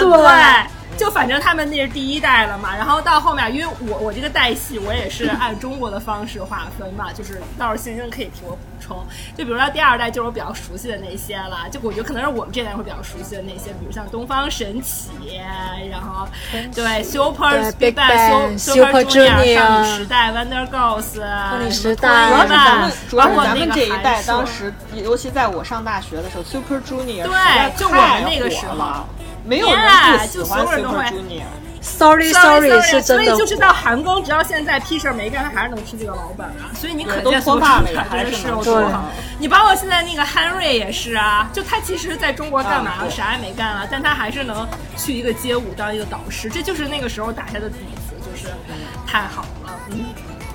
[0.00, 0.08] 对
[1.00, 9.02] 就反正他们那是第一代了嘛，然后到后面，因为我我这个代系我也是按中国的方式划分嘛，就是到时候星星可以替我补充。
[9.34, 15.08] 就比如说第二代就是我比较熟悉的那些了，就我觉得可能是我们这代会比较熟悉的那些，比如像东方神起，
[15.90, 16.28] 然后
[16.74, 29.06] 对 Super 对 Big Bang Super Junior、少女时代、Wonder Girls、少女时代主要是咱们吧，主要是咱们这一代当时，尤其在我上大学的时候，Super Junior 对就我们那个时候
[29.44, 31.42] 没有人不喜欢就所有人都 Super 会 Junior。
[31.82, 36.68] Sorry Sorry，是真的所以就是到韩庚，直到现在屁事儿没干，他还是能吃这个老本啊。
[36.74, 39.04] 所以你可对见都脱发了所产真的是也还是能吃有多好。
[39.38, 43.06] 你包括现在那个 Henry 也是啊，就他其实在中国干嘛了？
[43.06, 47.76] 啊啥也没干啊，但他还是能去一个街舞当一个导师，这就是那个时候打下的底
[48.06, 48.52] 子，就是
[49.06, 49.72] 太好了。
[49.90, 50.04] 嗯，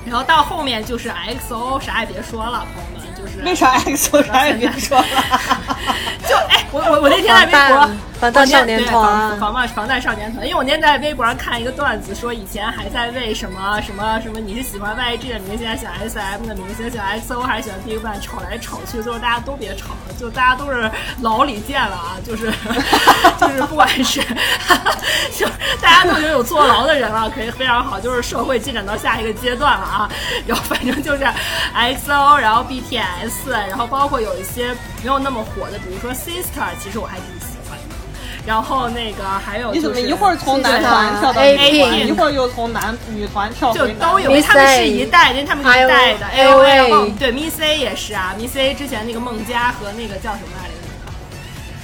[0.06, 3.05] 然后到后面就是 XO，啥也别说了，朋友们，就是
[3.43, 4.23] 为啥 X O？
[4.23, 5.06] 啥也别说了？
[6.27, 7.89] 就哎，我我我那天在微博
[8.19, 20.89] 防弹，少年团防防防弹少年团，因为我那天在微博上看一个段子，说以前还在为什么什么什么你是喜欢 YG 的明星，还是喜欢 SM 的明星，喜欢 XO 还是喜欢 BigBang，吵来吵去，最后大家都别吵了，就大家都是
[21.22, 22.52] 老李见了啊，就是
[23.39, 24.22] 就是不管是
[25.38, 25.45] 就
[25.81, 30.10] 大家都已经有坐牢的人了，可以非常好，就是社会进展到下一个阶段了啊，
[30.47, 31.23] 然后反正就是
[31.76, 33.03] XO，然后 BTS，
[33.70, 34.72] 然后包括有一些
[35.02, 37.96] 没有那么火的，比如说 Sister，其实我还挺喜欢的。
[38.46, 46.28] 然后那个还有、就是、你怎么一会儿从男团跳到 A 女团，一会儿又从男女团跳就都有他们是一代，因为他们是一代的。
[46.28, 50.74] A 有 O AOA A 对 Miss A 也是啊，Miss A 之前那个孟佳和那个叫什么来着？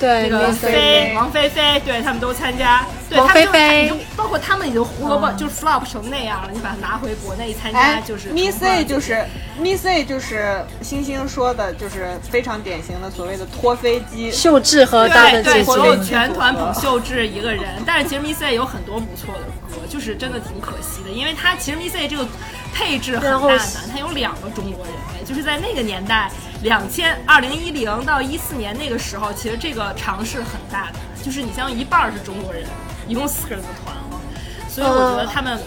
[0.01, 1.13] 对那个菲。
[1.15, 3.89] 王菲菲，对他们都参加，对王他们就菲。
[3.89, 9.23] 菲包括他们已经胡萝卜就是 flop 成那样了，你把它拿回国内参加哎，就是 Miss A 就是
[9.59, 14.31] Miss A 就是星星说的，就是非常典型的所谓的拖飞机。
[14.31, 22.25] 秀智和大对对，所有，全团捧秀智一个人，但是其实 Miss A 有很多不错的歌，就是真的挺可惜的，因为他其实 Miss A 这个
[22.73, 23.59] 配置很大胆，
[23.91, 26.31] 他有两个中国人，哎就是在那个年代，
[26.61, 32.63] 两千二零一零到一四年那个时候，其实这个尝试很大的，就是你像一半儿是中国人，
[33.07, 34.21] 一共四个人的团了，
[34.69, 35.59] 所以我觉得他们。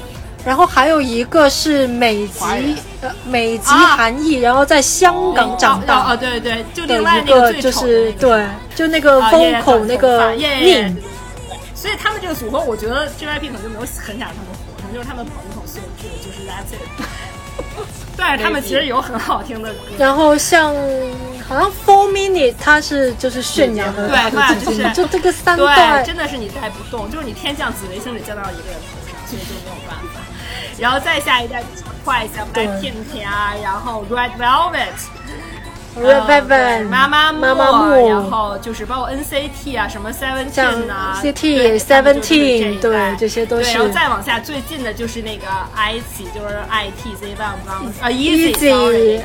[0.45, 11.03] 然后还有一个是美籍呃美籍啊韩裔，然后在香港长哦哦大哦，对对，就另外那个就是那个对，就那个啊风口那个耶耶耶宁，
[11.75, 17.24] 所以他们这个组合，我觉得 JYP 可能就没有很想让他们火，可能就是他们捧一捧秀智，就是 that's it。
[18.17, 20.75] 但是他们其实有很好听的歌，然后像
[21.49, 30.21] 好像 Four Minute，它是就是炫耀的对对就是，就这个三对，代真的是你带不动，就是你天降紫微星只降到一个人头上，所以就没有办法。
[30.79, 34.89] 然后再下一代就是 Twice 啊对，Blackpink 啊，然后 Red Velvet。
[35.97, 45.47] Velvet 妈妈妈妈木然后就是包括 NCT 啊，什么 Seventeen 啊像 CT Seventeen，对代这些都对是然后再往下最近的就是那个
[45.77, 49.21] ITZY，就是 ITZ 万不刚啊 Easy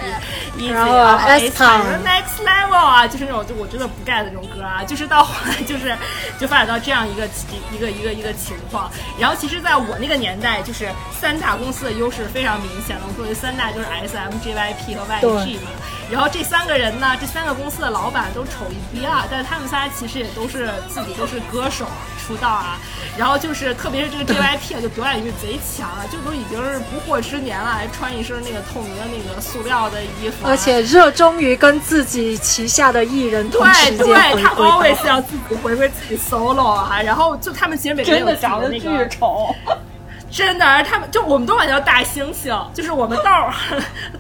[0.71, 5.95] 然后啊 S Town Next Level 啊，就是那种就我真的不 get 的那种歌啊，就是到后来就是
[6.39, 7.27] 就发展到这样一个
[7.73, 8.91] 一个一个一个情况。
[9.19, 13.03] 然后其实在我那个年代，就是三大公司的优势非常明显了。
[13.07, 15.71] 我说的三大就是 SM、JYP 和 YG 嘛。
[16.11, 22.77] 然后这三个人呢，这三个公司的老板都丑一逼啊，但是他们仨其实也都是自己都是歌手啊出道啊。
[23.17, 35.05] 然后就是特别是这个 JYP 啊，就表演欲贼强啊，就都已经是不惑之年了，还穿一身那个透明的那个塑料的衣服啊、而且热衷于跟自己旗下的艺人同时对间对，他归 always。
[35.05, 39.55] 要自己回归自己 solo 啊，然后就他们其实每个人真的有自己长得巨那个丑，
[40.31, 43.53] 真的，而他们就我们都管他叫大猩猩，就是我们到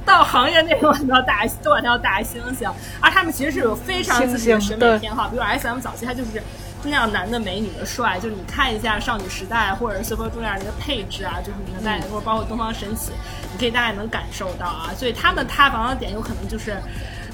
[0.05, 6.41] 到行业内都管他叫大，都管他叫大猩猩，而他们其实是有非常自己的审美偏好，比如 S M 早期他就是。
[6.81, 13.11] 就那样男的美女的帅，就是你看一下少女时代或者是 Super Junior 那个配置啊，就是你能大概或者包括东方神起，
[13.51, 14.89] 你可以大概能感受到啊。
[14.95, 16.71] 所以他们塌房的点有可能就是，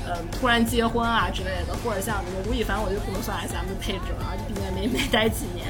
[0.07, 5.67] 呃，突然结婚啊之类的，或者像那个吴亦凡，我就不能算 S M 的配置了啊，毕竟没没待几年。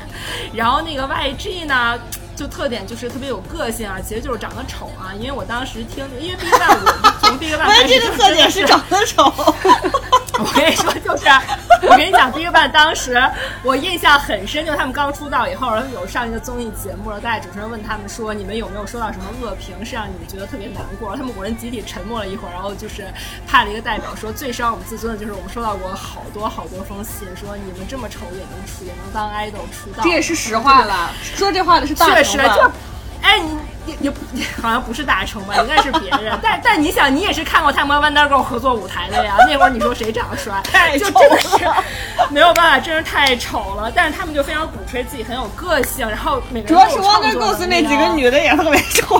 [0.54, 2.00] 然后那个 Y G 呢？
[2.36, 5.14] 就特点就是特别有个性啊，其实就是长得丑啊。
[5.18, 9.34] 因为我当时听，因为 BigBang 我从 BigBang 开始这个特点是长得 丑。
[10.38, 11.24] 我跟你说，就是
[11.84, 13.18] 我跟你讲，BigBang 当时
[13.64, 21.16] 我印象很深，就是他们刚出道以后，然后有上一个综艺节目，然后大家主持人问他们说，你们有没有收到什么恶评，是让你们觉得特别难过？
[21.16, 23.08] 他们五人集体沉默了一会儿，然后就是
[23.48, 31.12] 派了一个代表说，最伤我们自尊的就是我们收到过好多好多封信，说你们这么丑也能出，也能当 idol 出道，这也是实话了。
[31.24, 32.72] 说这话的是大 确实成吧就。
[33.22, 35.56] 哎，你你你你好像不是大成吧？
[35.58, 36.38] 应该是别人。
[36.42, 39.38] 但但你想，你也是看过他们和 Wonder Girl 合作舞台的呀。
[39.48, 40.62] 那会儿你说谁长得帅？
[40.64, 41.50] 太就真的是
[42.30, 43.92] 没有办法，真是太丑了。
[43.94, 49.20] 但是他们就非常鼓吹自己很有个性，然后每个人主要是 Wonder Girls 那几个女的也特别丑。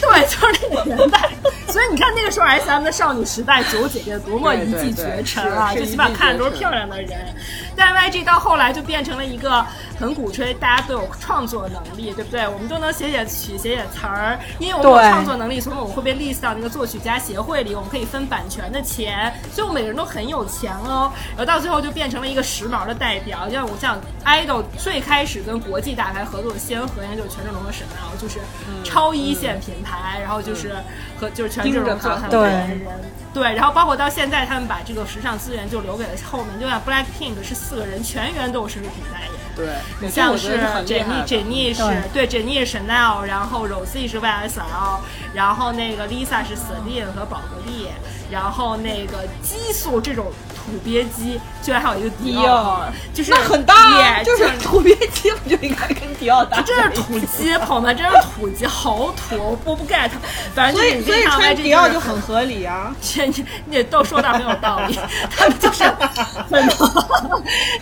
[0.00, 1.30] 对，就是那个年代。
[1.68, 5.72] 所以你看那个时候 S M 的少女时代九姐姐多么一骑绝尘啊！
[5.72, 7.34] 对对是就起码看着都是漂亮的人。
[7.74, 9.64] 但 YG 到后来就变成了一个
[9.98, 12.46] 很鼓吹大家都有创作能力，对不对？
[12.46, 21.12] 我们都能写写曲、写写词儿，因为我们有创作能力，所以我们会被 list 到那个作曲家协会里，我们可以分版权的钱，所以我们每个人都很有钱哦。
[21.30, 28.38] 然后到最后就变成了一个时髦的代表，就像我像 idol 最开始跟国际大牌合作的先河，应该就是权志龙和沈奈，就是
[28.84, 30.74] 超一线品牌，然后就是
[31.18, 33.00] 和就是权志龙做他们的代言人。
[33.34, 39.66] 对，然后包括到现在，他们把这个时尚资源就留给了后面，就像 Blackpink 是四个人全员都有奢侈品代言，对，
[40.00, 41.82] 你像我觉得是很厉珍妮，害的珍妮是
[42.12, 45.00] 对，珍妮是 Chanel，然后 Rosie 是 YSL，
[45.34, 47.88] 然后那个 Lisa 是 Celine 和宝格丽，
[48.30, 50.26] 然后那个激素这种
[50.64, 56.74] 土鳖鸡，居然还有一个迪迪奥就是那很大啊，就是土鳖鸡，不就应该跟迪奥搭这？
[56.82, 60.10] 是土鸡，朋友们，真是土鸡，好土，我我不 get。
[60.54, 62.94] 反正所以所以穿穿迪奥就很合理啊。
[63.02, 64.98] 这你你都说的很有道理，
[65.30, 65.84] 他们就是
[66.50, 66.68] 很能，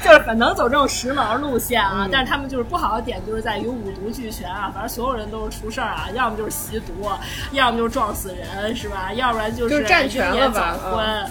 [0.05, 2.09] 就是很能走这种时髦路线啊。
[2.11, 7.09] 但是他们就是不好的点就是在于五毒俱全啊，反正所有人都是出事儿啊，要么就是吸毒，
[7.53, 9.13] 要么就是撞死人，是吧？
[9.15, 11.31] 要不然就是就是占全了吧早婚。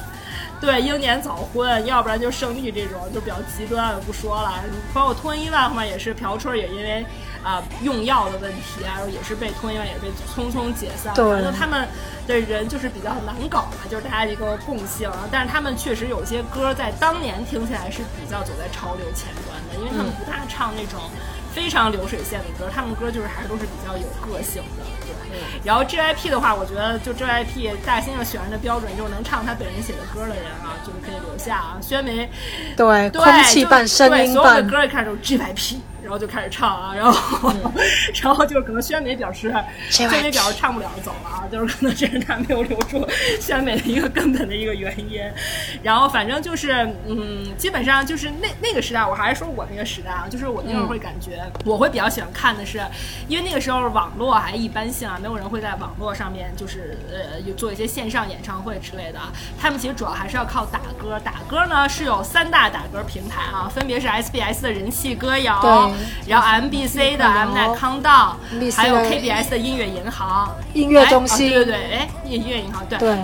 [0.62, 4.54] 对，英年早婚，要不然就生育这种，就比较极端，不说了。
[4.94, 7.04] 包括脱衣万嘛，也是朴春也因为
[7.44, 11.12] 啊、用药的问题啊，然后也是被脱衣万也被匆匆解散。
[11.16, 11.88] 对反正他们
[12.28, 15.28] 的人就是比较难搞嘛，就是大家一个共性啊。
[15.32, 21.02] 但是他们确实有些歌在当年听起来是比较走在潮流前端的，因为他们不大唱那种
[21.54, 24.84] 非常流水线的歌，他们歌就是还都是比较有个性的。
[25.30, 31.78] 对，然后 JYP 的话，我觉得就 JYP 大猩猩选人的标准就是能唱他本人写的歌的人啊，就是可以留下啊。
[31.82, 32.30] 宣梅
[32.76, 35.78] 对，对，空气版、就声音对所有的，歌一开始都是 JYP，
[36.12, 37.54] 然后就开始唱啊， 然后、
[38.22, 39.56] 然后就是可能宣美表示，
[39.90, 43.08] 宣美表示唱不了走了啊，就是可能这是他没有留住
[43.40, 45.22] 宣美的一个根本的一个原因。
[45.82, 52.82] 然后反正就是嗯，基本上就是那那个时代，我还是说我那个时代啊，就是我那时候会感觉，我会比较喜欢看的是，
[53.30, 59.18] 因为那个时候网络还一般性啊，没有人会在网络上面就是呃有做一些线上演唱会之类的。
[59.18, 72.98] 啊，他们其实主要还是要靠打歌，打歌呢是有三大打歌平台啊，分别是 SBS 的人气歌谣，对然后 MBC 的 Mnet Countdown，MBC 还有 KBS 的音乐银行，音乐中心，哎哦对对对，哎，音乐银行对。
[73.00, 73.18] 对，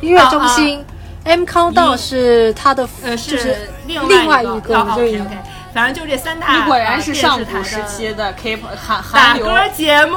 [0.00, 0.84] 音乐中心。
[1.22, 5.38] M Countdown 是它的，呃，就是另另外一一个，哦就 OK OK，
[5.74, 9.44] 反正就这三大，你果然呃是上古电视台的时期的 K-pop 韩韩流。
[9.44, 10.16] 歌节目。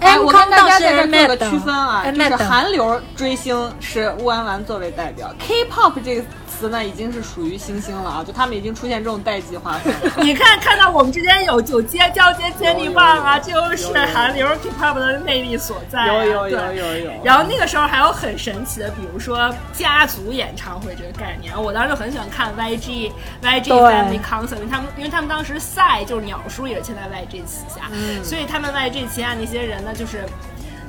[0.00, 6.22] 哎，M 我跟大家在这 M 做个区分啊，M 就是韩流追星是乌安完作为代表，K-pop 这个
[6.58, 10.00] 词呢已经是属于新星了啊，就他们已经出现这种代际划分了。
[10.24, 16.06] 你看，看到我们之间有有接交接接力棒啊，就是韩流 K-pop 的魅力所在、啊。
[16.06, 17.12] 有有有对有有。
[17.22, 23.12] 然后那个时候还有很神奇的，比如说家族演唱会这个概念，我当时就很喜欢看 YG
[23.42, 27.82] YG Family Concert，因为他们因为他们当时赛就是鸟叔也是签在 YG 旗下，
[28.24, 30.24] 所以他们 YG 旗下那些人呢，就是。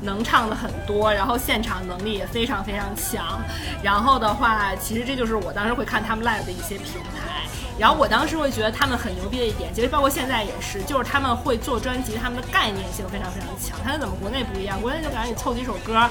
[0.01, 3.41] 能唱的很多，然后现场能力也非常非常强。
[3.84, 7.45] 然后的话，其实这就是我当时会看他们 live 的一些平台。
[7.77, 13.80] 然后我当时会觉得他们很牛逼的一点，其实包括现在也是，就是他们会做专辑，他们的概念性非常非常强。
[13.84, 16.09] 他跟咱们国内不一样，国内就感觉你凑几首歌。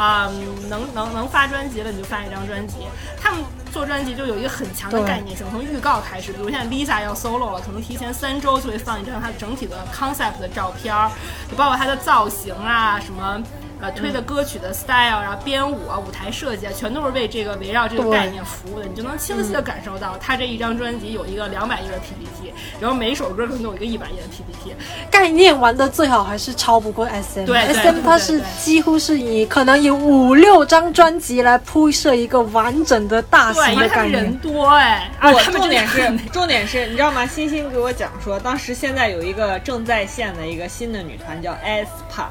[0.00, 0.30] 啊、
[0.70, 2.76] 能能能发专辑了，你就发一张专辑。
[3.20, 11.10] 他们做专辑就有一个很强的概念性，从预告开始，比如现在 Lisa 要 solo 了，可能提前三周就会放一张她整体的 concept 的照片儿，
[11.50, 13.42] 就包括她的造型啊，什么
[13.80, 18.86] 呃推的歌曲的 style 啊、编舞啊、舞台设计啊，全都是为这个围绕这个概念服务的。
[18.86, 24.74] 你就能清晰的感受到，他这一张专辑有一个两百页的 PPT，然后每一首歌可能都有一个一百页的 PPT。
[25.10, 27.46] 概念玩的最好还是超不过 SM。
[27.46, 34.38] 对对 SM 它是几乎是以可能以五六张专辑来铺设一个完整的大对，型的概因为他们人。
[34.38, 37.26] 多哎，而我他们重点是重点是，你知道吗？
[37.26, 42.26] 欣欣给我讲说，当时现在有一个正在线的一个新的女团叫 aespa。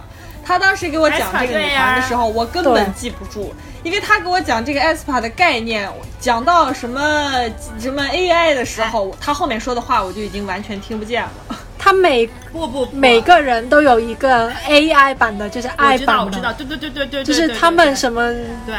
[0.50, 3.54] 她当时给我讲这个女团的时候，我根本记不住，
[3.84, 5.88] 因为他给我讲这个 aespa 的概念，
[6.20, 7.32] 讲到什么
[7.80, 11.30] 什么 AI 的时候，他后面说的话我就已经完全听不见了。
[11.78, 12.96] 他每不不不。
[12.98, 18.36] 每个人都有一个 AI 版的，就是我爱知道版我知道，对对对对对，就是他们什么么
[18.66, 18.76] 对。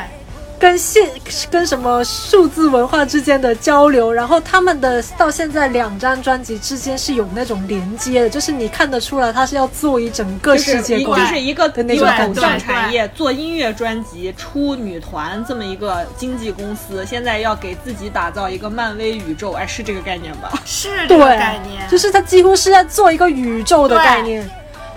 [0.61, 1.11] 跟现
[1.51, 20.53] 跟什么数字文化之间的交流，然后他们的到现在两张专辑之间是有那种连接的，就是你看得出来他是要做一整个世界观，就是一个的那个种偶像产业做音乐专辑出女团这么一个经纪公司，现在要给自己打造一个漫威宇宙，哎，是这个概念吧？
[20.67, 24.49] 是这对个概念，就是他几乎是在做一个宇宙的概念。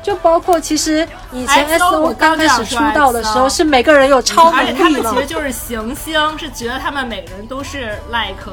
[0.03, 8.51] 就包括其实以前 S O 我刚刚开始出道的时候，是每个人有超能力而且他们其，实就是行星，是觉得他们每个人都是 like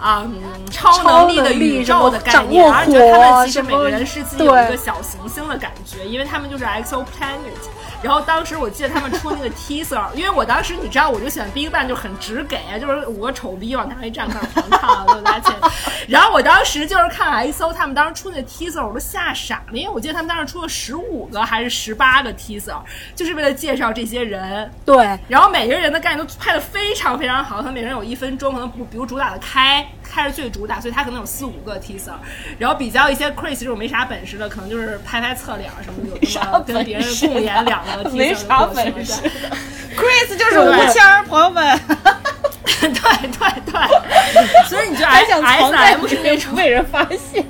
[0.00, 0.40] 嗯
[0.70, 7.04] 超能力的宇宙的概念，而得他们其实每个人是自己有一个小行星的感觉，因为他们就是 exoplanet。
[8.06, 15.70] 然后当时我记得他们出那个 teaser， 因为我当时你知道，我就喜欢 Big Bang 就很直给啊，就是五个丑逼往台上一站开始狂唱，对不对？
[16.06, 22.78] 然后我当时就是看 XO 他们当时出那个 teaser，我都吓傻了，因为我记得他们当时出了十五个还是十八个 teaser，
[23.16, 24.70] 就是为了介绍这些人。
[24.84, 32.12] 对，然后每个人的概念都拍的非常非常好，他们每个人有一分钟，可能不比如主打的开开是最主打，所以他可能有四五个 teaser，
[32.56, 39.30] 然后比较一些 Chris 这种没啥本事的，可能就是拍拍侧脸什么的，有这么跟别人共演两个没啥本事对。
[39.96, 41.80] Chris 就是吴谦儿，朋友们，
[42.80, 43.80] 对对对，
[44.68, 46.06] 所以你就还想藏在不
[46.54, 47.44] 被人发现。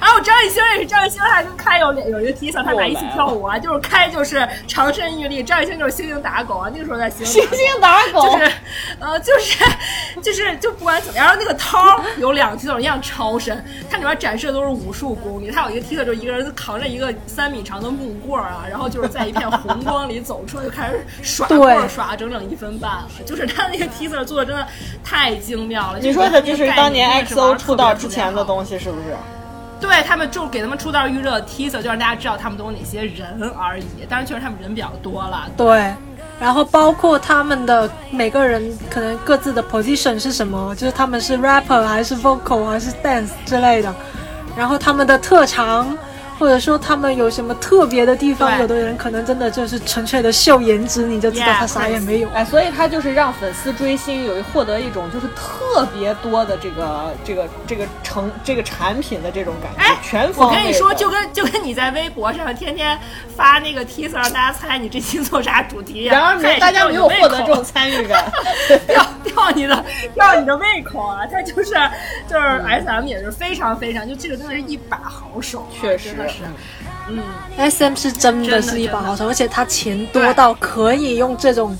[0.00, 8.52] 然后张艺兴也是，张艺兴还跟开有有一个 teaser，他俩一起跳舞啊，就是开就是长身玉立，张艺兴就是猩猩打狗啊，那个时候在猩星猩打狗，就是，
[8.98, 9.62] 呃，就是，
[10.20, 15.50] 就是，就不管怎么样，然后那个涛儿有两个 T 恤一样超深，它里面展示的都是武术功力。
[15.50, 23.08] 它有一个 T 恤，就是一个人扛着一个三米长的木棍儿啊，然后就是在一片红光里走出来，就开始耍棍儿，耍整整一分半了。
[23.24, 24.66] 就是他那个 T 恤做的真的
[25.04, 25.98] 太精妙了。
[26.00, 28.48] 你说的就是当年这个概念 XO 出道之前的。
[28.48, 29.14] 东西，是不是？
[29.78, 33.84] 对他们就给他们出道预热 teaser，就让大家知道他们都有哪些人而已。
[34.08, 35.46] 当然，确实他们人比较多了。
[35.54, 35.92] 对，
[36.40, 43.94] 然后包括他们的每个人可能各自的 position 是什么，就是他们是 rapper 还是 vocal 还是 dance 之类的，
[44.56, 45.96] 然后他们的特长。
[46.38, 52.28] 或者说他们有什么特别的地方，有的人可能真的就是纯粹的秀颜值，你就知道他啥也没有。
[52.30, 60.48] 哎，所以他就是让粉丝追星有获得一种就是特别多的这个这个这个成这个产品的这种感觉，哎，全方。
[60.48, 62.98] 我跟你说，就跟就跟你在微博上天天
[63.36, 66.14] 发那个 teaser，让大家猜你这期做啥主题一样。
[66.14, 68.24] 然而没大家没有获得这种参与感。
[68.86, 69.84] 吊吊你的
[70.14, 71.26] 吊你的胃口啊！
[71.26, 71.72] 他就是
[72.28, 76.14] 就是 S M 也是非常非常，就这个真的是一把好手啊，确实
[77.08, 77.22] 嗯
[77.56, 81.76] ，S M 是真的是一把好手，而且他钱多到可以用这种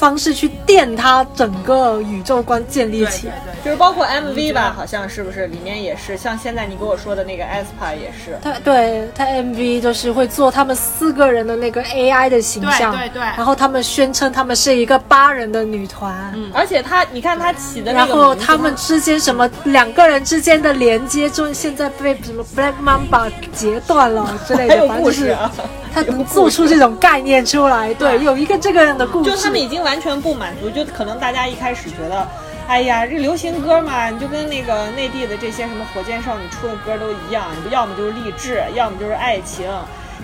[0.00, 3.26] 方式去垫他整个宇宙观建立起。
[3.28, 3.34] 来。
[3.62, 8.38] 就是包括 MV 吧，好像是不是里面也是，像现在你跟我说的那个 aespa 也是。
[8.42, 13.20] 他对他 MV 就是会做他们四个人的那个 AI 的形象，对对对。
[13.20, 16.50] 然后他们宣称他们是一个八人的女团，嗯。
[16.54, 25.52] 而且他，你看他起的那然个名字，后他们之间什么两个人之间的连接，就现在被什么 Black Mamba 截断了之类还的， 有反正就是故事啊，
[25.92, 32.26] 他能做出这种概念出来，对，有一个这个样的故事，就他们已经完全不满足，就可能大家一开始觉得，
[32.66, 39.68] 哎呀，这流行歌嘛，你就跟那个内地的这些什么火箭少女出的歌都一样，你不要么就是励志，要么就是爱情，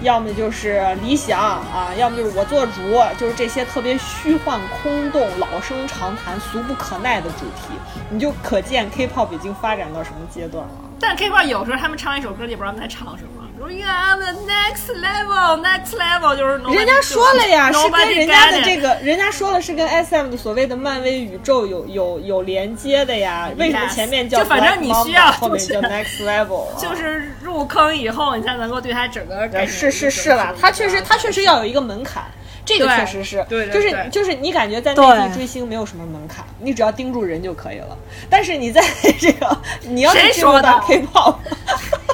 [0.02, 2.72] 要么就是理想啊，要么就是我做主，
[3.18, 7.74] 就是这些特别虚幻空洞、老生常谈、俗不可耐的主题，
[8.10, 10.70] 你就可见 K-pop 已经发展到什么阶段了。
[11.00, 23.48] 但 K-pop 有时候他们唱一首歌也不知道他们在唱什么，比如 You are the next level, next level，就是人家说了呀，是跟人家的这个，人家说了是跟 S M 的所谓的漫威宇宙有有有连接的呀。
[23.56, 26.68] 为什么前面叫就反正你需要 Mamba，后面就是叫 Next Level？
[26.68, 32.22] 啊就是入坑以后，你才能够对他整个概念是是是了，他确实他确实要有一个门槛。
[32.66, 37.96] 这个确实是，对对就是就是你感觉在内对地追星没有什么门槛，你只要盯住人就可以了。
[38.28, 38.82] 但是你在
[39.18, 41.36] 这个你要谁是进入到说的 K-pop，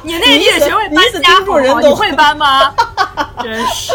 [0.03, 2.75] 你内地学会 搬家盯住人好都你会搬吗？
[3.43, 3.95] 真是。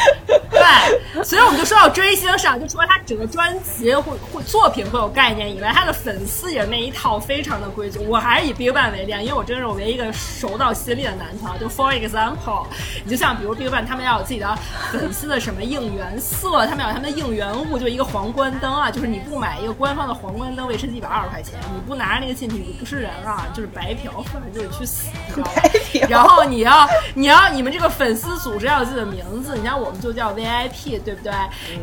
[0.50, 7.98] 对，所以我们就说到追星上，就除了他整个专辑或或作品会有概念以外，他的粉丝也是那一套非常的规矩。
[8.00, 11.58] 我还是以 BigBang 为例，因为我真是我唯一一个熟到心里的男团。
[11.58, 12.66] 就 For example，
[13.04, 14.58] 你就像比如 BigBang，他们要有自己的
[14.90, 25.08] 粉丝的什么应援色，他们要有他们的应援物，就一个皇冠灯啊，就是你不买一个官方的皇冠灯，维持一百二十块钱，你不拿着那个进去，你不是人啊，就是白嫖，反正就得去死。
[25.28, 31.32] 你知道吗 白嫖然后你要你要你们这个粉丝组织要有自己的名字，你像我们就叫 VIP，对不对？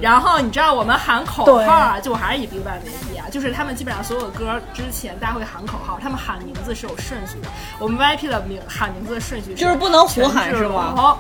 [0.01, 7.49] 然后你知道我们喊口号啊，就我还是以 BigBang 为例啊，就是他们基本上所有的歌之前大家会喊口号，他们喊名字是有顺序的。
[7.79, 11.17] 我们 VIP 的名喊名字的顺序就是不能胡喊是吗龙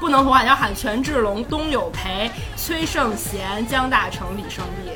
[0.00, 4.92] 不能胡喊，要喊权志龙、东有培、崔胜贤、江大成、李胜利，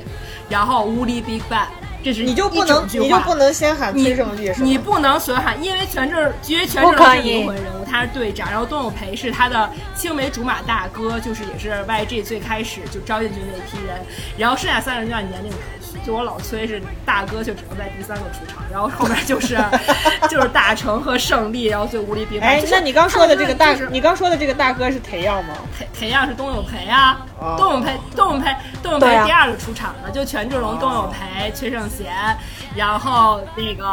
[0.49, 1.67] 然后乌力 BigBang，
[2.05, 4.29] 这是你就不能你就不能先喊崔胜？
[4.59, 13.97] 你不能随喊，因为全志因为全志是灵魂人物，他他是队长，然后董永培是他的青梅竹马大哥，就是也是 YG 最开始就招进去那批人，
[14.37, 19.57] 然后剩下三个人就按年龄排序，就我老崔是大哥，就只能在第三个出场，然后后面就是
[20.29, 25.55] 就是大成和胜利，然后最无力比哎，那你刚说的这个大，就是你刚说的这个大哥是裴耀吗？
[25.79, 28.53] 裴裴耀是董永培啊哦，董永培，董永培，
[28.83, 32.37] 董永培对啊第二个出场的，就权志龙、董永培、崔胜贤，
[32.75, 33.85] 然后那个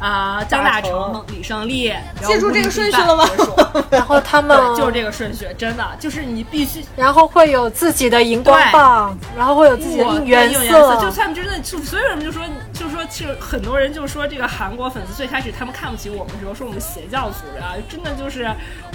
[0.00, 1.92] 呃张大大成成、李胜利，
[2.22, 3.24] 记住这个顺序了吗？
[3.90, 12.42] 然后他们对，就是这个顺序，真的就是你必须然后会有自己的荧光棒，然后会有自己的我应援对应色，就他们真的就所有人就说
[12.72, 18.50] 就说其实很多人就说这个韩国粉丝最开始他们看不起我们的时候，说我们邪教组织啊，真的就是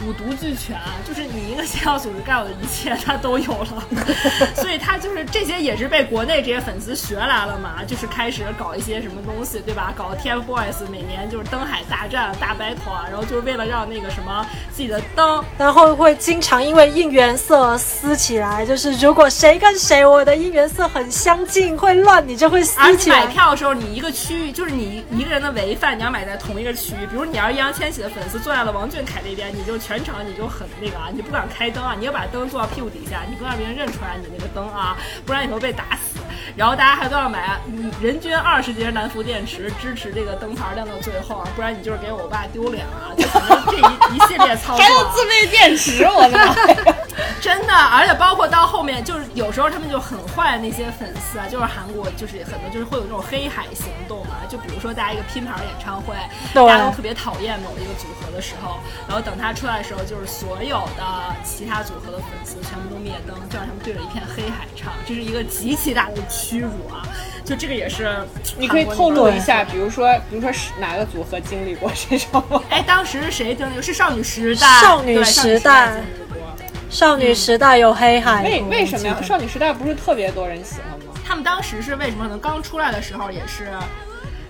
[0.05, 3.83] 五毒俱全啊，就是你一个邪教组织该有的一切他都有了，
[4.55, 9.94] 所以他就是这些也是被国内这些粉丝学来了嘛，就是开始搞一些什么东西，对吧？
[9.98, 23.26] 搞 TFBOYS 每年就是灯海大战大 battle 啊，然后就是为了让那个什么自己的灯然后会经常因为应援色撕起来，就是如果谁跟谁我的应援色很相近，会乱，你就会撕而且买。
[23.27, 27.06] 票的时候，你一个区域就是你一个人的违犯，你要买在同一个区域。
[27.07, 36.19] 比如你要是易烊千玺的粉丝坐在了王俊凯那边，你就全场你就很那个啊，你不敢开灯啊，你要把灯坐到屁股底下，你不让别人认出来你那个灯啊，不然你会被打死。
[36.57, 43.13] 然后大家还都要买，嗯人均二十节南孚电池，支持这个灯牌亮到最后啊，不然你就是给我爸丢脸啊！
[43.15, 43.81] 就反正这一
[44.17, 46.55] 一系列操作、啊，还有自备电池，我的妈！
[47.39, 56.15] 真的，而且包括到后面，就是有时候他们就很坏，那些粉丝啊，就是韩国就是很多就是会有那种黑海行动嘛，就比如说大家一个拼盘演唱会，
[56.53, 61.03] 大家都特别讨厌某一个组合的时候，然后等他出来的时候，就是所有的
[61.43, 67.03] 其他组合的粉丝全部都灭灯，就让他们对着一片黑海唱，这是一个极其大的屈辱啊！
[67.43, 68.09] 就这个也是
[68.57, 72.61] 你可以透露一下，比如说，比如说是哪个组合经历过这种吗？
[72.71, 73.81] 哎，当时是谁经历？
[73.81, 76.55] 是少女时代，少女时代经历过。
[76.89, 81.13] 少女时代有黑海，为为什么呀少女时代不是特别多人喜欢吗？
[81.25, 82.23] 他们当时是为什么？
[82.23, 83.69] 可能刚出来的时候也是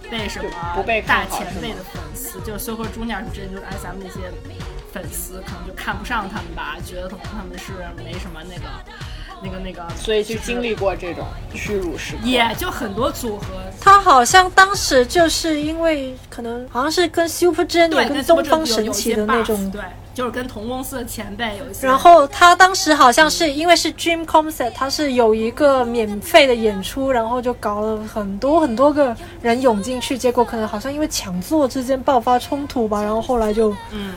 [0.10, 4.32] 被什么不被大前辈的粉丝，就是 Super Junior 之前就是 SM 那些
[4.94, 8.68] 粉丝，可能就看不上他们吧，觉得可能他们是没什么那个
[9.42, 12.22] 那个那个，所以就经历过这种屈辱时刻。
[12.24, 13.46] 也就很多组合。
[13.80, 19.82] 他好像当时就是因为可能好像是跟 Super，Junior 跟跟 Super 东方神起的那种对，
[20.14, 21.86] 就是跟同公司的前辈有一些。
[21.88, 34.14] 然后他当时好像是因为是 Dream Concert，他是有一个免费的演出，然后就搞了很多很多个人涌进去，结果可能好像因为抢座之间爆发冲突吧，然后后来就嗯，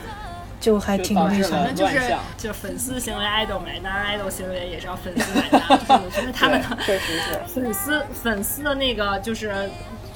[0.61, 1.75] 就还挺那就导致了什么反正。
[1.75, 5.61] 就是就是粉丝行为爱豆买单，爱豆行为也是要粉丝买单。
[5.67, 6.77] 就是我觉得他们的。
[7.47, 9.69] 粉丝粉丝的那个就是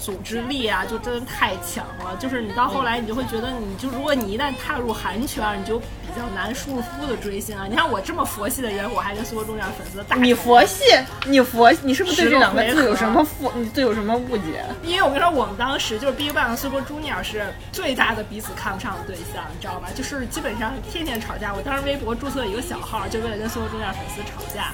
[0.05, 2.15] 组织力啊，就真的太强了。
[2.19, 7.65] 就是你到后来，你就会觉得，你就如果你一旦踏入韩圈，你就比较难舒服的追星啊。
[7.67, 10.15] 你看我这么佛系的人，我还跟苏州中点粉丝打。
[10.15, 10.83] 你佛系，
[11.25, 13.51] 你佛，你是不是对这两个字有什么负？
[13.55, 14.63] 你对有什么误解？
[14.83, 19.87] 因为我跟你说，我们当时就是 BigBang 和 Super Junior 是最大的彼此看不上的对象，你知道吧？
[19.95, 21.51] 就是基本上天天吵架。
[21.51, 24.71] 我当时微博注册一个小号，就为了跟 Super Junior 粉丝吵架。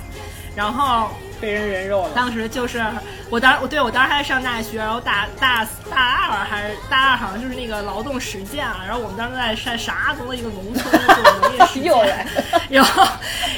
[0.56, 1.10] 然后
[1.40, 2.10] 被人人肉了。
[2.14, 2.84] 当时就是
[3.30, 8.84] 我当我对我当时还在上大学，然后大大大二还是大二，好像就是那个劳动实践啊。
[8.86, 12.26] 然后我们当时在山沙东的一个农村做农业实践 又来，
[12.70, 13.08] 然 后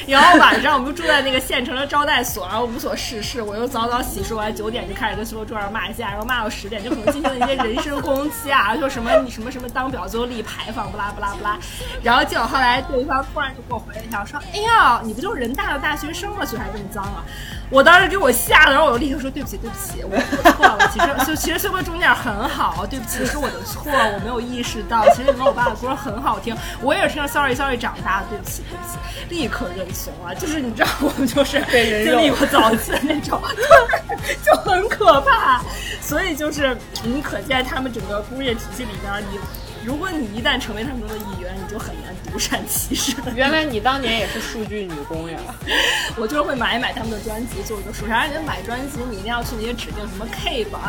[0.06, 11.58] 然后晚上我们就住在那个县城的招待所，然后无所事事，我又早早洗漱完九点就开始跟所有桌上骂架，然后骂到十点，就可能进行了一些人身攻击啊，说什么你什么什么当婊最后立牌坊，不拉不拉不拉。
[12.02, 16.44] 然后结果后来对方突然就给我回了一条说：“哎呀，你不就是人大的大学生吗？
[16.44, 17.24] 嘴还这么脏啊！”
[17.70, 20.88] 我当时给我吓的，然后我就立刻说对不起，对不起，我我错了。
[20.92, 25.08] 其实就其实 Super Junior 很好，对不起，是我的错，我没有意识到。
[25.10, 28.98] 其实你们我爸的歌很好听，我也是听着 Sorry Sorry 长大的，对不起，对不起，
[29.34, 30.34] 立刻认怂啊！
[30.34, 31.60] 就是你知道，我们就是
[32.04, 33.40] 经历过早期的那种，
[34.44, 35.60] 就很可怕。
[36.00, 39.38] 所以就是你可见他们整个工业体系里边，你
[39.84, 43.14] 如果你一旦成为他们中的一员，你就很难独善其身。
[43.34, 45.38] 原来你当年也是数据女工呀？
[46.16, 48.06] 我就是会买一买他们的专辑，做一个数。
[48.06, 50.80] 而且买专辑，你一定要去那些指定什么 K 榜，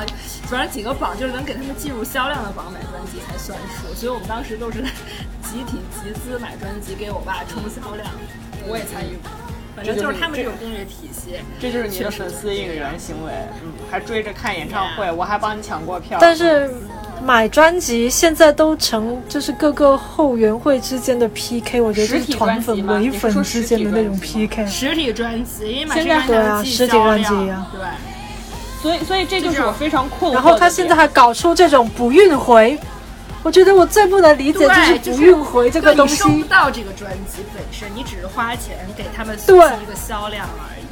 [0.48, 3.94] 反正几个榜就是能给他们计入销量的榜买专辑才算数。
[3.94, 8.08] 所以我们当时都是集体集资买专辑给我爸冲销量，
[8.68, 9.45] 我也参与过。
[9.76, 13.32] 反正就是他们这种工业体系，这就是你的粉丝应援行为，
[13.62, 16.18] 嗯，还追着看演唱会，我还帮你抢过票。
[16.22, 16.74] 但是
[17.24, 24.66] 买专辑现在都成就是各个后援会之间的 PK，我觉得就是团粉唯粉之间的那种 PK。
[24.66, 27.82] 实体专辑，因为买现在对啊，实体专辑啊，对。
[28.82, 30.36] 所以，所以这就是我非常困惑。
[30.36, 32.78] 然后他现在还搞出这种不运回，
[33.46, 36.44] 我觉得我最不能理解对，就是不运回这个东对你收不西。
[36.46, 40.86] 到这个专辑本身，你只是花钱给他们对一个销量而已。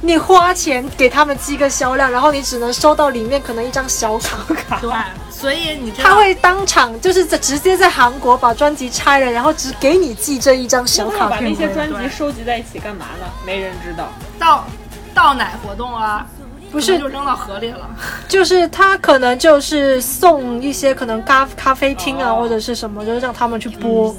[0.00, 4.78] 你花钱给他们寄个销量，然后你只能收到里面可能一张小卡。
[4.80, 4.92] 对，
[5.28, 11.84] 所以你知道他会当场就是在直接在韩国把专辑拆了，然后只给你寄这一张小卡把那片回来。
[11.84, 13.26] 些专辑收集在一起干嘛呢？
[13.44, 14.12] 没人知道。
[14.38, 14.64] 到
[15.12, 16.24] 到奶活动啊，
[16.70, 17.88] 不是就扔到河里了。
[18.28, 24.14] 就是他可能就是送一些可能咖咖啡厅啊、哦或者是什么，就是让他们去播。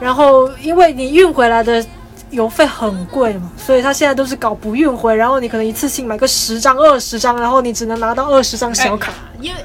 [0.00, 1.84] 然后因为你运回来的
[2.30, 9.60] 邮费很贵嘛，所以他现在都是搞不运回，然后你可能一次性买个十张、二十张，然后你只能拿到二十张小卡，因为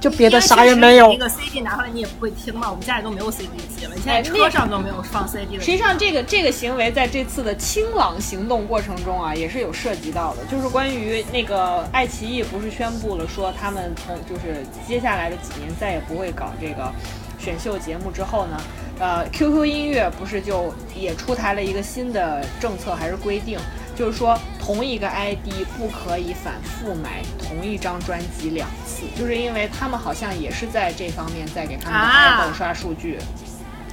[0.00, 1.16] 就别的啥也没有一。
[1.16, 5.62] 个 CD 拿回来你也不会听嘛，我们家里都没有 CD 机了，你现在哎车上都没有放 CD 的。
[5.62, 16.92] 实际上，这个这个行为在这次的清朗行动过程中啊，也是有涉及到的，就是关于那个爱奇艺不是宣布了说他们从就是接下来的几年再也不会搞这个
[17.38, 18.60] 选秀节目之后呢，
[18.98, 23.58] 呃，QQ 音乐不是就也出台了一个新的政策还是规定，
[23.96, 33.18] 就是说同一个 ID 不可以反复买同一张专辑两次，就是因为他们好像也是在这方面在给他们的啊 idol 刷数据。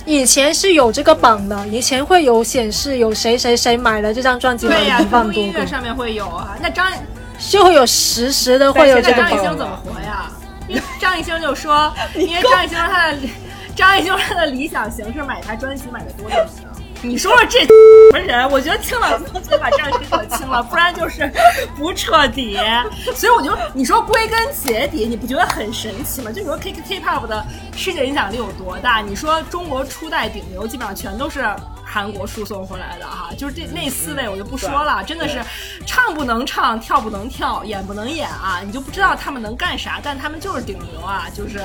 [0.06, 6.58] 以前是有这个榜的，以前会有显示有谁谁谁买了这张专辑，对呀、一万多个，音乐上面会有啊。
[6.62, 6.92] 那张
[7.40, 9.58] 就会有实时的会有那这个榜张艺兴。
[9.58, 10.30] 怎么活呀？
[10.68, 13.18] 因为张艺兴就说， 因为张艺兴他的
[13.76, 16.68] 张艺兴他的理想型是买他专辑买的多就行。
[17.04, 17.68] 你说说这什
[18.14, 18.50] 么人？
[18.50, 21.30] 我觉得清了就得把张艺兴给清了，不然就是
[21.78, 22.58] 不彻底。
[23.14, 26.32] 所以我就你说归根结底，你不觉得很神奇吗？
[26.32, 29.02] 就你说 K K Pop 的世界影响力有多大？
[29.02, 31.44] 你说中国初代顶流基本上全都是。
[31.94, 35.40] 韩国输送回来的哈，就是这那四位我就不说了，真的是
[35.86, 41.62] 唱不能唱，跳不能跳，演不能演啊，你就不知道他们能干啥，但他们就是顶流啊，就是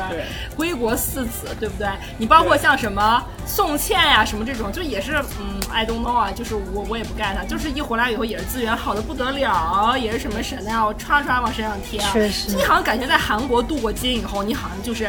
[0.55, 1.89] 归国四子，对不对？
[2.19, 15.09] 你包括像什么宋茜呀、什么这种，就也是嗯，I don't know 啊，就是我我也不 get 他，就是一回来以后也是资源好的不得了，也是什么 Chanel 唰唰往身上贴啊，确实你好像感觉在韩国镀过金以后，你好像就是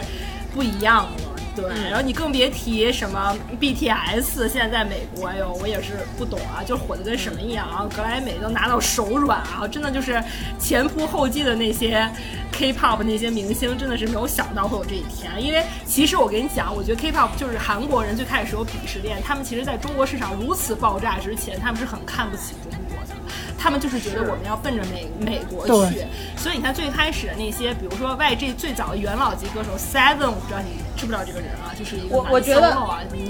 [0.54, 1.12] 不一样了。
[1.62, 10.24] 对，然后你更别提什么 BTS，现在在美国，哎呦，我也是不懂啊，就火的跟什么一样啊，格莱美都拿到手软啊，真的就是
[10.60, 12.10] 前仆后继的那些
[12.52, 15.32] K-pop 那些明星，真的是没有想到会有这一天。
[15.42, 22.89] 因为其实我跟你讲，我觉得 K-pop 就是韩国人最开始是有鄙视链，他们其实在中国市场如此爆炸之前，他们是很看不起中国的。
[23.60, 26.06] 他们就是觉得我们要奔着美美国去，
[26.38, 32.74] 所以你看最开始的那些，比如说 YG 最早的元老级歌手 Seven，我不知道你知不知道这个人啊，就是一个男我我觉得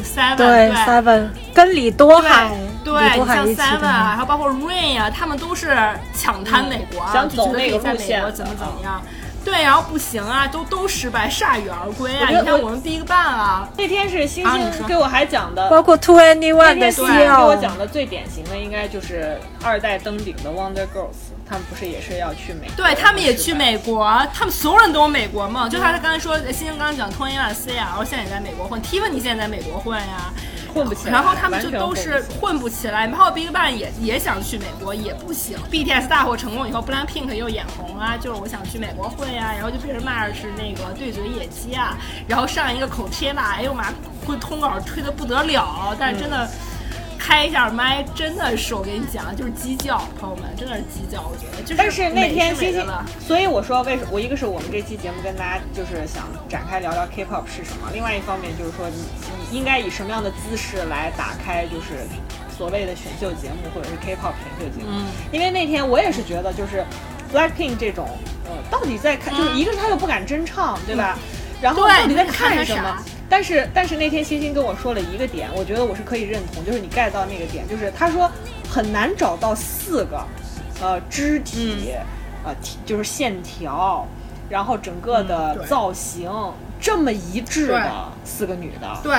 [0.03, 2.51] ，Seven 对，Seven 跟李多海，
[2.84, 5.76] 对，你像 Seven 啊，还有包括 Rain 啊，他们都是
[6.14, 8.35] 抢滩美国啊，想就觉得可以走那个在美国路线。
[8.35, 9.01] 怎么怎么样。
[9.44, 12.30] 对，然后不行啊，都都失败，铩羽而归啊！
[12.30, 22.76] 你看我们 Big Bang 啊，那天是星星给我还讲的，包括 Two Anyone 的那天星星给我讲的最典型的应该就是二代登顶的 Wonder Girls，他们不是也是要去美国？
[22.77, 25.67] 对他们也去美国，他们所有人都有美国梦。
[25.67, 30.31] 就他刚才说，星星刚刚讲 Tony One C 啊，然后现在也在美国混，Tiffany 现在在美国混呀，
[30.71, 35.57] 混不起来，然后他们就都是混不起来，然后 BigBang 也也想去美国，也不行。
[35.71, 41.97] BTS 大火成功以后，BLACKPINK 又眼红啊，就是我想去美国混呀，然后就被人骂是那个对嘴野鸡啊，
[42.27, 43.91] 然后上一个 Coachella，哎呦妈，
[44.23, 46.47] 会通稿吹的不得了，但是真的。
[47.19, 51.61] 开一下麦，真的是我跟你讲，就是鸡叫，朋友们，真的是鸡叫，我觉得。
[51.61, 52.87] 就是但是那天星星
[53.19, 59.03] 所以我说为什么我一个是我们这期节目跟大家就是想展开聊聊 K-pop 是什么，另外一方面就是说你
[59.51, 62.07] 你应该以什么样的姿势来打开就是
[62.57, 66.83] 所谓的选秀节目或者是 K-pop 选秀节目，嗯因为那天我也是觉得就是
[67.33, 68.07] Blackpink 这种
[68.45, 71.19] 呃到底在看，就是一个是他又不敢真唱，对吧？
[71.61, 73.03] 然后到底在看什么啥？
[73.30, 78.30] 但是但是那天星星跟我说了一个点，我觉得我是可以认同，就是你 get 到那个点，就是他说
[78.68, 80.26] 很难找到四个，
[80.81, 81.93] 呃，肢体，
[82.43, 84.07] 呃，体就是线条，
[84.49, 86.31] 然后整个的造型、
[86.81, 89.14] 这么一致的四个女的，对，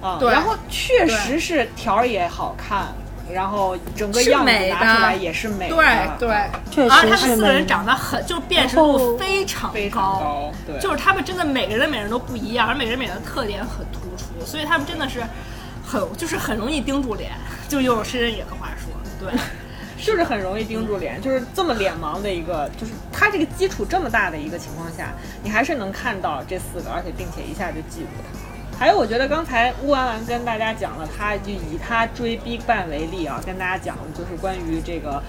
[0.00, 0.30] 啊，对。
[0.30, 2.86] 然后确实是条儿也好看，
[3.32, 5.76] 然后整个样子拿出来也是美的，
[6.18, 15.22] 对对，确而且他们四个人长得很，就辨识度非常非常高，对，就是他们真的每个人每个人都不一样，而每个人每人的特点很突出，所以他们真的是
[15.84, 17.32] 很就是很容易盯住脸，
[17.68, 19.38] 就用诗人野的话说，对，
[20.04, 25.12] 就是很容易盯住脸，就是这么 脸盲的一个，就是他这个基础这么大的一个情况下，
[25.42, 28.45] 你还是能看到这四个，而且并且一下就记住他。
[28.78, 35.22] 还有，我觉得刚才乌安安跟大家讲了，他就以他追 BigBang 为例啊，跟大家讲了就是关于这个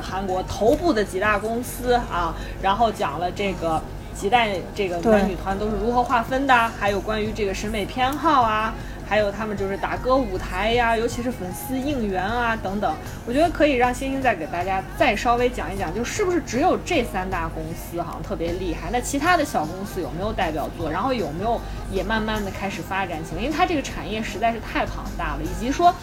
[0.00, 3.82] 韩国头部的几大公司啊，然后讲了这个
[4.14, 4.96] 几代这个
[5.26, 8.72] 女团都是如何划分的，还有关于这个审美偏好啊。
[9.08, 18.90] 还有他们就是打歌舞台呀，尤其是粉丝应援啊等等，我觉得可以让星星再给大家再稍微讲一讲，就是不是只有这三大公司好像特别厉害？
[18.90, 20.90] 那其他的小公司有没有代表作？
[20.90, 21.60] 然后有没有
[21.90, 23.42] 也慢慢的开始发展起来？
[23.42, 25.94] 因为它这个产业实在是太庞大了，以及说。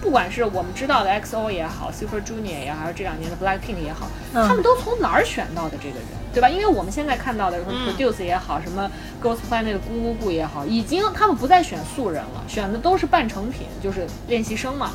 [0.00, 6.48] 不管是我们知道的 XO 也好，Super Junior 也好，还是这两年的 Blackpink 也好，嗯他们都从哪儿选到的这个人，对吧？
[6.48, 8.90] 因为我们现在看到的什么嗯 Produce 也好，什么
[9.22, 14.90] Ghost Planet 的咕咕咕也好，已经他们不再选素人了，选的都是半成品，就是练习生嘛。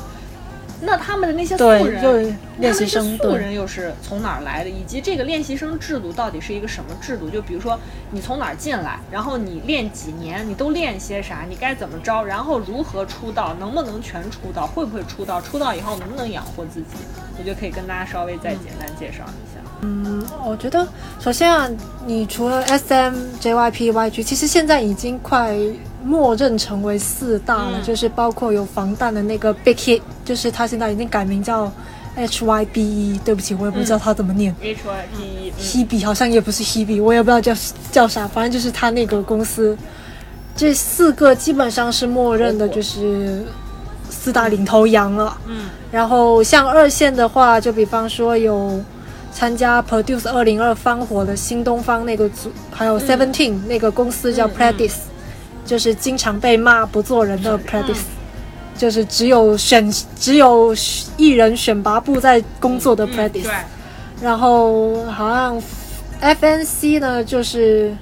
[0.80, 2.12] 那他们的那些素，人，就
[2.58, 7.30] 练习他们生，这素，人又是从哪儿来的，以及这个练习生制度到底是一个什么制度？
[7.30, 7.78] 就比如说
[8.10, 16.96] 你从哪儿进来，然后你练几年，你都练些啥，你该怎么着，然后如何出道，能不能全出道，会不会出道，出道以后能不能养活自己？
[17.38, 19.45] 我觉得可以跟大家稍微再简单介绍一下。
[20.44, 20.86] 我觉得
[21.20, 21.68] 首先啊，
[22.06, 25.56] 你除了 S M、J Y P、Y G，其实现在已经快
[26.04, 31.70] 默认成为四大了，嗯就是包括有防弹的那个 Big Hit，就是他现在已经改名叫
[32.14, 33.20] H Y B E。
[33.24, 34.54] 对不起，我也不知道他怎么念。
[34.62, 37.52] H Y P E，Hebe 好像也不是 Hebe，我也不知道叫
[37.90, 39.76] 叫啥，反正就是他那个公司，
[40.56, 43.44] 这四个基本上是默认的，就是
[44.08, 45.36] 四大领头羊了。
[45.46, 48.80] 嗯，然后像二线的话，就比方说有
[49.36, 54.94] 参加 Produce 二零二翻火的新东方那个组，还有 Seventeen、那个公司叫嗯 Pledis，、
[55.66, 57.98] 就是经常被骂不做人的 Pledis。
[58.78, 60.74] 就是只有选只有
[61.16, 63.48] 艺人选拔部在工作的 PREDISE，，
[64.22, 65.62] 然后好像
[66.20, 67.96] FNC 呢，就是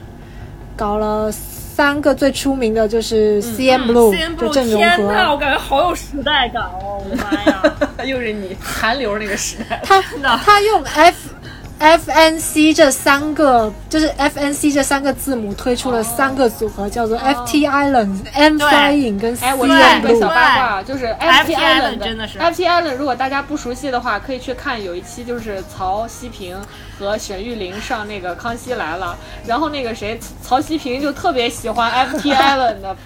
[0.74, 1.32] 搞了
[1.74, 5.36] 三个最出名的，就是 CM Blue，、就 Blue，郑容天呐，我。
[5.36, 7.02] 感觉好有时代感哦！
[7.04, 7.62] 我的妈呀，
[8.06, 9.80] 又是你韩流那个时代。
[9.84, 10.00] 他
[10.36, 11.33] 他用 F
[11.80, 18.66] FNC 这三个，就是 FNC 这三个字母推出了三个组合，叫做 FT Island、M 对。
[18.66, 20.28] Flying 跟哎，我讲一个小。
[20.28, 22.38] 八卦，就是 FT FT Island Island 真的是。
[22.38, 26.56] FT Island，如果大家不熟悉的话，可以去看有一期就是曹希平
[26.98, 29.16] 和沈玉琳上那个《康熙来了》，
[29.48, 32.96] 然后那个谁曹希平就特别喜欢 FT Island 的。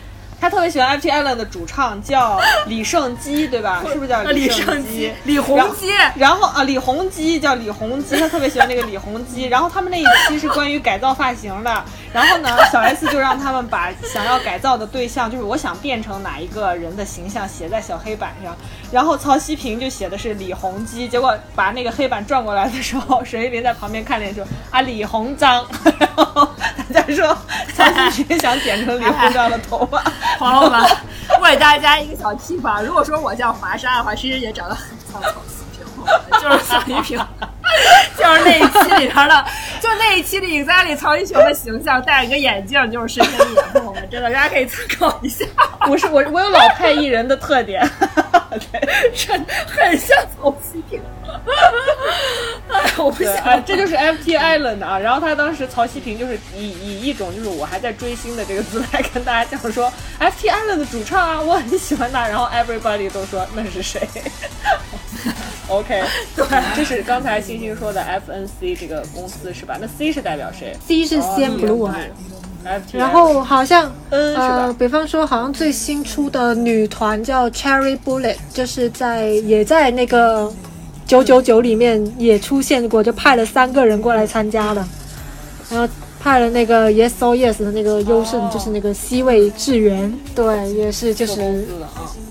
[0.40, 3.82] 他特别喜欢 FT Island 的主唱叫 李胜基，对吧？
[3.89, 9.44] 是不是叫李胜胜基、李弘基，然后啊，李弘基叫李弘基，他特别喜欢那个李弘基。
[9.48, 11.85] 然后他们那一期是关于改造发型的。
[12.12, 18.56] 然后呢，小 S 就让他们把想要改造的对象，就是我想变成哪一个人的形象写在小黑板上。
[18.90, 25.66] 然后曹希平就写的是李弘基，结果把那个黑板转过来的时候，沈玉琳在旁边看见说啊李鸿章，
[25.98, 26.48] 然后
[26.93, 27.36] 大家说
[27.77, 30.02] 曹希平想剪成李鸿章的头发。
[30.39, 30.81] 朋友们，
[31.43, 37.20] 为大家一个小提法，如果说我叫华莎的话，其实也长得很像曹希平，就是曹希平，
[38.16, 39.45] 就是那一期里边的，
[39.81, 45.45] 就那一期里 exactly 曹希平的形象，戴一个眼镜，就是深深的眼，朋友们，真的，大家可以参考一下，
[45.89, 47.89] 我是我，我有老派艺人的特点。
[48.73, 48.89] 对。
[49.15, 51.01] 真的很像曹希平。
[52.69, 54.99] 哎，我不对，想哎，这就是 FT Island 啊。
[54.99, 62.27] 然后他当时曹希平就是以以一种就是我还在追星的这个姿态跟大家讲说，FT Island 的主唱啊，我很喜欢他。
[62.27, 64.01] 然后 everybody 都说那是谁？
[65.69, 66.03] OK，
[66.35, 69.76] 对，这是刚才星星说的 FNC 这个公司是吧？
[69.80, 71.90] 那 C 是代表谁？C 是 CN Blue
[72.93, 74.76] 然后好像呃，吧？
[74.78, 80.52] 比方说好像最新出的女团叫 Cherry Bullet，就是在也在那个
[81.06, 84.86] 九九九里面也出现过，就派了三个人过来参加的，
[85.70, 85.89] 然后
[86.20, 88.51] 派了那个 Yes or Yes 的那个优胜，哦。
[88.52, 91.66] 就是那个 C 位智源，对，也是就是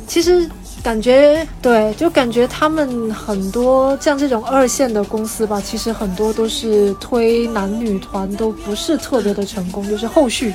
[0.05, 0.47] 其实
[0.88, 10.53] 感觉对，就感觉他们很多像这种二线的公司吧，其实很多都是推男女团都不是特别的成功，就是后续，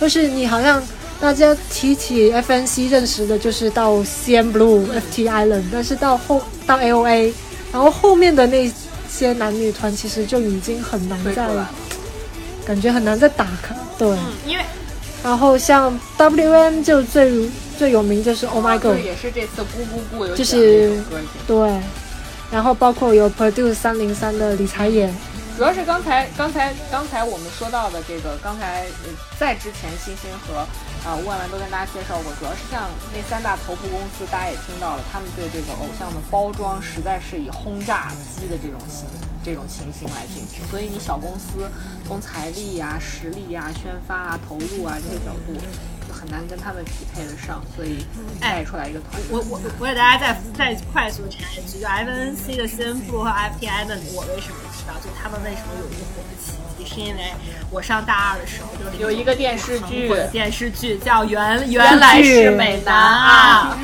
[0.00, 0.82] 就是你好像
[1.20, 7.32] 大家提起 FNC 认识的就是到 CM Blue、FT Island，但是到后到 AOA，
[7.72, 8.68] 然后后面的那
[9.08, 11.48] 些男女团其实就已经很难再。
[12.66, 14.08] 感觉很难再打开，对。
[14.08, 14.64] 嗯，因为
[15.22, 17.30] 然后像 WM 就最
[17.78, 21.00] 最有名就是 Oh My God，也是这次咕咕咕有就是
[21.46, 21.80] 对，
[22.50, 25.14] 然后包括有 Produce 三零三的李彩演，
[25.56, 30.58] 主要是刚才刚才刚才我们说到的这个，刚才呃在之前星星和
[31.08, 39.06] 啊吴婉婉都跟大家介绍过，主要是像那三大头部公司，大家也听到了，他们对这个偶像的包装实在是以轰炸机的这种形
[39.44, 41.70] 这种情形来进行，所以你小公司
[42.04, 45.54] 从财力呀、实力呀、宣发啊、投入啊这些角度。
[46.12, 48.04] 很难跟他们匹配得上，所以
[48.40, 49.30] 带出来一个团队。
[49.30, 54.94] 我我我给大家再再快速插一句，就 FNC 的新妇和 FTI 的我为什么知道？
[55.02, 56.34] 就他们为什么有一个火的
[56.84, 57.22] 是因为
[57.70, 58.68] 我上大二的时候
[58.98, 60.12] 就有一个电视剧。
[60.30, 63.78] 电视剧叫《原原来是美男》啊，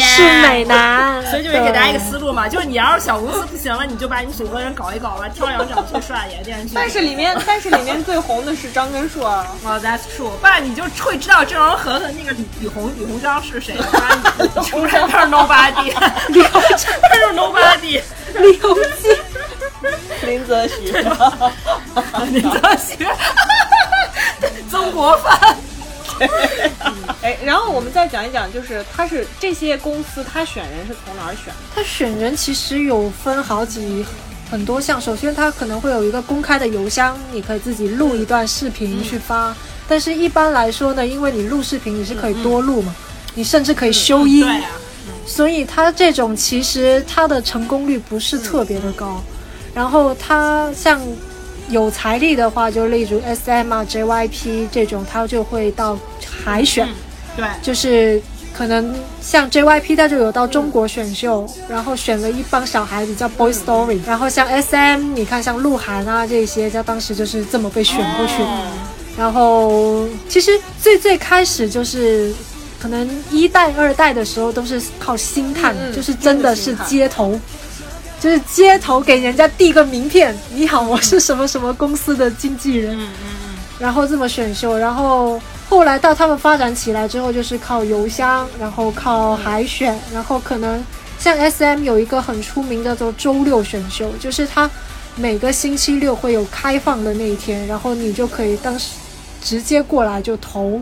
[0.00, 6.72] 是美男，所以就是给大家一个思路嘛，就是你要是小公司不行了，你就把你组合人搞一搞吧， 挑两长最帅演电视剧。
[6.74, 9.26] 但是里面，但是里面最红的是张根硕。
[9.26, 9.46] 啊。
[9.64, 15.92] 哦、that's true，不然你就会知道郑容和和那个李李红李鸿章是谁， 不然你出来都是 nobody，
[16.28, 18.00] 李鸿章都是 nobody，
[18.34, 19.08] 李鸿基。
[20.26, 20.92] 林则徐，
[22.32, 23.06] 林则徐，
[24.70, 25.56] 曾国藩。
[27.22, 31.54] 哎，然后我们再讲一讲，就是他是这些公司，他选人是从哪儿选的？
[31.74, 34.04] 他选人其实有分好几
[34.50, 39.50] 很多项，首先他可能会有一个公开的邮箱，你可以自己录一段视频去发。
[39.50, 39.56] 嗯、
[39.88, 43.04] 但是一般来说呢，因为你录视频你是可以多录嘛，嗯、
[43.34, 44.66] 你甚至可以修音，嗯啊、
[45.26, 49.20] 所以他这种其实他的成功率不是特别的高。
[49.74, 51.00] 然后他像
[51.68, 55.98] 有财力的话，就例如 S M 啊、J Y P 这种，他就会到
[56.44, 56.94] 海选，嗯、
[57.36, 58.22] 对，就是
[58.56, 68.42] 可能像 J Y P 他就有到中国选秀，然后选了一帮小孩子叫 Boy Story，、然后像 S M，你看像鹿晗啊这些，他当时就是这么被选过去
[69.16, 72.32] 然后其实最最开始就是。
[72.76, 77.40] 可能一代、二代的时候都是靠星探，嗯、就是真的是街头。
[78.24, 85.38] 就是街头给人家递个名片，你好，我是什么什么公司的经纪人，嗯嗯嗯，然后这么选秀，然后
[85.68, 90.82] 后来到他们发展起来之后，就是靠邮箱，然后靠海选，然后可能
[91.18, 94.70] 像 S M 有一个很出名的叫周六选秀，就是他
[95.16, 98.92] 每个星期六会有开放的那一天，然后你就可以当时
[99.42, 100.80] 直接过来就投。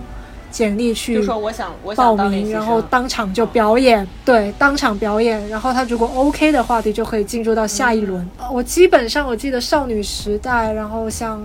[0.53, 8.23] 简历去就说我想我想报名，然后当场就表演，对，当场表演，然后他如果 OK 的话，你就可以进入到下一轮。
[8.39, 11.43] 嗯、我基本上我记得少女时代，然后像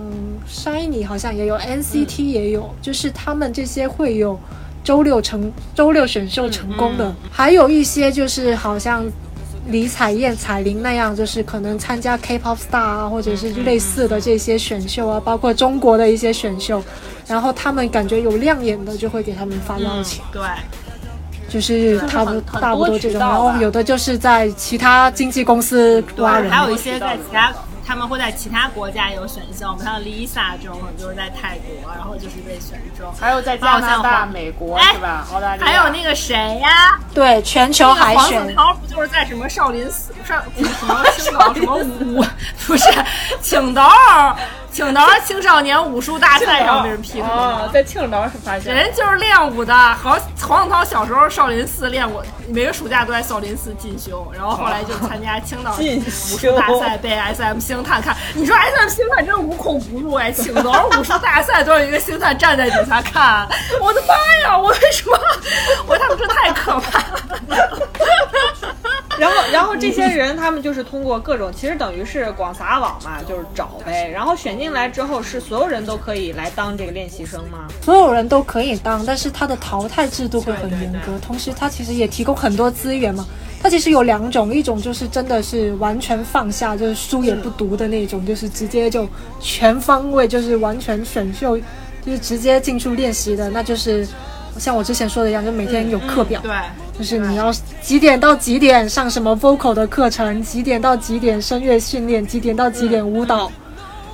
[0.48, 4.38] Shiny 好像也有，NCT 也有，嗯、就是他们这些会有
[4.84, 9.04] 周六成周六选秀成功的，还有一些就是好像
[9.68, 16.82] 李彩燕、彩铃那样，就是可能参加 K-pop star 啊，或者是类似的这些选秀啊，包括中国的一些选秀。
[17.26, 20.22] 然后他们感觉有亮眼的，就会给他们发邀请。
[20.32, 20.42] 嗯、对，
[21.48, 23.20] 就是差不多差不多这种。
[23.20, 27.52] 然后后有的就是在其他经纪公司挖人，还有一些在其他，
[27.88, 29.66] 他们会在其他国家有选秀。
[29.66, 33.10] 我们像 Lisa 这种，就是在泰国，然后就是被选中。
[33.18, 35.26] 还有在加拿大、美国是吧？
[35.32, 35.66] 澳大利亚。
[35.66, 37.00] 还有那个谁呀？
[37.14, 38.40] 对，全球海选。
[38.40, 42.22] 黄子韬不就是在什么少林寺少什么青岛什么武？
[42.66, 42.84] 不是
[43.40, 44.36] 青岛。
[44.78, 49.74] 青岛青少年武术大赛上被人批的哦，在青岛是发现人就是练武的。
[49.74, 58.16] 好，黄子韬小时候少林寺练武，每个暑假都在少林寺进修，然后后来就参加青岛武术大赛，被 S M 星探看。
[58.34, 60.30] 你说 S M 星探真无孔不入哎！
[60.30, 63.48] 青岛武术大赛都有一个星探站在底下看，
[63.82, 64.14] 我的妈
[64.44, 64.56] 呀！
[64.56, 65.18] 我为什么？
[65.88, 67.20] 我他们这太可怕了。
[69.18, 74.08] 然后，然后这些人他们就是通过各种，其实等于是广撒网嘛，就是找呗。
[74.14, 77.66] 然后选进来之后，是所有人都可以来当这个练习生吗？
[77.82, 83.26] 所有人都可以当，但是他的淘汰制度会很严格，同时他其实也提供很多资源嘛。
[83.60, 89.08] 他其实有两种，一种就是真的是完全放下，就是书也不读的那种，就是直接就
[89.40, 91.58] 全方位，就是完全选秀，
[92.06, 94.06] 就是直接进出练习的，那就是
[94.58, 96.40] 像我之前说的一样，就每天有课表。
[96.42, 96.52] 对。
[96.98, 103.52] 就是你要几点到几点上什么 vocal 的课程，几点到几点声乐训练，几点到几点舞蹈，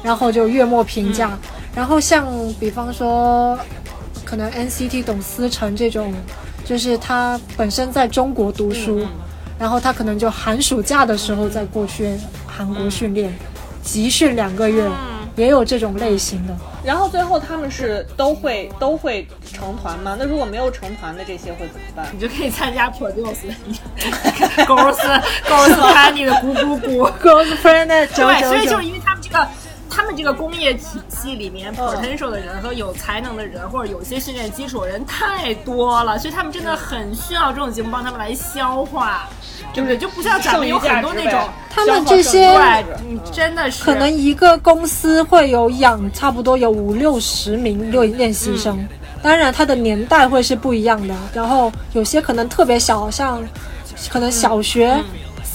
[0.04, 1.36] 然后就月末评价。
[1.74, 2.28] 然后像
[2.60, 3.58] 比方说，
[4.24, 6.14] 可能 NCT 董思成这种，
[6.64, 9.04] 就是他本身在中国读书，
[9.58, 12.14] 然后他可能就寒暑假的时候再过去
[12.46, 13.34] 韩国训练，
[13.82, 14.88] 集训两个月，
[15.34, 16.54] 也有这种类型的。
[16.84, 20.14] 然后最后他们是都会都会成团吗？
[20.16, 22.06] 那如果没有成团的这些会怎么办？
[22.12, 23.34] 你就可以参加 Produce，Girls
[25.48, 28.84] Girls Party 的咕咕咕 Girls Friend 的九对，所以九九就是。
[28.84, 29.44] 因为他们这个。
[29.94, 39.28] 他们这个工业体系里面，potential 的人和有才能的人，或者有些训练基础的人太多了，所以他们真的很需要这种节目帮他们来消化，
[39.72, 39.96] 对不对？
[39.96, 41.40] 就不像咱们有很多那种，
[41.70, 42.58] 他们这些
[43.32, 43.84] 真的是。
[43.84, 48.84] 可能一个公司会有养差不多有五六十名练练习生，
[49.22, 53.40] 当然他的年代会是不一样的，然后有些可能特别小，像
[54.10, 55.00] 可能小学。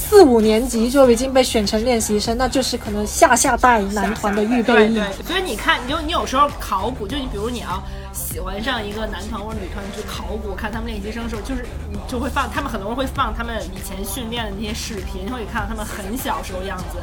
[0.10, 4.96] 四五年级就已经被选成练习生，那就是可能下下代男团的预备役。
[4.96, 7.80] 对，所以你看，你就你有时候考古，就你比如你要
[8.12, 16.98] 喜欢上一个男团或者女团，你去考古看他们练习生的时候，就是你就会放他们很多人会放他们以前训练的那些视频，然后你看到他们很小时候样子。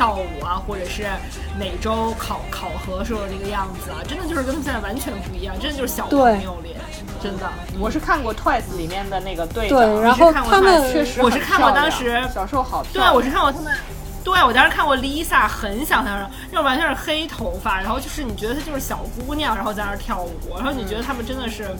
[0.00, 1.06] 跳舞啊，或者是
[1.58, 6.74] 每周考考核时候的那个样子啊，真的就是跟他们现在完全不一样，真的就是小朋友脸，
[7.22, 7.46] 真的。
[7.78, 13.76] 我是看过 Twice 里面的那个队对，然后他们确实我是看过当时小时候好，对，我是看过他们，
[14.24, 21.76] 对我当时看过 Lisa 很小很小，那完全是黑头发，然后就是你觉得她就是小姑娘，然后在那儿跳舞，然后你觉得他们真的是。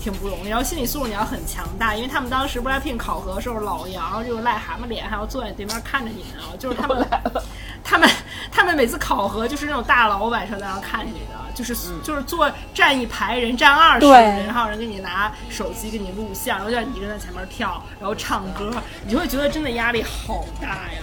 [0.00, 7.06] 挺不容易，然后心理素质你要很强大，因为他们当时 BLACKPINK 考核的时候，老杨就是癞蛤蟆脸还要坐在对面看着你呢，就是他们，
[7.84, 8.08] 他们，
[8.50, 18.72] 他们每次考核就是那种大老板在那看着你的，就是就是坐站一排人站二十人，然后人给你拿手机给你录像，然后让你一个人在前面跳，然后唱歌，
[19.04, 21.02] 你就会觉得真的压力好大呀。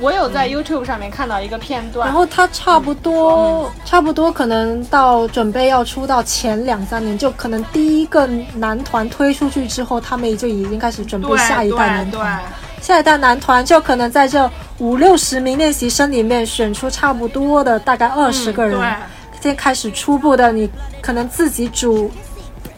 [0.00, 8.26] 我有在 YouTube 上面看到一个片段，然后他差不多，差不多可能到准备要出道前两三年，就可能第一个
[8.56, 12.42] 男团推出去之后，他们就已经开始准备下一代男团。
[12.80, 18.78] 下一代男团就可能在这五六十名练习生里面选出差不多的大概二十个人，
[19.40, 20.68] 先开始初步的，你
[21.00, 22.10] 可能自己组。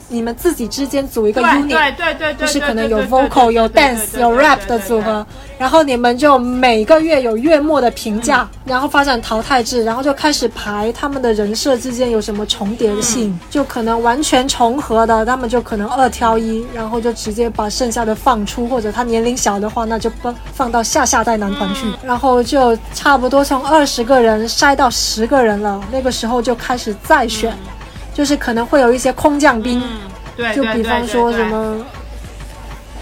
[0.09, 5.27] 你们自己之间组一个 unit，对对对对，就是可能有 vocal、有 dance、有 rap 的组合，
[5.59, 27.57] 然后你们就每个月有月末的评价，然后发展淘汰制，然后就开始排他们的人设之间有什么重叠性，就可能完全重合的，他们就可能二挑一，然后就直接把剩下的放出，或者他年龄小的话，那就放放到下下代男团去，然后就差不多从二十个人筛到十个人了，那个时候就开始再选。
[28.17, 29.83] 就是可能会有一些空降兵，
[30.35, 31.77] 对，就比方说什么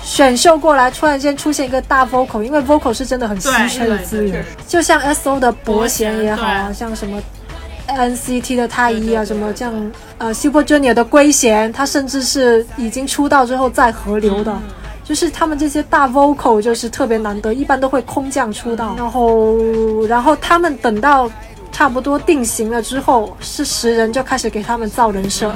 [0.03, 4.45] 选秀过来，突然间出现一个大 vocal，因为 vocal 是真的很稀缺的资源。
[4.67, 7.23] 就像 S O 的伯贤也好啊，像什么
[7.87, 9.73] N C T 的太一啊，什么像
[10.19, 14.53] 呃 Super Junior 的圭贤，他甚至是已经出道之后再合流的，
[15.05, 19.57] 就是他们这些大 vocal 就是特别难得，一般都会空降出道，然后
[20.09, 21.31] 然后他们等到。
[21.75, 25.53] 差不多定型了之后，是十人就开始给他们造人设，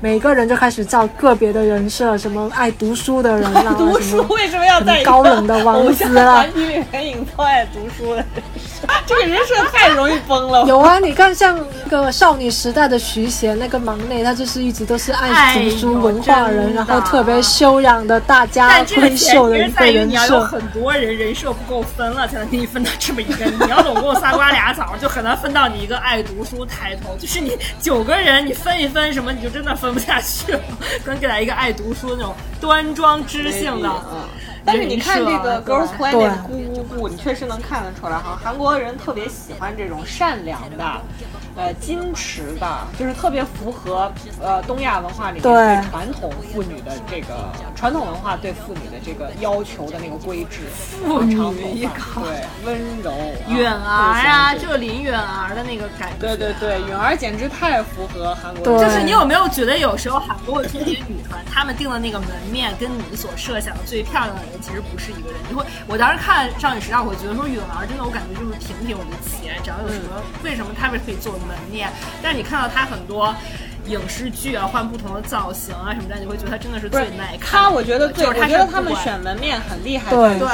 [0.00, 6.44] 每个人就开始造个别的人设，什么爱读书的人啦，读书为什么要在高冷的 王子啦？
[6.44, 8.26] 团体里面营造爱读书的人
[8.56, 10.64] 设，这个人设太容易崩了。
[10.66, 20.44] 有啊，你看像那个少女时代的徐贤，那个忙内，他就是一直都是爱读书文化人，然后特别修养的大家闺秀的一个人设。
[20.44, 23.44] 很多人人设不够分了，才能给你分到这么一个。
[23.46, 25.55] 你要总共仨瓜俩枣，就很难分。
[25.56, 30.60] 到你一个爱读书抬头，就是你九个人，你分一分什么，你就真的分不下去了。
[31.06, 33.90] 能给他一个爱读书那种端庄知性的。
[34.66, 41.00] 但是你看这个 Girls Planet 咕咕咕，你确实能看得出来哈，韩国人特别喜欢这种善良的。
[41.58, 42.68] 呃，矜持的，
[42.98, 44.12] 就是特别符合
[44.42, 47.28] 呃东亚文化里面对传统妇女的这个
[47.74, 51.34] 传统文化对妇女的这个要求的那个规制，妇女
[51.72, 53.10] 一个对温柔，
[53.48, 58.78] 允儿啊，就林允儿的那个感觉，对对对，允儿简直太符合韩国。
[58.78, 65.38] 就是你有没有觉得有时候韩国的这些女团，她们定的那个门面跟你所设想的最漂亮的人其实不是一个人？
[65.48, 71.36] 你会，我当时看少女时代，我会觉得说允儿真的，我感觉就是平平无奇，只要有什么，为什么他们可以做？
[71.36, 71.92] 门面，
[72.22, 73.32] 但是你看到他很多
[73.86, 77.60] 影视剧啊，换不同的造型啊什么的，你会觉得他真的是最耐看。
[77.60, 80.48] 他我觉得对，我觉得他们选门面很厉害，在于说，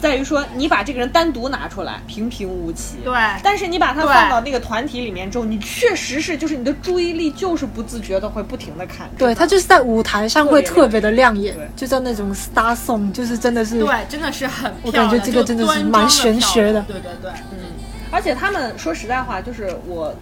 [0.00, 2.98] 在于说你把这个人单独拿出来，平平无奇。
[3.04, 3.14] 对。
[3.42, 9.08] 但是你把他放到那个团体里面之后，你确实是就是你的注意力就是不自觉的会不停的看。
[9.18, 13.80] 对他就是在舞台上会特别的亮眼，就在那种 star song，就是真的是。
[13.80, 14.72] 对，真的是很。
[14.82, 16.80] 我感觉这个真的是蛮玄学的。
[16.82, 17.58] 对对对，嗯。
[18.10, 20.14] 而且他们说实在话，就是我，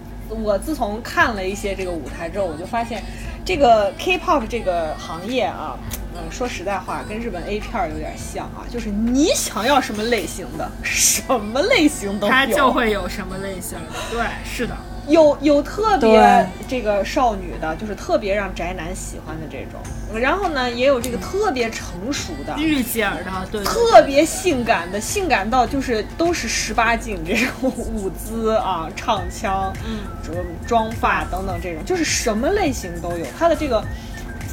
[0.43, 3.01] 我自从看了一些这个舞台之后，我就发现，
[3.45, 5.79] 这个 K-pop 这个行业啊，
[6.19, 14.77] 嗯，说实在话，跟日本 A 片有点像啊，就是你想要什么类型的，什么类型都有，它就会有什么类型的，对，是的。
[15.09, 19.81] 有有特别这个少女的，就是特别让宅男喜欢的这种，
[20.21, 30.37] 然后呢，也有这个特别成熟的御姐的，对，特别性感的，性感到就是都是十八禁这种舞姿啊，唱腔，嗯，妆
[30.67, 33.85] 妆发等等这种，就是什么类型都有，它的这个。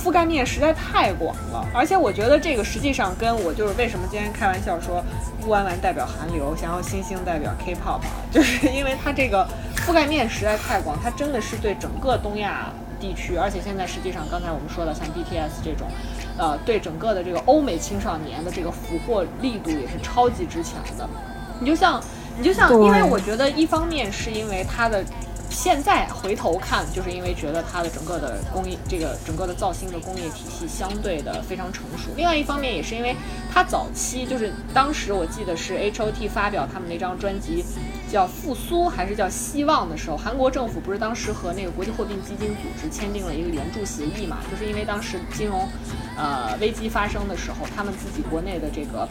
[0.03, 5.01] 覆盖面实在太广了，而且我觉得这个实际上跟我就是为什么今天开玩笑说，
[5.45, 9.47] 乌丸丸代表韩流，想要星星代表 K-pop，就是 因为它这个
[9.77, 12.69] 覆盖面实在太广，它真的是对整个东亚
[12.99, 15.87] 地区，而且现在实际上刚才我们说的像 BTS 这种，
[16.37, 21.07] 呃，对整个的这个欧美青少年的这个俘获力度也是超级之强的。
[21.61, 22.03] 你就像，
[22.37, 25.01] 你就像，因为我觉得一方面是因为它的。
[25.53, 32.09] 现在回头看，就是因为觉得它的整个的工业，这个整个的造星的工业体系相对的非常成熟。
[32.17, 33.15] 另外一方面，也是因为
[33.53, 37.63] 它早期就是当时我记得是 H O T 发表他们那张专辑
[38.11, 44.39] 叫《复苏》还是叫《希望》的时候，韩国政府不是当时和那个国际货币基金组织签订了一个援助协议嘛？
[44.49, 45.69] 就是因为当时金融
[46.17, 49.07] 呃危机发生的时候，他们自己国内的这个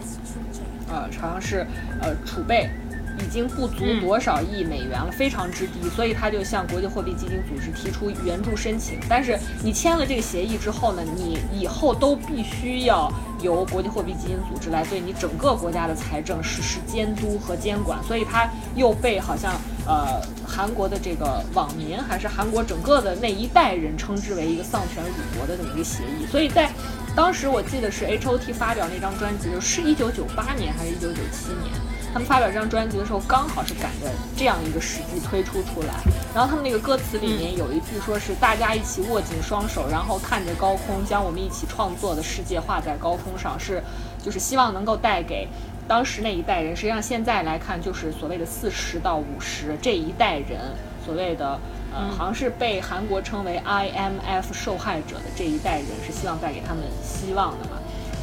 [0.89, 1.65] 呃好像是
[2.01, 2.69] 呃储备。
[3.19, 8.99] 已经不足多少亿美元了，非常之低，所以他就向国际货币基金组织提出援助申请。
[9.09, 17.99] 但是你签了这个协议之后呢，你以后都必须要由国际货币基金组织来对你整个国家的财政实施监督和监管。
[18.05, 19.55] 所以他又被好像
[19.87, 26.27] 呃韩国的这个网民还是韩国整个的那一代人称之为一个丧权辱国的这么一个协议。
[26.31, 26.71] 所以在
[27.15, 31.73] 当时我记得是 H O T 发表那张专辑，就是一九九八年还是一九九七年？
[32.13, 35.95] 他们发表这张专辑的时候，刚好是赶着这样一个时机推出出来。
[36.35, 43.83] 然后他们那个歌词里面有一句说是大家一起握紧双手，然后看着高空，将我们一起创作的世界画在高空上，是
[44.23, 45.49] 就是希望能够带给
[45.89, 46.77] 当时那一代人。
[46.77, 50.75] 实际上现在来看，就是所谓的四十到五十这一代人，
[51.05, 51.59] 所谓的
[51.95, 57.79] 呃，好像是被韩国称为 IMF 受害者的这一代人，是希望带给他们希望的嘛。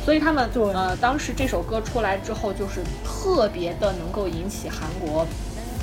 [0.06, 5.26] 所以他们呃，当时这首歌出来之后，就是特别的能够引起韩国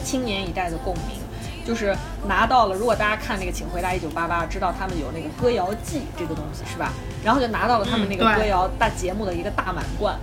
[0.04, 1.20] 青年一代的共鸣，
[1.64, 2.74] 就是拿到了。
[2.74, 6.92] 如果大家看那个《请回答一九八八》，知道他们有那个歌谣季这个东西是吧？
[7.22, 10.18] 然后就拿到了他们那个歌谣大节目的一个大满贯，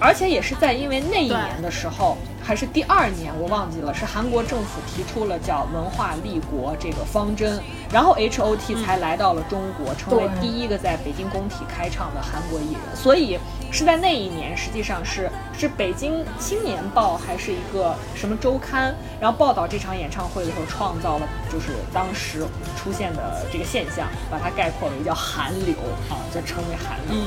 [0.00, 2.16] 而且也是在因为那一年的时候。
[2.42, 7.60] 还是第二年，我忘记了，是韩国政府提出了叫“文化立国”这个方针，
[7.92, 12.96] 然后 H O T 才来到了中国，成为第一个在北京工体开唱的韩国艺人。
[12.96, 13.38] 所以
[13.70, 22.40] 是在那一年，实际上是是北京青年报还是一个什么周刊，然后报道这场演唱会的时候，创造了就是当时
[22.74, 25.74] 出现的这个现象，把它概括为叫韩流
[26.08, 27.22] 啊，就称为韩流。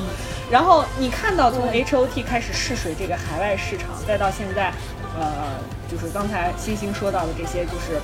[0.51, 4.71] 然后你看到从 H O T 开始试水这个海外市场，再到现在。
[5.19, 5.59] 呃，
[5.91, 8.01] 就是刚才星星说到的这些，就是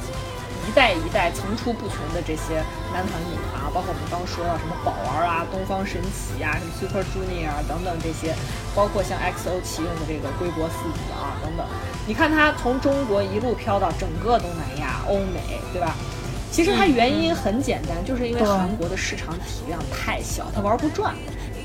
[0.68, 2.62] 一代一代层出不穷的这些
[2.94, 8.36] 男团女团啊，包括我们刚说到什么宝儿啊、东方神起啊、什么 Super Junior 啊等等这些，
[8.76, 11.66] 包括像 X O 启用的这个归国四子啊等等，
[12.06, 15.96] 你看它从中国一路飘到整个东南亚、欧美，对吧？
[16.52, 21.16] 其实它原因很简单，就是因为韩国的市场体量太小，它玩不转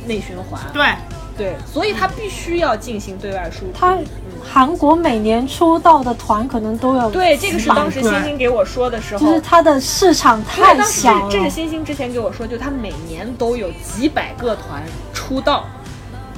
[0.06, 0.62] 内循环。
[0.72, 0.86] 对
[1.36, 3.72] 对，所以他必须要进行对外输出。
[3.74, 3.98] 他
[4.42, 11.28] 韩国每年出道的团可能都有对，这个是当时星星给我说的时候，就是它的市场太小了。
[11.30, 14.82] 这是星星之前给我说，就他每年都有几百个团
[15.12, 15.64] 出道，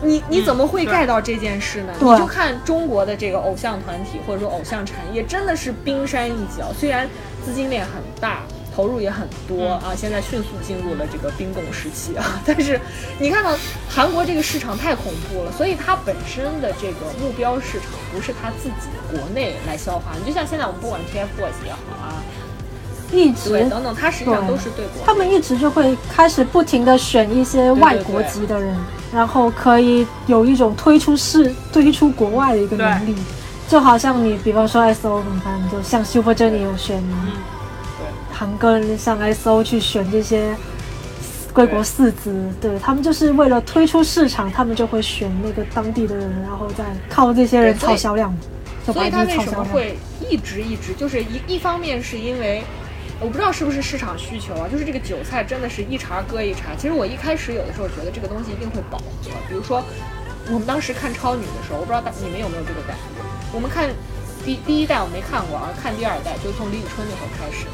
[0.02, 1.92] 你你怎么会盖到这件事呢？
[2.00, 7.08] 你就看中国的这个偶像团体或者说偶像产业，真的是冰山一角，虽然
[7.44, 8.40] 资金链很大。
[8.76, 12.38] 投入也很多啊，现在迅速进入了这个冰冻时期啊。
[12.44, 12.78] 但是
[13.18, 13.56] 你看到
[13.88, 20.12] 韩国这个市场太恐怖了，所以它本身的这个目标市场不是它自己国内来消化。
[20.18, 22.20] 你就像现在我们不管 TFBOYS 也好啊，
[23.10, 25.02] 一直等等，它实际上都是对国。
[25.06, 28.76] 他们一直就会开始不停的选一些外国籍的人，
[29.10, 33.16] 然后可以有一种推出市、推出国外的一个能力。
[33.68, 37.02] 就好像你比方说 SO，你看就像 Super Junior 有选。
[38.38, 40.54] 韩庚像 S.O 去选这些
[41.54, 48.36] 归国四子，对他们就是为了推出市场，他们就会选那个当地的人，然后再靠这些人炒销量。
[48.84, 49.96] 所以他为什么会
[50.28, 52.62] 一直一直就是一一方面是因为
[53.18, 56.76] 我不知道是不是市场需求啊，就是这个韭菜真的是一茬割一茬。
[56.76, 59.82] 其实我一开始有的时候觉得这个东西一定会饱和，比如说
[60.52, 63.24] 我们当时看超女的时候，我不知道你们有没有这个感觉？
[63.54, 63.88] 我们看
[64.44, 67.64] 第第一代我没看过啊，看第二代就是从李宇春那会儿开始。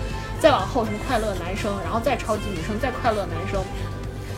[0.43, 3.62] 再往后什么快乐男生，然后再超级女生，再快乐男生，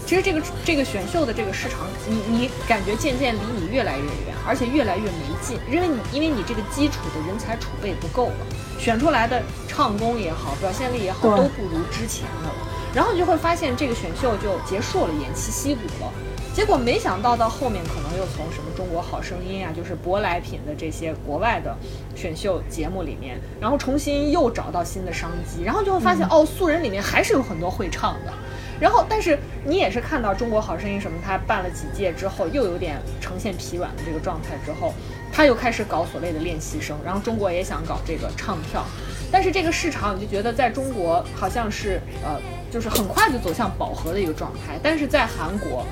[0.05, 8.47] 其实这个这个选秀的这个市场，你你感觉渐渐离你越来越远，而且越来越没劲，因为你因为你这个基础的人才储备不够了，
[8.79, 12.55] 选出来的唱功也好，表现力也好，都不如之前的了，
[12.95, 16.13] 然后你就会发现这个选秀就结束了，偃旗息鼓了。
[16.55, 21.77] 结果没想到到后面可能又从什么中国好声音啊，就是舶来品的这些国外的
[22.15, 28.33] 选秀节目里面，然后重新又找到新的商机，然后就会发现哦，素人里面还是有很多会唱的。
[28.81, 34.95] 然后，但是你也是看到中国好声音什么，他办了几届之后又有点呈现疲软的这个状态之后，
[35.33, 38.85] 他又开始搞所谓的练习生，然后中国也想搞这个唱跳，
[39.33, 42.41] 但是这个市场你就觉得在中国好像是呃，
[42.71, 45.85] 就是很快就走向饱和的一个状态，但是在韩国。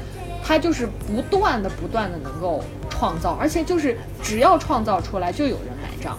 [0.44, 6.19] 他就是不断的、不断的能够创造，而且就是只要创造出来，就有人买账。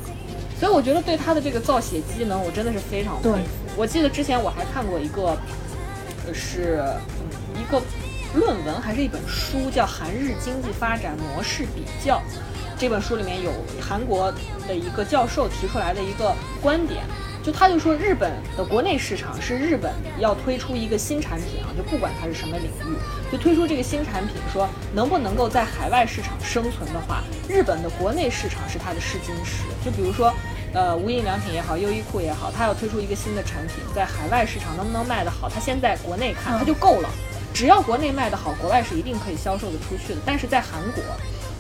[0.59, 3.37] 所以我觉得对他的这个造血机能，我真的是非常佩服。
[3.75, 5.37] 我记得之前我还看过一个，
[6.33, 6.81] 是
[7.19, 7.81] 嗯一个
[8.33, 12.15] 论文还是一本书，叫《韩日经济发展模式比较》。
[12.77, 13.51] 这本书里面有
[13.81, 14.33] 韩国
[14.67, 17.03] 的一个教授提出来的一个观点。
[17.44, 22.95] 就他就说，日本的国内市场是日本要推出一个新产品啊，就不管它是什么领域，
[23.30, 29.64] 就推出这个新产品，说能不能够在海外市场生存的话，日本的国内市场是它的试金石。
[29.84, 30.34] 就比如说，
[30.74, 37.10] 呃，无印良品也好，优衣库也好，它要推出一个新的产品，在海外市场能不能卖得好，它先在国内看，它就够了。
[37.53, 40.22] 只要国内卖得好，国外是一定可以销售得出去的。
[40.26, 41.03] 但是在韩国。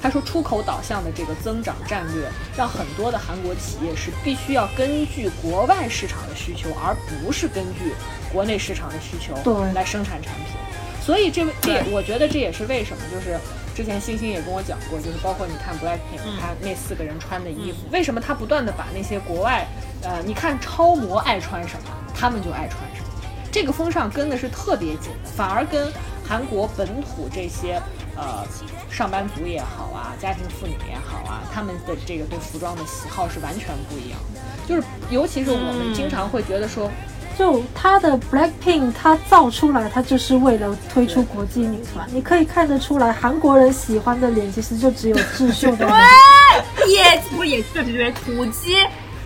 [0.03, 7.93] 他说，出口导向的这个增长战略，让很多的韩国企业是必须要根据国外市场的需求，而不是根据
[8.29, 9.33] 国内市场的需求
[9.73, 10.57] 来生产产品。
[11.01, 13.39] 所以，这这我觉得这也是为什么，就是
[13.73, 19.65] 之前星星也跟我讲过，就是包括你看 BLACKPINK，他那四个人穿的衣服，为什么他不断的把那些国外，
[20.01, 23.07] 呃，你看超模爱穿什么，他们就爱穿什么，
[23.49, 25.89] 这个风尚跟的是特别紧的，反而跟
[26.27, 27.81] 韩国本土这些。
[28.15, 28.45] 呃，
[28.91, 34.41] 上班族也好啊，家庭妇女也好啊，他们的这个对服装的喜好是完全不一样的。
[34.67, 36.91] 就是，尤其是我们经常会觉得说，
[37.37, 42.07] 就他的 Blackpink，他造出来，他就是为了推出国际女团。
[42.11, 45.99] 你可以看得出来，韩国人喜欢的脸其实就只有智秀的脸。
[46.77, 48.77] 对，野不是野，对对对，土鸡，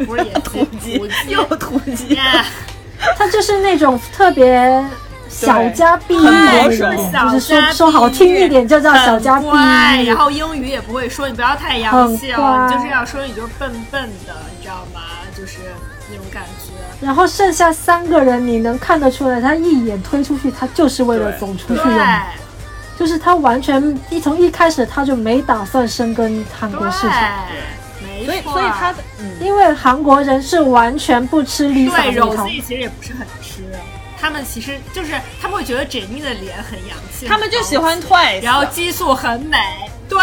[0.05, 0.93] 不是也土鸡，
[1.27, 2.17] 又土鸡，
[3.17, 4.83] 他就是那种特别。
[5.37, 15.01] 小家碧玉就是说说好听一点就叫小家碧玉，然后英语也不会说，你不要太洋气了，就是要说你就是笨笨的，你知道吗？
[15.37, 15.59] 就是
[16.09, 16.73] 那种感觉。
[16.99, 21.99] 然后剩下三个人，你能看得出来，他一眼推出去，他就是为了走出去用，
[22.97, 27.45] 就是他完全一从一开始他就没打算深耕韩国市场，
[28.25, 28.97] 所以所以他的，
[29.39, 33.61] 因为韩国人是完全不吃 Lisa 一套，其实也不是很吃。
[34.19, 39.57] 他们其实就是他们会觉得 Jennie 的脸很洋气，他们就喜欢 Twice，然后激素很美，
[40.09, 40.19] 对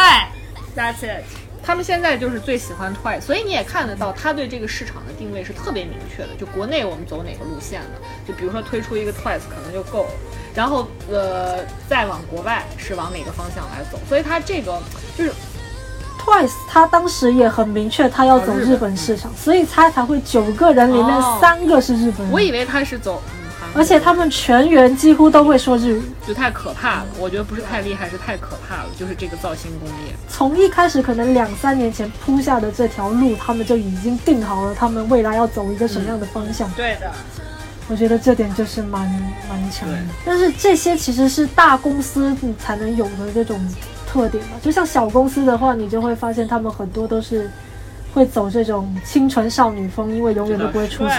[0.77, 1.25] ，That's it。
[1.67, 6.35] 他们现在就是最喜欢 Twice，所以你也看得到他对这个市场的定位是特别明确的。
[6.39, 10.11] 就国内我们走哪个路线的，就比如说推出一个 Twice 可能就够了，
[10.55, 13.99] 然后呃再往国外是往哪个方向来走。
[14.07, 14.79] 所以他这个
[15.17, 15.33] 就是
[16.21, 22.31] Twice，他当时也很明确他要走日本市场，所以他才会九个人里面三个是日本人。
[22.31, 23.23] 我以为他是走。
[23.75, 27.07] 而且他们全员几乎都会说日语，就太可怕了。
[27.19, 28.87] 我觉得不是太厉害，是太可怕了。
[28.97, 36.71] 就是这个造星工业，从一开始可能两三年前铺下的这条路，他们就已经定好了，他们未来要走一个什么样的方向。
[36.77, 37.11] 对的，
[37.89, 39.09] 我觉得这点就是蛮
[39.49, 39.99] 蛮强的。
[40.25, 43.59] 但是这些其实是大公司才能有的这种
[44.07, 44.51] 特点吧。
[44.63, 47.51] 就像小公司的话，你就会发现他们很多都是
[48.15, 51.17] 会走这种清纯少女风，因为永远都不会出错。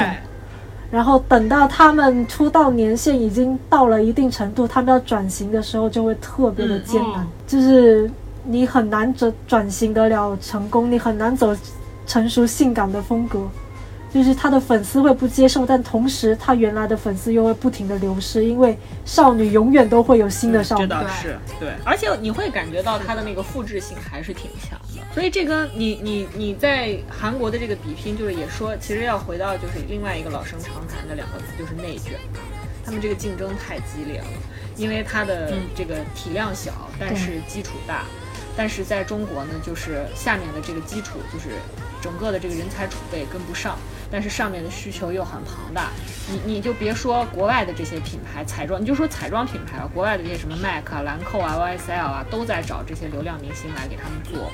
[0.95, 8.09] 然后等到他们出道年限已经到了一定程度，他们要转型的时候就会特别的艰难，就是
[8.45, 11.53] 你很难转转型得了成功，你很难走
[12.07, 13.45] 成熟性感的风格。
[14.13, 20.83] 就是他的粉丝会不接受，但同时他原来的粉丝又会不停的流失，因为少女永远都会有新的少女。
[20.83, 24.84] 这倒是对，而且你会感觉到他的那个复制性还是挺强的。
[25.13, 32.19] 所以这跟你你你在韩国的这个比拼，就是也说，其实要回到就是另外一个老生常谈的两个字，就是内卷。
[32.83, 34.27] 他们这个竞争太激烈了，
[34.75, 38.03] 因为它的这个体量小，但是基础大。
[38.57, 41.49] 但是在中国呢，就是下面的这个基础，就是
[42.01, 43.77] 整个的这个人才储备跟不上。
[44.11, 45.89] 但是上面的需求又很庞大，
[46.29, 54.51] 你你就别说国外的这些品牌彩妆，你就说彩妆品牌啊，国外的这些什么 MAC 啊、兰蔻啊、YSL 啊，都在找这些流量明星来给他们做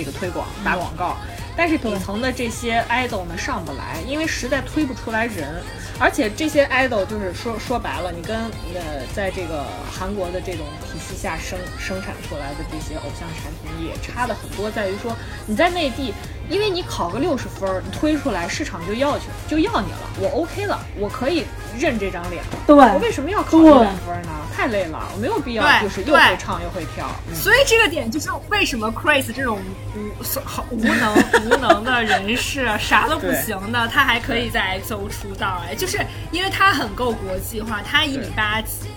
[0.00, 1.16] 这个推广、打广告。
[1.54, 5.62] 但是底层的这些 idol 呢上不来，因为实在推不出来人。
[5.98, 8.34] 而且这些 idol 就是说说白了，你跟
[8.74, 15.14] 呃在这个韩国的这种体系下生生产出来的这些偶像产品也差的很多，在于说
[15.44, 16.14] 你在内地。
[16.50, 21.46] 因为你考个六十分，你推出来市场就要去，就要你了，我 OK 了，我可以
[21.78, 22.42] 认这张脸。
[22.66, 24.30] 对，我为什么要考一百分呢？
[24.54, 27.08] 太累了，我没有必要，就是又会唱又会跳。
[27.32, 29.58] 所以这个点就是为什么 Chris 这种
[29.94, 31.14] 无好无能
[31.48, 35.62] 无能的人士，啥都不行的，他还可以在 XO 出道？
[35.66, 35.98] 哎，就是
[36.32, 38.88] 因为他很够国际化，他一米八几。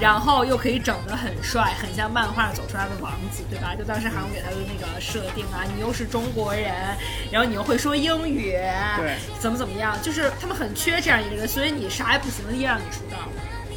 [0.00, 3.74] 然后又可以整得很帅，很像漫画走出来的王子，对吧？
[3.74, 6.72] 就当时韩国给他的那个设定啊，你又是中国人，
[7.30, 8.52] 然后你又会说英语，
[8.98, 9.96] 对，怎么怎么样？
[10.02, 13.16] 就是他们很缺这样一个人，所以你啥也不行，依然让你出道。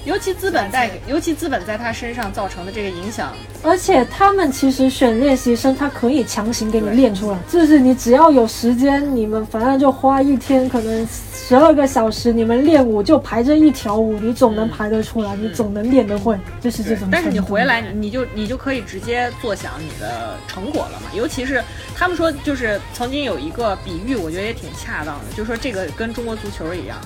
[0.05, 17.09] 尤其资本带给，尤其资本在他身上造成的这个影响，而且他们其实选练习生，他可以强行给你练出来，就是你只要有时间，你们反正就花一天，可能十二个小时，你们练舞就排这一条舞，你总能排得出来，你总能练得会，就是这种。
[17.11, 21.09] 但是你回来，你你就你就可以直接坐享你的成果了嘛。
[21.13, 21.61] 尤其是
[21.93, 26.97] 他们说，就是曾经有一个比喻，我觉得也挺恰当的，就是说这个跟中国足球一样。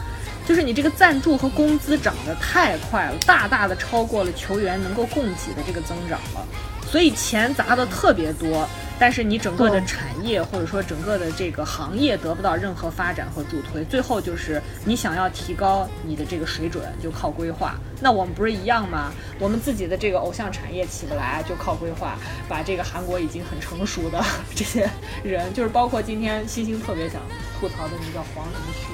[0.45, 6.45] 就是你这个赞助和工资涨得太快了，大大的超过了球员能够供给的这个增长了，
[6.89, 8.67] 所以钱砸的特别多，
[8.99, 17.75] 但是你整个的产业或者说整个的这个行业得不到任何发展和助推，最后就是你想要提高你的这个水准就靠规划。
[18.01, 19.13] 那我们不是一样吗？
[19.39, 22.17] 我们自己的这个偶像产业起不来就靠规划，
[22.49, 24.21] 把这个韩国已经很成熟的
[24.53, 24.89] 这些
[25.23, 27.21] 人，就是包括今天星星特别想
[27.59, 28.87] 吐槽的那个叫黄仁旭。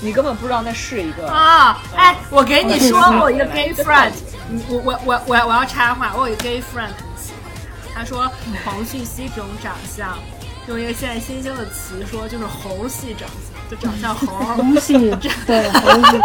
[0.00, 1.82] 你根本不知道那是一个啊！
[1.96, 4.12] 哎，我给你说，我一个 gay friend，
[4.68, 7.52] 我我我我我要插话，我有一个 gay friend 很喜欢
[7.92, 8.30] 他，他说
[8.64, 10.16] 黄旭熙这种长相，
[10.68, 14.26] 用一个现在新兴的词说，就是猴系长相，就长像猴。
[14.26, 14.92] 猴系，
[15.46, 16.18] 对，猴系，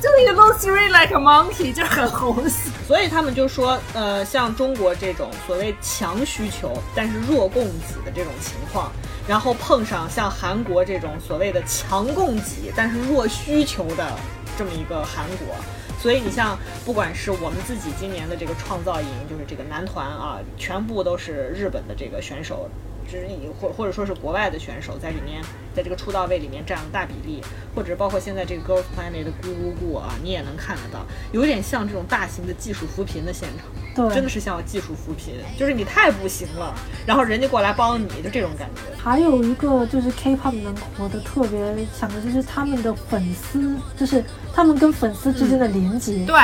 [0.00, 2.70] 就那个 looks really like a monkey，就很猴系。
[2.86, 8.90] 所以他们就说，呃，像中国这种所谓强需求但是弱供给的这种情况。
[9.28, 14.12] 然后碰上像韩国这种所谓的强供给但是弱需求的
[14.58, 15.54] 这么一个韩国，
[16.00, 22.68] 所以你像不管是我们自己今年的这个创造营，就是这个男团啊，全部都是日本的这个选手。
[23.10, 25.42] 之一，或或者说是国外的选手在里面，
[25.74, 27.42] 在这个出道位里面占了大比例，
[27.74, 33.66] 或者是包括现在这个 Girls Planet 的咕咕咕啊，你也能看得到，有点像这种大型的技术扶贫的现场，
[34.06, 36.72] 对，真的是像技术扶贫，就是你太不行了，
[37.04, 38.96] 然后人家过来帮你，就这种感觉。
[38.96, 41.58] 还有一个就是 K-pop 能活得特别
[41.98, 44.22] 强的，就是他们的粉丝，就是
[44.54, 46.38] 他们跟粉丝之间的连接，对，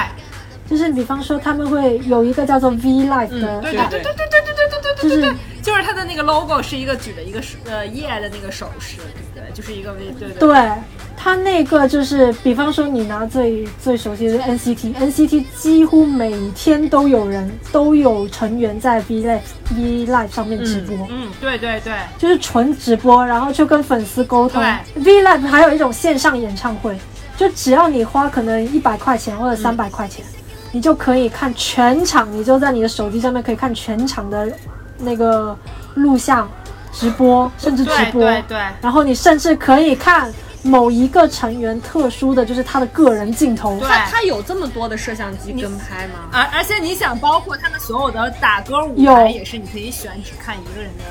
[0.69, 5.37] 就是比方说他们会有一个叫做 V Live 的，对对对对对对对对对对，就是。
[5.67, 8.99] 就是它的那个 logo 是一个举的一个手呃耶的那个手势，
[9.35, 9.53] 对对？
[9.53, 10.39] 就是一个 V 对对。
[10.39, 10.73] 对，
[11.17, 19.41] 它那个就是，比方说你拿最最熟悉的 NCT，NCT 几乎每天都有人都有成员在 V Live
[19.77, 24.63] V Live 上面直播，嗯，对对对，就是纯直播，然后就跟粉丝沟通。
[24.95, 26.97] V Live 还有一种线上演唱会，
[27.37, 30.25] 就只要你花可能一百块钱或者三百块钱，
[30.71, 34.49] 你就可以看全场，你就在你的手机上面可以看全场的。
[34.99, 35.57] 那个
[35.95, 36.49] 录像、
[36.93, 38.59] 直播，甚至直播，对对。
[38.81, 40.33] 然后你甚至可以看
[40.63, 43.79] 某一个成员特殊的就是他的个人镜头。
[43.79, 46.29] 对，他有这么多的摄像机跟拍吗？
[46.33, 51.05] 而而且你想，包括他们所有的打歌舞台也是，你可以选只看一个人的。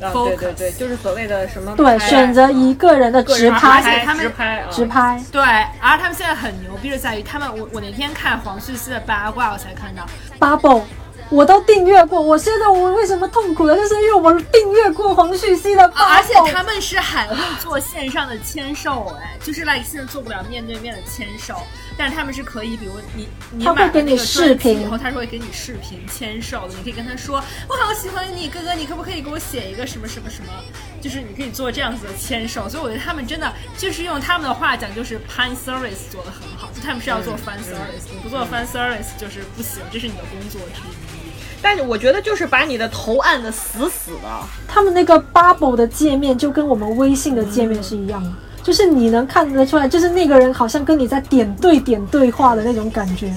[0.00, 1.74] 对对对，就是所谓的什么？
[1.74, 5.20] 对，选择一个人的直拍，而且他们直拍，直拍。
[5.32, 5.42] 对，
[5.80, 10.06] 而他们现在很牛逼的在于，他们我我那天看黄旭熙的八卦，我才看到
[10.38, 10.82] Bubble。
[11.30, 13.76] 我都订阅过，我现在我为什么痛苦了？
[13.76, 21.54] 就是因为我订阅过黄旭熙的，而且他们是还会做线上的签售，哎，就是 like 现在做不了面对面的签售，
[21.98, 30.52] 但是他们是可以，比如你你买给你视频，以后，他是会给你视频签售的，你可以跟他说，我好喜欢你，哥哥，你可不可以给我写一个什么什么什么？
[31.00, 41.17] 就是你可以做这样子的签售，所以我觉得他们真的就是用他们的话讲，就是 pan service 做的很好，就他们是要做 fan service，你不做 fan service 就是不行，这是你的工作之一。
[41.62, 44.28] 但是我觉得就是把你的头按的死死的。
[44.66, 48.30] 他们那个 Bubble 的界面就跟我们微信的界面是一样的，
[48.62, 53.32] 就是你能看得出来，就是那个人好像跟你在点对点对话的那种感觉。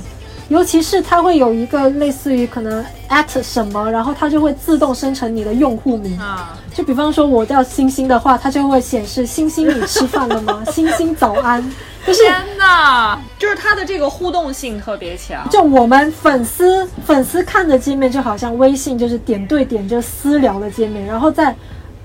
[0.51, 6.19] 尤其是它会有一个类似于可能 at 什么，然后它就会自动生成你的用户名。
[6.19, 10.61] 啊，就比方说我叫星星的话，它就会显示星星你吃饭了吗？
[10.69, 11.63] 星星早安。
[12.05, 15.47] 天呐，就是它的这个互动性特别强。
[15.49, 21.55] 就我们粉丝粉丝看的界面，就好像微信就是点对点就私聊的界面，然后在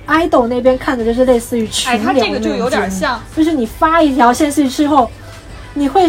[0.07, 5.11] idol 那边看的就是类似于群聊的那个就有点像，就是你发一条信息之后，
[5.75, 6.07] 你会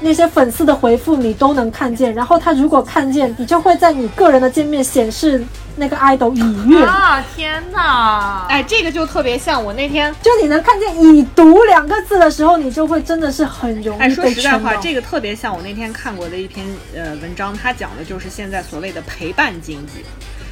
[0.00, 5.44] 那些粉丝的回复你都能看见，然后他如果看见，你就会在你个人的界面显示。
[5.80, 7.24] 那个 idol 已阅啊！
[7.36, 8.46] 天哪！
[8.48, 16.66] 哎，这个就特别像我那天，就你能看见“已读”两个字的时候，你就会真的是很容易哎，说实在话，这个特别像我那天看过的一篇
[16.96, 20.04] 呃文章，它讲的就是现在所谓的陪伴经济。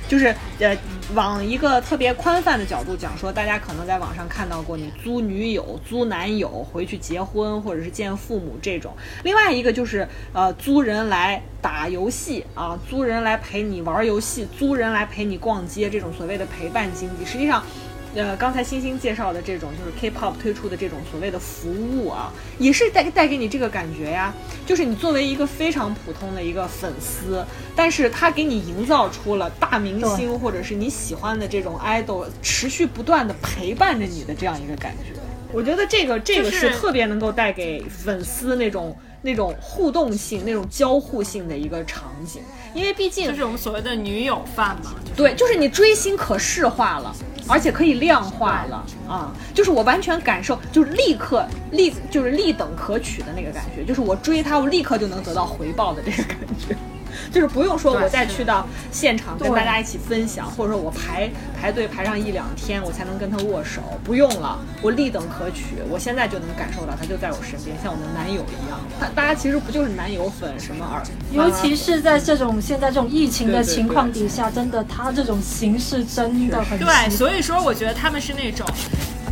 [0.08, 0.76] 就是呃，
[1.14, 8.92] 往一个特别宽泛的角度讲，说大家可能在网上看到过你租女友、租男友回去结婚，或者是见父母这种。
[9.24, 17.62] 另外一个就是呃，租人来打游戏啊，租人来陪你玩游戏，租人来陪你逛街，这种所谓的陪伴经济，实际上。
[18.16, 24.32] 呃，刚才星星介绍的这种，就是 K-pop 推出的这种所谓的服务啊，也是带带给你这个感觉呀。
[24.64, 27.44] 就是你作为一个非常普通的一个粉丝，
[27.76, 35.20] 但是他给你营造出了大明星或者是你喜欢的这种 idol 持续不断的陪伴着你的这样一个感觉。
[35.52, 42.42] 我觉得这个这个是特别能够带给粉丝那种那种互动性、那种交互性的一个场景，
[42.74, 44.94] 因为毕竟就是我们所谓的女友范嘛。
[45.14, 47.14] 对，就是你追星可视化了，
[47.48, 49.32] 而且可以量化了啊！
[49.54, 56.76] 就是我完全感受，就是立刻立就是立等可取的那个感觉，就是我追他，我立刻就能得到回报的这个感觉。
[57.30, 61.30] 就是不用说，我再去到现场跟大家一起分享，或者说我排
[61.60, 68.78] 排队排上一两天，我才能跟他握手，不用了，我立等可取，我现在就能感受到他就在我身边，像我的男友一样。
[68.98, 71.02] 他大家其实不就是男友粉什么耳，
[71.32, 78.66] 尤其是在这种现在这种疫情的情况底下，真的他这种形式真的很对，所以说我觉得他们是那种。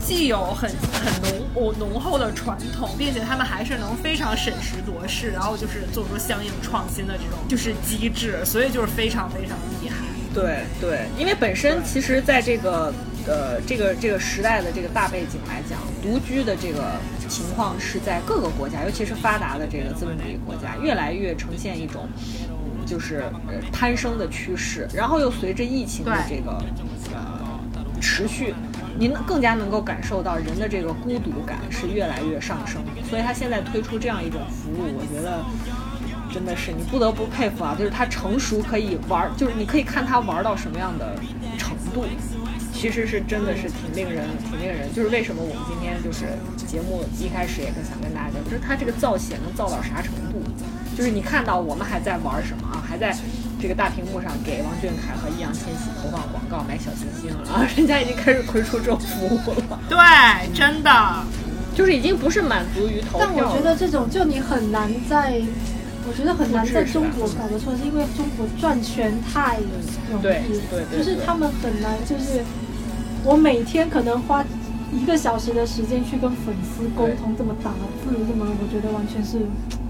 [0.05, 1.13] 既有很很
[1.55, 9.97] 浓浓厚的传统，并且他们还是能非常审时度势，然后就是做出相应创新的这种就是机制，所以就是非常非常厉害。
[10.35, 12.93] 对对，因为本身其实在这个
[13.27, 16.97] 呃这个这个时代的这个大背景来讲，独居的这个
[17.29, 22.09] 情况是在各个国家，尤其是发达的这个资本主义国家，越来越呈现一种
[22.85, 23.25] 就是
[23.73, 26.61] 攀升的趋势，然后又随着疫情的这个
[27.15, 27.44] 呃
[28.05, 28.55] 持续。
[28.97, 35.43] 您更加能够感受到人的这个孤独感是越来越上升，所以他现在推出这样一种服务，我觉得
[36.33, 37.75] 真的是你不得不佩服啊！
[37.77, 41.17] 就是他成熟可以玩，就是你可以看他玩到什么样的
[41.59, 42.05] 程度，
[42.73, 44.93] 其实是真的是挺令人挺令人。
[44.95, 46.27] 就是为什么我们今天就是
[46.65, 50.39] 节目一开始也是想跟大家讲，就是他这个造血能造到啥程度？
[50.97, 52.79] 就是你看到我们还在玩什么啊？
[52.87, 53.17] 还在。
[53.65, 59.81] 这个大屏幕上给王俊凯和易烊千玺投放广告买小星星啊，人家已经开始推出这种服务了。
[59.89, 59.97] 对，
[60.53, 61.25] 真的，
[61.75, 63.27] 就是已经不是满足于投票。
[63.27, 65.41] 但我觉得这种就你很难在，
[66.07, 72.45] 我觉得很难在中国搞得出来，是因为中国赚钱太容易，对对对，就是他们很难，就是
[73.25, 74.44] 我每天可能花
[74.95, 77.71] 一个小时的时间去跟粉丝沟通，这么打
[78.03, 79.41] 字，这么我觉得完全是。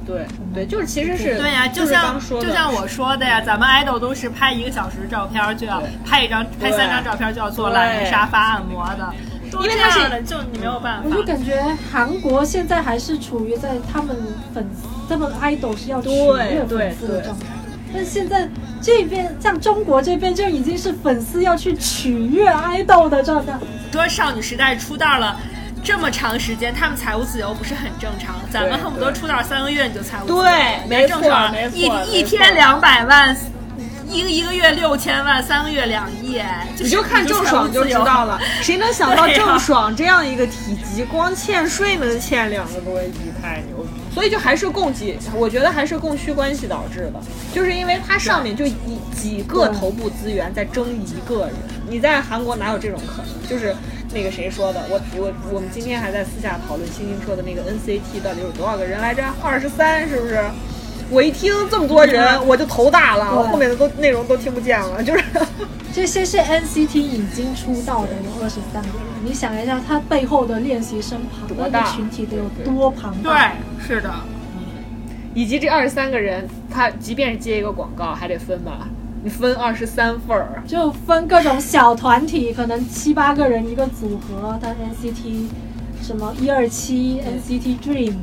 [0.07, 9.15] 对对，就是其实是对呀，就像就像我说的呀，咱们 idol 都是拍一个小时照片就要拍一张，拍三张照片就要做懒人沙发按摩的，
[9.63, 11.09] 因为他是就你没有办法。
[11.09, 14.15] 我就感觉韩国现在还是处于在他们
[14.53, 17.47] 粉丝，他们 idol 是要取悦粉丝的状态，
[17.95, 18.49] 但现在
[18.83, 23.53] 这边像中国这边就已经是粉丝要去取悦爱豆的状态。
[23.93, 25.39] 说少女时代出道了。
[25.87, 28.37] 这么长时间，他们财务自由不是很正常？
[28.51, 31.21] 咱们恨不得出道三个月你就财务自由，对，没错，
[31.75, 33.37] 一一天两百万，
[34.09, 36.41] 一个一个月六千万，三个月两亿，
[36.79, 38.41] 你就看郑爽就知道了。
[38.63, 43.13] 谁能想到郑爽这样一个体积，光欠税能欠两个多亿，
[43.43, 44.01] 太牛逼！
[44.15, 47.21] 所以就还是供给，我觉得还是供需关系导致的，
[47.53, 48.75] 就是因为它上面就一
[49.15, 51.55] 几个头部资源在争一个人，
[51.91, 53.49] 你在韩国哪有这种可能？
[53.51, 53.75] 就是。
[54.17, 54.81] 那个谁说的？
[54.89, 59.25] 我我我们今天还在私下讨论星星说的那个 NCT 到底有多少个人来着？
[59.43, 60.41] 二十三是不是？
[61.11, 65.03] 我一听这么多人，我就头大了，后面的都内容都听不见了。
[65.03, 65.25] 就是
[65.93, 73.53] 这些是 NCT 已经出道的有二十三个人，你想一下，他背后的练习生庞大的群体得有多庞大？
[73.79, 74.13] 对，是的，
[75.35, 78.89] 以及这二十三个人，他即便是接一个广告，还得分吧。
[79.23, 84.59] 你分二十三份儿，就分各种小团体，可能七八个人一个组合。
[84.61, 85.47] 他 NCT
[86.03, 88.15] 什么一二七 NCT Dream，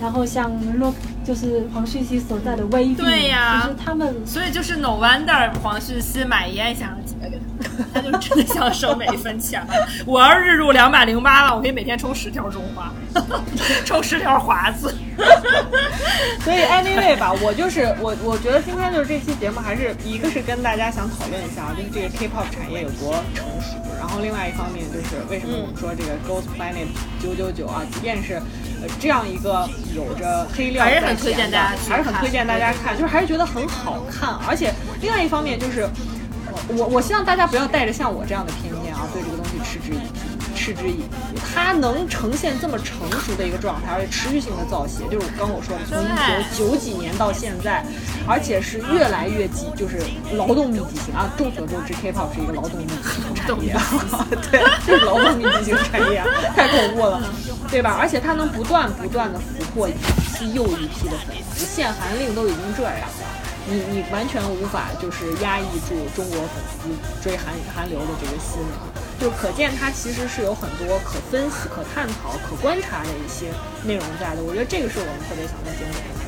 [0.00, 0.94] 然后像 Look
[1.24, 9.68] 就是黄旭熙所在的 V，对呀，就是他们，所以就是 No Wonder 黄旭熙买烟想几个给他，他就真的想省每一分钱了。
[10.06, 12.92] 我要日入两百零八万，我可以每天充十条中华，
[13.84, 14.94] 充十条华子。
[16.44, 23.78] 所以 anyway 吧，我就是我，我觉得今天就是这期节目，还是一个是跟大家想讨论一下，就是这个 K-pop 产业有多成熟。
[23.98, 26.86] 然后另外一方面就是为什么我们说这个 Ghost Planet
[27.18, 34.36] 九九九啊，即便是呃这样一个有着黑料还是很推荐大家，还是很推荐大家看，就是还是觉得很好看。
[34.46, 35.88] 而且另外一方面就是，
[36.68, 40.20] 我我希望大家不要带着像我这样的偏见啊，对这个东西嗤之以鼻。
[40.66, 46.10] 嗤之以鼻，它能呈现这么成熟的一个状态，而且持续性的造血，就是刚我说的，从一
[46.58, 47.86] 九九几年到现在，
[48.26, 50.02] 而且是越来越挤，就是
[50.34, 51.30] 劳动密集型啊。
[51.38, 53.78] 众所周知，K-pop 是一个劳动密集型产业，
[54.50, 56.20] 对，就是劳动密集型产业，
[56.56, 57.22] 太恐怖了，
[57.70, 57.96] 对吧？
[58.00, 59.92] 而且它能不断不断的俘获一
[60.34, 63.06] 批又一批的粉丝，限韩令都已经这样了，
[63.70, 66.90] 你你完全无法就是压抑住中国粉丝
[67.22, 69.05] 追韩韩流的这个心了。
[69.18, 73.50] 就可见它其实是有很多可分析、可探讨、可观察的一些
[73.84, 74.42] 内容在的。
[74.42, 76.25] 我觉得这个是我们特别想在节目里跟大家分享的。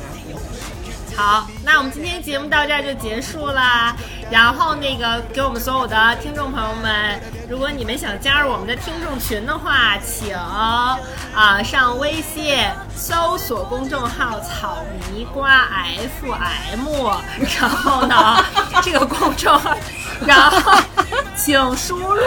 [1.19, 3.93] 好，那我们今天节目到这儿就结束啦。
[4.31, 10.97] 然后那个给我们所有的听众朋友们，如果你们想加入我们的听众群的话，请啊
[11.61, 12.57] 上微信
[12.95, 14.77] 搜索公众号“草
[15.11, 15.67] 泥瓜
[16.21, 16.87] FM”，
[17.59, 18.41] 然后呢
[18.81, 19.75] 这个公众号，
[20.25, 20.71] 然后
[21.35, 22.23] 请输入。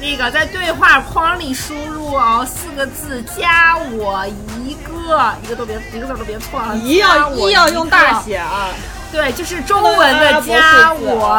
[0.00, 4.24] 那个在对话框里输入哦四个字加我
[4.64, 6.74] 一个，一个都别一个字都别错啊！
[6.74, 8.68] 一要一要用大写啊！
[9.10, 11.34] 对，就是中文的加我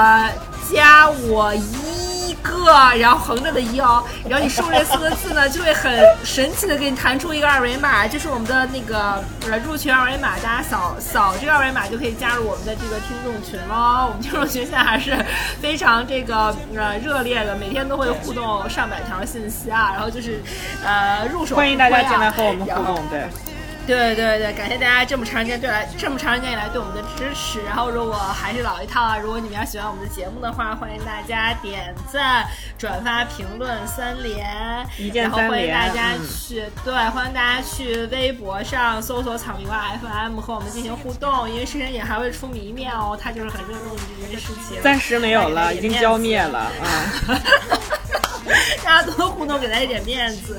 [0.72, 5.92] 加我一个，然后横着的一哦，然后你输入这四个字呢，就会很
[6.24, 14.08] 神奇的给你弹出一个二维码，就是我们的那个呃入群二维码，大家扫扫这个二维码就可以加入我们的这个听众群喽。
[14.10, 15.18] 我们听众群现在还是
[15.60, 20.42] 非常这个呃热烈的，每天都会互动上百条信息啊，然后就是
[20.86, 23.28] 呃入手欢迎大家进来和我们互动，对。
[23.90, 27.60] 对对对，感谢大家这么长时间对来这么长时间以来对我们的支持。
[27.64, 32.46] 然后如果还是老一套啊，如果你们要喜欢我们的节目的话，欢迎大家点赞、
[32.78, 44.80] 转发、评论三连，一键然后欢迎大家嗯去、对，欢迎大家去微博上搜索“草莓瓜 FM” 和我们进行互动，因为深深也还会出谜面哦，他就是很热衷于这件事情。
[44.84, 46.72] 暂时没有了，已经 浇灭了啊！
[48.90, 50.58] 大家多多互动，给他一点面子。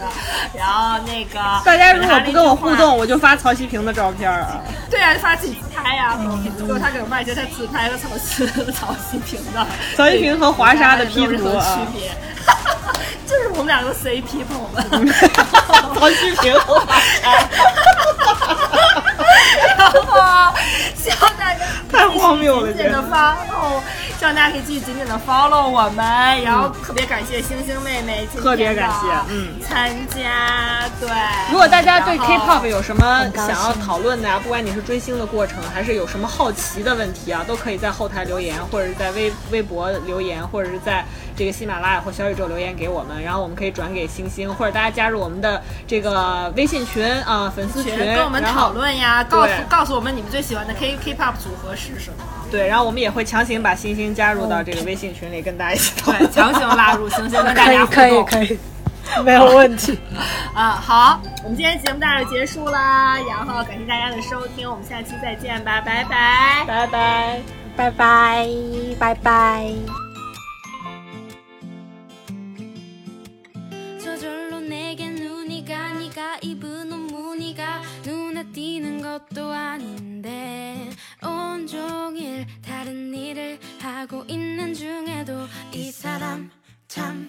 [0.57, 4.60] 然后那个大家如果不跟我互动，我就发曹希平的照片啊！
[4.89, 6.17] 对啊，发自拍呀、
[6.57, 12.09] 结果他给我卖些他自拍和曹希曹希平的，曹希平和华莎的 P 没有任何图啊区别。
[13.26, 15.12] 就是我们两个 CP 朋友们，
[15.99, 17.31] 曹希平和华莎，
[19.76, 20.55] 然后
[20.97, 21.39] 希望大家
[21.90, 23.80] 太荒谬了紧紧的 follow，
[24.18, 31.08] 希望大家可以继续紧紧的 follow 我们，然后特别感谢星星妹妹特别感谢嗯参加，对。
[31.50, 41.04] 如果大家对 K-pop 有什么想要讨论的呀、不管你是追星的过程，还是有什么好奇的问题啊，都可以在后台留言，或者是在微微博留言，或者是在
[41.36, 52.23] 这个喜马拉雅或小宇宙留言给我们，然后我们可以转给星星，或者大家加入我们的这个微信群啊、粉丝群，跟我们讨论呀，告诉告诉我们你们最喜欢的 K K-pop 组合是什么？
[52.51, 56.31] 对，然后我们也会强行把星星加入到这个微信群里，跟大家一起讨对，论。
[56.31, 58.25] 强行拉入星星跟大家互可以可以动。
[58.25, 58.59] 可以，
[59.23, 59.97] 没有问题。
[60.53, 66.64] 啊，好，我们今天节目到这儿就结束啦，然后感谢大家的收听，我们下期再见吧，拜拜。
[66.65, 67.41] 拜拜。
[67.75, 68.47] 拜拜
[68.97, 69.75] 拜拜。
[74.01, 80.88] 저절로 내게 눈이 가 네가 입은 옷 무늬가 눈에 띄는 것도 아닌데
[81.23, 86.50] 온종일 다른 일을 하고 있는 중에도 이 사람
[86.89, 87.28] 참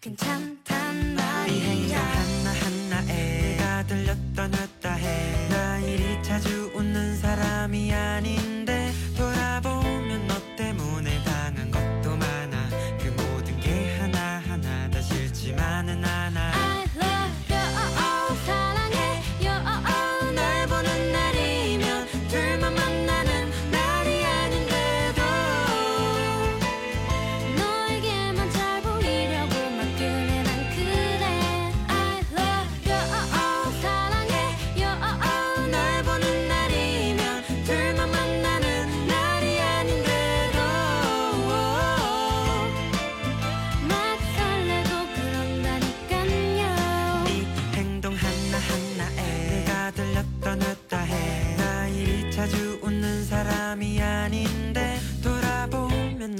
[0.00, 1.98] 괜찮단 말이야.
[1.98, 8.49] 하나하나에 내가 들렸다 놨다 해나 이리 자주 웃는 사람이 아닌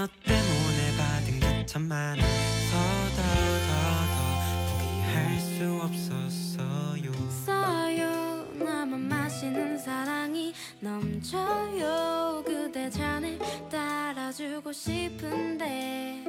[0.01, 2.77] 너 때문에 받은 게 참 많아서
[3.17, 4.17] 더더더
[4.73, 7.13] 포기할 수 없었어요.
[7.45, 8.47] 써요.
[8.55, 12.43] 나만 마시는 사랑이 넘쳐요.
[12.47, 13.39] 그대 잔에
[13.71, 16.25] 따라주고 싶은데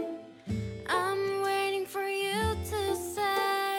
[0.90, 3.71] I'm waiting for you to say